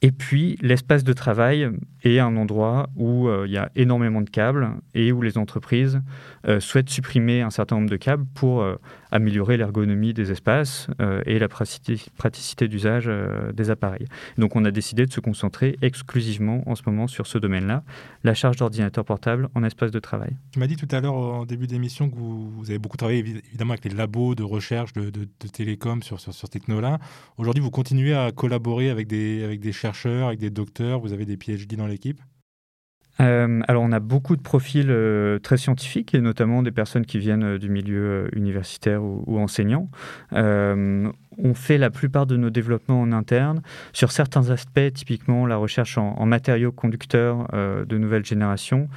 Et 0.01 0.11
puis, 0.11 0.57
l'espace 0.61 1.03
de 1.03 1.13
travail 1.13 1.69
est 2.03 2.19
un 2.19 2.35
endroit 2.37 2.89
où 2.95 3.27
euh, 3.27 3.45
il 3.47 3.53
y 3.53 3.57
a 3.57 3.71
énormément 3.75 4.21
de 4.21 4.29
câbles 4.29 4.69
et 4.93 5.11
où 5.11 5.21
les 5.21 5.37
entreprises 5.37 6.01
euh, 6.47 6.59
souhaitent 6.59 6.89
supprimer 6.89 7.41
un 7.41 7.49
certain 7.49 7.77
nombre 7.77 7.89
de 7.89 7.95
câbles 7.95 8.25
pour 8.35 8.61
euh, 8.61 8.75
améliorer 9.11 9.57
l'ergonomie 9.57 10.13
des 10.13 10.31
espaces 10.31 10.87
et 11.25 11.39
la 11.39 11.47
praticité, 11.47 12.67
d'usage 12.67 13.09
des 13.53 13.69
appareils. 13.69 14.07
Donc, 14.37 14.57
on 14.57 14.65
a 14.65 14.71
décidé 14.71 15.05
de 15.05 15.11
se 15.11 15.21
concentrer 15.21 15.77
exclusivement 15.81 16.63
en 16.69 16.75
ce 16.75 16.81
moment 16.85 17.07
sur 17.07 17.25
ce 17.25 17.37
domaine-là, 17.37 17.83
la 18.25 18.33
charge 18.33 18.57
d'ordinateur 18.57 19.05
portable 19.05 19.47
en 19.55 19.63
espace 19.63 19.91
de 19.91 19.99
travail. 19.99 20.35
Tu 20.51 20.59
m'as 20.59 20.67
dit 20.67 20.75
tout 20.75 20.87
à 20.91 20.99
l'heure, 20.99 21.13
en 21.13 21.45
début 21.45 21.65
d'émission, 21.65 22.09
que 22.09 22.15
vous, 22.17 22.65
avez 22.67 22.77
beaucoup 22.77 22.97
travaillé 22.97 23.19
évidemment 23.19 23.71
avec 23.71 23.85
les 23.85 23.91
labos 23.91 24.35
de 24.35 24.43
recherche 24.43 24.91
de, 24.91 25.09
de, 25.09 25.47
télécom 25.47 26.03
sur, 26.03 26.19
sur, 26.19 26.33
sur 26.33 26.49
Technola. 26.49 26.99
Aujourd'hui, 27.37 27.63
vous 27.63 27.71
continuez 27.71 28.13
à 28.13 28.33
collaborer 28.33 28.89
avec 28.89 29.07
des, 29.07 29.45
avec 29.45 29.61
des 29.61 29.71
chercheurs, 29.71 29.94
avec 30.03 30.39
des 30.39 30.49
docteurs, 30.49 30.99
vous 30.99 31.13
avez 31.13 31.25
des 31.25 31.37
PhD 31.37 31.75
dans 31.75 31.87
l'équipe? 31.87 32.21
Euh, 33.19 33.61
alors, 33.67 33.83
on 33.83 33.91
a 33.91 33.99
beaucoup 33.99 34.35
de 34.35 34.41
profils 34.41 34.89
euh, 34.89 35.39
très 35.39 35.57
scientifiques, 35.57 36.13
et 36.13 36.21
notamment 36.21 36.63
des 36.63 36.71
personnes 36.71 37.05
qui 37.05 37.19
viennent 37.19 37.43
euh, 37.43 37.57
du 37.57 37.69
milieu 37.69 38.29
universitaire 38.35 39.03
ou, 39.03 39.39
enseignant. 39.39 39.89
on 40.31 41.53
fait 41.53 41.77
la 41.77 41.89
plupart 41.89 42.25
de 42.25 42.37
nos 42.37 42.49
développements 42.49 43.01
en 43.01 43.11
interne. 43.11 43.61
Sur 43.93 44.11
certains 44.11 44.49
aspects, 44.49 44.93
typiquement 44.93 45.45
la 45.45 45.57
recherche 45.57 45.97
en, 45.97 46.25
matériaux 46.25 46.71
conducteurs 46.71 47.47
de 47.53 47.97
nouvelle 47.97 48.25
génération, 48.25 48.87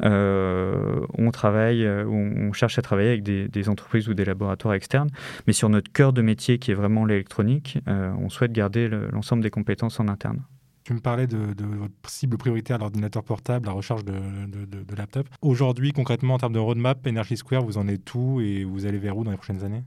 on 0.00 1.30
travaille, 1.32 1.86
on, 1.88 2.52
cherche 2.52 2.78
à 2.78 2.82
travailler 2.82 3.08
avec 3.08 3.24
des, 3.24 3.48
des, 3.48 3.68
entreprises 3.68 4.08
ou 4.08 4.14
des 4.14 4.24
laboratoires 4.24 4.74
externes. 4.74 5.10
Mais 5.48 5.52
sur 5.52 5.68
notre 5.68 5.90
cœur 5.90 6.12
de 6.12 6.22
métier, 6.22 6.58
qui 6.58 6.70
est 6.70 6.74
vraiment 6.74 7.04
l'électronique, 7.04 7.78
on 7.86 8.28
souhaite 8.28 8.52
garder 8.52 8.88
l'ensemble 8.88 9.42
des 9.42 9.50
compétences 9.50 9.98
en 9.98 10.06
interne. 10.06 10.40
Tu 10.88 10.94
me 10.94 11.00
parlais 11.00 11.26
de, 11.26 11.54
votre 11.76 11.92
cible 12.06 12.38
prioritaire, 12.38 12.78
l'ordinateur 12.78 13.22
portable, 13.22 13.66
la 13.66 13.72
recharge 13.72 14.06
de, 14.06 14.14
de 14.46 14.96
laptop. 14.96 15.28
Aujourd'hui, 15.42 15.92
concrètement, 15.92 16.32
en 16.32 16.38
termes 16.38 16.54
de 16.54 16.58
roadmap, 16.58 17.06
Energy 17.06 17.36
Square, 17.36 17.62
vous 17.62 17.76
en 17.76 17.86
êtes 17.88 18.14
où 18.14 18.40
et 18.40 18.64
vous 18.64 18.86
allez 18.86 18.96
vers 18.96 19.14
où 19.14 19.22
dans 19.22 19.30
les 19.30 19.36
prochaines 19.36 19.64
années? 19.64 19.84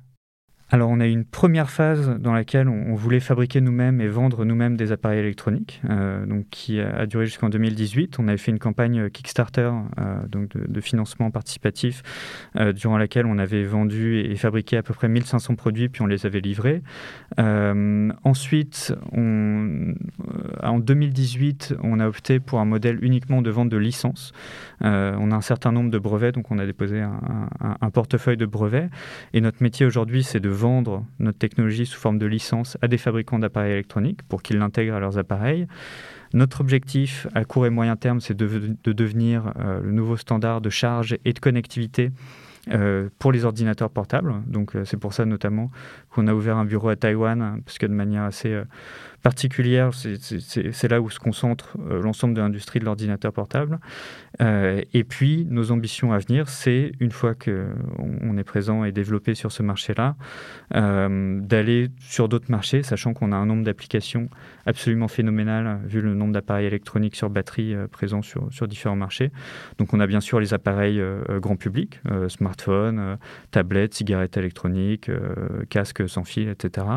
Alors, 0.74 0.90
on 0.90 1.02
a 1.02 1.06
eu 1.06 1.12
une 1.12 1.26
première 1.26 1.70
phase 1.70 2.18
dans 2.18 2.32
laquelle 2.32 2.70
on, 2.70 2.96
voulait 2.96 3.20
fabriquer 3.20 3.60
nous-mêmes 3.60 4.00
et 4.00 4.08
vendre 4.08 4.46
nous-mêmes 4.46 4.78
des 4.78 4.94
appareils 4.94 5.20
électroniques, 5.20 5.82
euh, 5.90 6.26
donc 6.26 6.46
qui 6.50 6.80
a, 6.80 7.06
duré 7.06 7.26
jusqu'en 7.26 7.50
2018. 7.50 8.20
On 8.20 8.30
avait 8.30 8.38
fait 8.38 8.52
une 8.52 8.60
campagne 8.60 9.10
Kickstarter, 9.10 9.70
euh, 10.00 10.26
donc 10.28 10.56
de, 10.56 10.82
financement 10.82 11.30
participatif, 11.30 12.04
euh, 12.56 12.72
durant 12.72 12.98
laquelle 12.98 13.26
on 13.26 13.38
avait 13.38 13.66
vendu 13.66 14.20
et 14.20 14.34
fabriqué 14.38 14.78
à 14.78 14.84
peu 14.84 14.94
près 14.94 15.10
1500 15.10 15.56
produits, 15.56 15.90
puis 15.90 16.04
on 16.04 16.08
les 16.08 16.26
avait 16.26 16.40
livrés. 16.40 16.82
ensuite, 17.38 18.96
en 19.14 20.80
2018, 20.80 21.76
on 21.84 22.00
a 22.00 22.08
opté 22.08 22.40
pour 22.40 22.62
un 22.62 22.66
modèle 22.66 23.04
uniquement 23.04 23.42
de 23.42 23.50
vente 23.50 23.68
de 23.68 23.78
licences. 23.78 24.32
on 24.80 25.32
a 25.32 25.36
un 25.36 25.42
certain 25.42 25.74
nombre 25.74 25.92
de 25.92 26.00
brevets, 26.00 26.32
donc 26.32 26.50
on 26.50 26.60
a 26.60 26.66
déposé 26.66 27.02
un, 27.02 27.20
un 27.60 27.90
portefeuille 27.90 28.38
de 28.38 28.46
brevets. 28.46 28.90
Et 29.34 29.42
notre 29.42 29.62
métier 29.62 29.86
aujourd'hui, 29.86 30.24
c'est 30.24 30.40
de 30.40 30.61
vendre 30.62 31.04
notre 31.19 31.39
technologie 31.39 31.86
sous 31.86 32.00
forme 32.00 32.19
de 32.19 32.28
licence 32.28 32.78
à 32.82 32.88
des 32.88 32.97
fabricants 32.97 33.39
d'appareils 33.39 33.74
électroniques 33.74 34.21
pour 34.24 34.43
qu'ils 34.43 34.60
l'intègrent 34.60 34.95
à 34.95 35.00
leurs 35.00 35.17
appareils. 35.17 35.67
Notre 36.34 36.62
objectif 36.62 37.28
à 37.34 37.43
court 37.43 37.65
et 37.65 37.69
moyen 37.69 37.95
terme, 37.95 38.21
c'est 38.21 38.36
de, 38.36 38.76
devenir 38.86 39.54
euh, 39.60 39.82
le 39.82 39.91
nouveau 39.91 40.17
standard 40.17 40.62
de 40.62 40.69
charge 40.69 41.17
et 41.26 41.34
de 41.34 41.39
connectivité 41.39 42.12
euh, 42.69 43.10
pour 43.17 43.32
les 43.32 43.43
ordinateurs 43.43 43.89
portables. 43.89 44.36
Donc 44.47 44.76
euh, 44.76 44.86
c'est 44.86 44.97
pour 44.97 45.13
ça 45.13 45.26
notamment 45.26 45.71
qu'on 46.12 46.28
a 46.28 46.34
ouvert 46.34 46.58
un 46.58 46.65
bureau 46.65 46.89
à 46.89 46.95
Taïwan, 46.95 47.62
parce 47.65 47.80
que 47.80 47.88
de 47.88 47.93
manière 47.93 48.24
assez 48.24 48.62
particulière, 49.22 49.92
c'est 49.94 50.88
là 50.88 51.02
où 51.02 51.10
se 51.10 51.20
concentre 51.20 51.78
l'ensemble 51.78 52.34
de 52.34 52.42
l'industrie 52.42 52.80
de 52.80 52.86
l'ordinateur 52.86 53.34
portable. 53.34 53.80
et 54.40 55.04
puis 55.04 55.46
nos 55.50 55.72
ambitions 55.72 56.14
à 56.14 56.20
venir, 56.20 56.50
c'est 56.50 56.92
une 57.00 57.12
fois 57.12 57.36
qu'on 57.36 57.74
on 58.22 58.38
est 58.38 58.44
présent 58.44 58.84
et 58.84 58.92
développé 58.92 59.36
sur 59.36 59.52
ce 59.52 59.64
marché-là, 59.64 60.16
d'aller 60.72 61.90
sur 62.00 62.30
d'autres 62.30 62.50
marchés, 62.50 62.84
sachant 62.84 63.14
qu'on 63.14 63.32
a 63.32 63.36
un 63.36 63.46
nombre 63.46 63.64
d'applications 63.64 64.30
absolument 64.66 65.08
phénoménal 65.08 65.80
vu 65.86 66.02
le 66.02 66.14
nombre 66.14 66.34
d'appareils 66.34 66.68
électroniques 66.68 67.16
sur 67.16 67.30
batterie 67.30 67.76
présents 67.92 68.22
sur, 68.22 68.48
sur, 68.52 68.68
différents 68.68 68.96
marchés. 68.96 69.32
Donc 69.78 69.94
on 69.94 70.00
a 70.00 70.08
bien 70.08 70.22
sûr 70.22 70.40
les 70.40 70.54
appareils 70.54 71.02
grand 71.40 71.56
public, 71.56 72.00
smart 72.28 72.52
smartphones, 72.52 73.00
euh, 73.00 73.16
tablettes, 73.52 73.94
cigarettes 73.94 74.38
électroniques, 74.38 75.10
euh, 75.10 75.64
casques 75.70 76.08
sans 76.08 76.24
fil, 76.24 76.50
etc. 76.50 76.88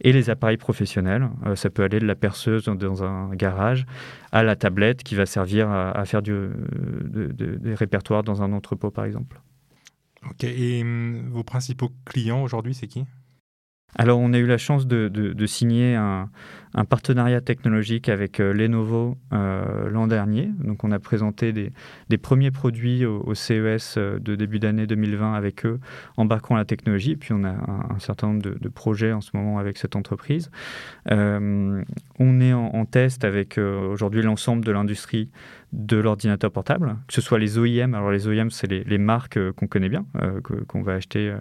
Et 0.00 0.12
les 0.12 0.30
appareils 0.30 0.56
professionnels, 0.56 1.28
euh, 1.46 1.56
ça 1.66 1.70
peut 1.70 1.82
aller 1.82 1.98
de 1.98 2.06
la 2.06 2.14
perceuse 2.14 2.66
dans 2.66 3.02
un 3.02 3.34
garage 3.34 3.86
à 4.30 4.44
la 4.44 4.54
tablette 4.54 5.02
qui 5.02 5.16
va 5.16 5.26
servir 5.26 5.68
à, 5.68 6.04
faire 6.04 6.22
du, 6.22 6.48
des 7.10 7.74
répertoires 7.74 8.22
dans 8.22 8.40
un 8.40 8.52
entrepôt, 8.52 8.92
par 8.92 9.04
exemple. 9.04 9.40
Ok, 10.30 10.44
et 10.44 10.82
hum, 10.82 11.28
vos 11.30 11.42
principaux 11.42 11.90
clients 12.04 12.42
aujourd'hui, 12.42 12.72
c'est 12.72 12.86
qui? 12.86 13.04
Alors, 13.94 14.18
on 14.18 14.32
a 14.34 14.38
eu 14.38 14.46
la 14.46 14.58
chance 14.58 14.86
de, 14.86 15.46
signer 15.46 15.94
un, 15.94 16.28
partenariat 16.90 17.40
technologique 17.40 18.10
avec 18.10 18.38
euh, 18.38 18.52
Lenovo 18.52 19.16
euh, 19.32 19.88
l'an 19.88 20.06
dernier. 20.06 20.50
Donc, 20.62 20.84
on 20.84 20.92
a 20.92 20.98
présenté 20.98 21.54
des, 21.54 22.18
premiers 22.18 22.50
produits 22.50 23.06
au, 23.06 23.34
CES 23.34 23.94
euh, 23.96 24.18
de 24.18 24.34
début 24.34 24.58
d'année 24.58 24.86
2020 24.86 25.32
avec 25.32 25.64
eux, 25.64 25.80
embarquant 26.18 26.54
la 26.54 26.66
technologie. 26.66 27.16
Puis, 27.16 27.32
on 27.32 27.44
a 27.44 27.48
un, 27.48 27.98
certain 27.98 28.26
nombre 28.26 28.42
de, 28.42 28.68
projets 28.68 29.12
en 29.12 29.22
ce 29.22 29.30
moment 29.32 29.58
avec 29.58 29.78
cette 29.78 29.96
entreprise. 29.96 30.50
on 31.08 32.40
est 32.40 32.52
en, 32.52 32.84
test 32.84 33.24
avec 33.24 33.58
aujourd'hui 33.58 34.20
l'ensemble 34.20 34.64
de 34.64 34.72
l'industrie 34.72 35.30
de 35.76 35.98
l'ordinateur 35.98 36.50
portable, 36.50 36.96
que 37.06 37.12
ce 37.12 37.20
soit 37.20 37.38
les 37.38 37.58
OEM. 37.58 37.94
Alors 37.94 38.10
les 38.10 38.26
OEM, 38.26 38.50
c'est 38.50 38.66
les, 38.66 38.98
marques 38.98 39.36
euh, 39.36 39.52
qu'on 39.52 39.66
connaît 39.66 39.90
bien, 39.90 40.06
euh, 40.22 40.40
qu'on 40.66 40.82
va 40.82 40.94
acheter 40.94 41.34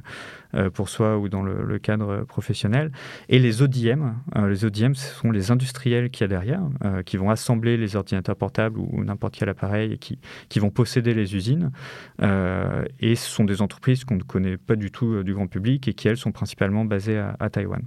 euh, 0.54 0.70
pour 0.70 0.90
soi 0.90 1.18
ou 1.18 1.30
dans 1.30 1.42
le, 1.42 1.80
cadre 1.80 2.26
professionnel. 2.26 2.92
Et 3.30 3.40
les 3.40 3.62
ODM, 3.62 4.14
les 4.48 4.66
ODM, 4.66 4.94
ce 4.94 5.14
sont 5.14 5.32
les 5.32 5.52
industriels 5.52 6.10
qu'il 6.10 6.22
y 6.22 6.26
a 6.26 6.28
derrière, 6.28 6.62
qui 7.06 7.18
vont 7.18 7.30
assembler 7.30 7.78
les 7.78 7.96
ordinateurs 7.96 8.36
portables 8.36 8.80
ou, 8.80 9.04
n'importe 9.04 9.36
quel 9.36 9.50
appareil 9.50 9.94
et 9.94 9.98
qui, 9.98 10.20
qui, 10.50 10.60
vont 10.60 10.70
posséder 10.70 11.14
les 11.14 11.36
usines. 11.36 11.72
et 12.22 13.16
ce 13.16 13.30
sont 13.30 13.44
des 13.44 13.62
entreprises 13.62 14.06
qu'on 14.06 14.16
ne 14.16 14.24
connaît 14.24 14.58
pas 14.58 14.76
du 14.76 14.92
tout 14.92 15.24
du 15.24 15.34
grand 15.34 15.48
public 15.48 15.88
et 15.88 15.94
qui, 15.94 16.08
elles, 16.08 16.18
sont 16.18 16.32
principalement 16.32 16.86
basées 16.86 17.20
à 17.20 17.50
Taïwan. 17.50 17.82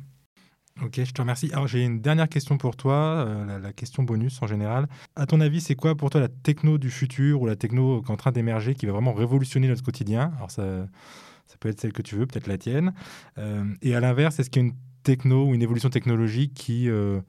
Ok, 0.84 1.00
je 1.04 1.12
te 1.12 1.20
remercie. 1.20 1.50
Alors 1.52 1.66
j'ai 1.66 1.84
une 1.84 2.00
dernière 2.00 2.28
question 2.28 2.56
pour 2.56 2.76
toi, 2.76 3.24
euh, 3.26 3.58
la, 3.58 3.72
question 3.72 4.04
bonus 4.04 4.40
en 4.42 4.46
général. 4.46 4.86
À 5.16 5.26
ton 5.26 5.40
avis, 5.40 5.60
c'est 5.60 5.74
quoi 5.74 5.96
pour 5.96 6.10
toi 6.10 6.20
la 6.20 6.28
techno 6.28 6.78
du 6.78 6.90
futur 6.90 7.42
ou 7.42 7.46
la 7.46 7.56
techno 7.56 8.00
qui 8.00 8.08
est 8.08 8.12
en 8.12 8.16
train 8.16 8.30
d'émerger, 8.30 8.74
qui 8.74 8.86
va 8.86 8.92
vraiment 8.92 9.12
révolutionner 9.12 9.66
notre 9.66 9.82
quotidien? 9.82 10.32
Alors 10.36 10.50
ça, 10.50 10.86
ça 11.46 11.56
peut 11.58 11.68
être 11.68 11.80
celle 11.80 11.92
que 11.92 12.02
tu 12.02 12.14
veux, 12.14 12.26
peut-être 12.26 12.46
la 12.46 12.58
tienne. 12.58 12.92
Euh, 13.38 13.64
et 13.82 13.94
à 13.94 14.00
l'inverse, 14.00 14.38
est-ce 14.38 14.50
qu'il 14.50 14.62
y 14.62 14.64
a 14.66 14.68
une 14.68 14.74
techno 15.02 15.48
ou 15.48 15.54
une 15.54 15.62
évolution 15.62 15.90
technologique 15.90 16.54
qui, 16.54 16.88
euh, 16.88 17.20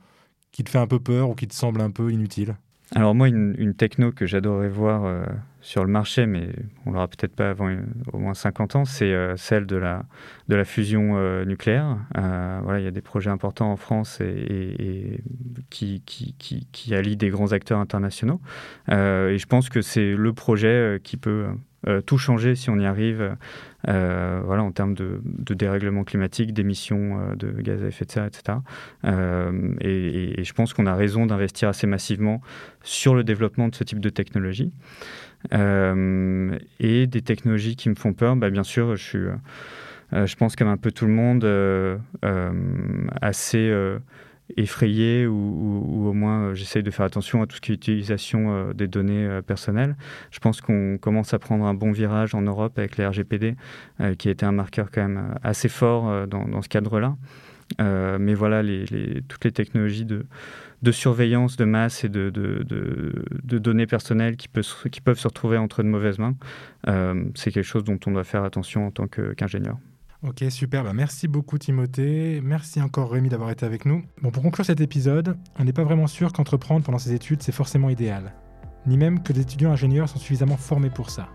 qui 0.52 0.64
te 0.64 0.70
fait 0.70 0.78
un 0.78 0.88
peu 0.88 1.00
peur 1.00 1.30
ou 1.30 1.36
qui 1.36 1.48
te 1.48 1.56
semble 1.56 1.82
un 1.82 1.92
peu 1.92 2.12
inutile? 2.12 2.56
Alors 2.94 3.16
moi, 3.16 3.30
une, 3.30 3.74
techno 3.76 4.12
que 4.12 4.28
j'adorerais 4.28 4.70
voir 4.70 5.24
sur 5.62 5.84
le 5.84 5.92
marché, 5.92 6.26
mais 6.26 6.50
on 6.86 6.92
l'aura 6.92 7.08
peut-être 7.08 7.36
pas 7.36 7.50
avant 7.50 7.68
euh, 7.70 7.80
au 8.14 8.18
moins 8.18 8.34
50 8.34 8.76
ans, 8.76 8.86
c'est 8.86 9.14
euh, 9.14 9.36
celle 9.36 9.66
de 9.66 9.76
la, 9.76 10.06
de 10.48 10.56
la 10.56 10.66
fusion 10.66 10.90
nucléaire. 11.46 11.98
voilà, 12.16 12.80
il 12.80 12.84
y 12.84 12.88
a 12.88 12.92
des 12.92 13.02
projets 13.02 13.30
importants 13.30 13.72
en 13.72 13.78
France 13.78 14.22
et, 14.22 15.22
qui, 15.70 16.02
qui, 16.06 16.36
qui, 16.38 16.68
qui, 16.72 16.96
allient 16.96 17.18
des 17.18 17.30
grands 17.30 17.52
acteurs 17.52 17.80
internationaux. 17.80 18.42
et 18.90 19.38
je 19.38 19.46
pense 19.46 19.70
que 19.70 19.82
c'est 19.82 20.14
le 20.16 20.34
projet 20.34 21.00
qui 21.04 21.18
peut 21.18 21.48
euh, 21.88 22.02
tout 22.02 22.18
changer 22.18 22.56
si 22.56 22.70
on 22.70 22.78
y 22.78 22.86
arrive 22.86 23.38
euh, 23.88 24.42
voilà, 24.44 24.64
en 24.64 24.72
termes 24.72 24.96
de, 24.96 25.22
dérèglement 25.54 26.04
climatique, 26.04 26.54
d'émissions 26.54 27.20
euh, 27.22 27.36
de 27.36 27.52
gaz 27.62 27.82
à 27.82 27.88
effet 27.88 28.04
de 28.04 28.12
serre, 28.12 28.26
etc. 28.26 28.58
Et, 29.80 30.44
je 30.44 30.54
pense 30.54 30.74
qu'on 30.74 30.86
a 30.86 30.96
raison 30.96 31.26
d'investir 31.26 31.70
assez 31.70 31.88
massivement 31.88 32.42
sur 32.84 33.16
le 33.16 33.24
développement 33.24 33.70
de 33.70 33.76
ce 33.76 33.84
type 33.84 34.00
de 34.00 34.10
technologie. 34.10 34.74
Et 35.52 37.08
des 37.08 37.22
technologies 37.22 37.76
qui 37.76 37.90
me 37.90 37.96
font 37.96 38.14
peur, 38.14 38.36
bah, 38.36 38.50
bien 38.50 38.64
sûr, 38.64 38.96
je 38.96 39.04
suis, 39.04 39.26
je 40.12 40.36
pense 40.36 40.56
comme 40.56 40.68
un 40.68 40.78
peu 40.78 40.92
tout 40.92 41.06
le 41.06 41.14
monde, 41.14 41.46
assez 43.22 43.72
effrayé 44.58 45.28
ou, 45.28 46.08
au 46.08 46.14
moins 46.14 46.42
euh, 46.42 46.54
j'essaye 46.54 46.84
de 46.84 46.92
faire 46.92 47.06
attention 47.06 47.42
à 47.42 47.48
tout 47.48 47.56
ce 47.56 47.62
qui 47.62 47.72
est 47.72 47.76
utilisation 47.76 48.54
euh, 48.54 48.74
des 48.74 48.88
données 48.88 49.26
euh, 49.26 49.42
personnelles. 49.42 49.96
Je 50.32 50.40
pense 50.40 50.62
qu'on 50.62 50.98
commence 51.00 51.34
à 51.34 51.40
prendre 51.40 51.66
un 51.66 51.74
bon 51.74 51.92
virage 51.92 52.34
en 52.36 52.42
Europe 52.42 52.78
avec 52.78 52.98
les 52.98 53.06
RGPD, 53.06 53.56
qui 54.18 54.28
a 54.28 54.32
été 54.32 54.46
un 54.46 54.52
marqueur 54.52 54.90
quand 54.92 55.02
même 55.02 55.36
assez 55.44 55.70
fort 55.70 56.28
dans, 56.28 56.62
ce 56.62 56.70
cadre-là. 56.70 57.16
mais 57.80 58.34
voilà, 58.34 58.62
toutes 59.28 59.46
les 59.46 59.52
technologies 59.52 60.06
de, 60.06 60.26
de, 60.82 60.92
surveillance 60.92 61.58
de 61.58 61.66
masse 61.66 62.04
et 62.04 62.10
de, 62.10 62.30
données 63.44 63.88
personnelles 63.88 64.38
qui, 64.38 64.48
peuvent 64.48 65.20
se 65.20 65.28
retrouver 65.28 65.58
entre 65.58 65.84
de 65.84 65.88
mauvaises 65.88 66.20
mains, 66.20 66.36
c'est 67.36 67.52
quelque 67.52 67.64
chose 67.64 67.84
dont 67.84 68.00
on 68.08 68.12
doit 68.12 68.24
faire 68.24 68.44
attention 68.44 68.88
en 68.88 68.92
tant 68.92 69.08
qu'ingénieur. 69.08 69.78
Ok, 70.22 70.44
super. 70.50 70.84
Bah, 70.84 70.92
merci 70.94 71.30
beaucoup 71.30 71.58
Timothée. 71.58 72.42
Merci 72.44 72.82
encore 72.82 73.12
Rémi 73.12 73.30
d'avoir 73.30 73.52
été 73.52 73.66
avec 73.66 73.86
nous. 73.86 74.04
Bon, 74.22 74.32
pour 74.32 74.44
conclure 74.44 74.66
cet 74.66 74.82
épisode, 74.82 75.38
on 75.58 75.64
n'est 75.64 75.72
pas 75.72 75.86
vraiment 75.86 76.08
sûr 76.08 76.34
qu'entreprendre 76.34 76.84
pendant 76.84 76.98
ses 76.98 77.14
études, 77.14 77.42
c'est 77.42 77.54
forcément 77.54 77.90
idéal. 77.90 78.34
Ni 78.86 78.98
même 78.98 79.24
que 79.24 79.32
des 79.32 79.42
étudiants 79.42 79.72
ingénieurs 79.72 80.10
sont 80.10 80.20
suffisamment 80.20 80.58
formés 80.58 80.90
pour 80.90 81.10
ça. 81.10 81.30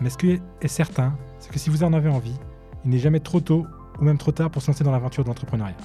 Mais 0.00 0.08
ce 0.08 0.16
qui 0.16 0.40
est 0.62 0.68
certain, 0.68 1.14
c'est 1.38 1.52
que 1.52 1.58
si 1.58 1.68
vous 1.68 1.84
en 1.84 1.92
avez 1.92 2.08
envie, 2.08 2.36
il 2.84 2.90
n'est 2.90 2.98
jamais 2.98 3.20
trop 3.20 3.40
tôt 3.40 3.66
ou 4.00 4.04
même 4.04 4.16
trop 4.16 4.32
tard 4.32 4.50
pour 4.50 4.62
se 4.62 4.68
lancer 4.68 4.84
dans 4.84 4.92
l'aventure 4.92 5.22
de 5.22 5.28
l'entrepreneuriat. 5.28 5.76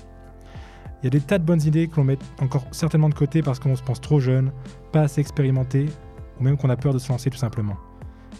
Il 1.01 1.05
y 1.05 1.07
a 1.07 1.09
des 1.09 1.21
tas 1.21 1.39
de 1.39 1.43
bonnes 1.43 1.61
idées 1.63 1.87
que 1.87 1.95
l'on 1.95 2.03
met 2.03 2.19
encore 2.39 2.65
certainement 2.71 3.09
de 3.09 3.15
côté 3.15 3.41
parce 3.41 3.59
qu'on 3.59 3.75
se 3.75 3.81
pense 3.81 4.01
trop 4.01 4.19
jeune, 4.19 4.51
pas 4.91 5.01
assez 5.01 5.19
expérimenté, 5.19 5.87
ou 6.39 6.43
même 6.43 6.57
qu'on 6.57 6.69
a 6.69 6.75
peur 6.75 6.93
de 6.93 6.99
se 6.99 7.09
lancer 7.09 7.29
tout 7.29 7.37
simplement. 7.37 7.77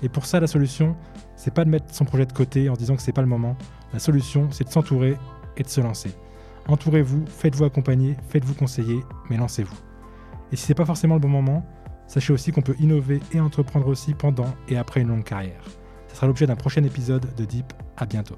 Et 0.03 0.09
pour 0.09 0.25
ça, 0.25 0.39
la 0.39 0.47
solution, 0.47 0.95
c'est 1.35 1.53
pas 1.53 1.65
de 1.65 1.69
mettre 1.69 1.93
son 1.93 2.05
projet 2.05 2.25
de 2.25 2.33
côté 2.33 2.69
en 2.69 2.73
disant 2.73 2.95
que 2.95 3.01
c'est 3.01 3.11
pas 3.11 3.21
le 3.21 3.27
moment. 3.27 3.55
La 3.93 3.99
solution, 3.99 4.47
c'est 4.51 4.63
de 4.63 4.69
s'entourer 4.69 5.17
et 5.57 5.63
de 5.63 5.67
se 5.67 5.81
lancer. 5.81 6.11
Entourez-vous, 6.67 7.25
faites-vous 7.27 7.63
accompagner, 7.63 8.15
faites-vous 8.29 8.53
conseiller, 8.53 8.99
mais 9.29 9.37
lancez-vous. 9.37 9.77
Et 10.51 10.55
si 10.55 10.65
c'est 10.67 10.75
pas 10.75 10.85
forcément 10.85 11.15
le 11.15 11.21
bon 11.21 11.29
moment, 11.29 11.65
sachez 12.07 12.33
aussi 12.33 12.51
qu'on 12.51 12.61
peut 12.61 12.75
innover 12.79 13.19
et 13.33 13.39
entreprendre 13.39 13.87
aussi 13.87 14.13
pendant 14.13 14.53
et 14.69 14.77
après 14.77 15.01
une 15.01 15.07
longue 15.07 15.23
carrière. 15.23 15.63
Ce 16.09 16.15
sera 16.15 16.27
l'objet 16.27 16.45
d'un 16.45 16.55
prochain 16.55 16.83
épisode 16.83 17.25
de 17.35 17.45
Deep. 17.45 17.73
À 17.97 18.05
bientôt. 18.05 18.37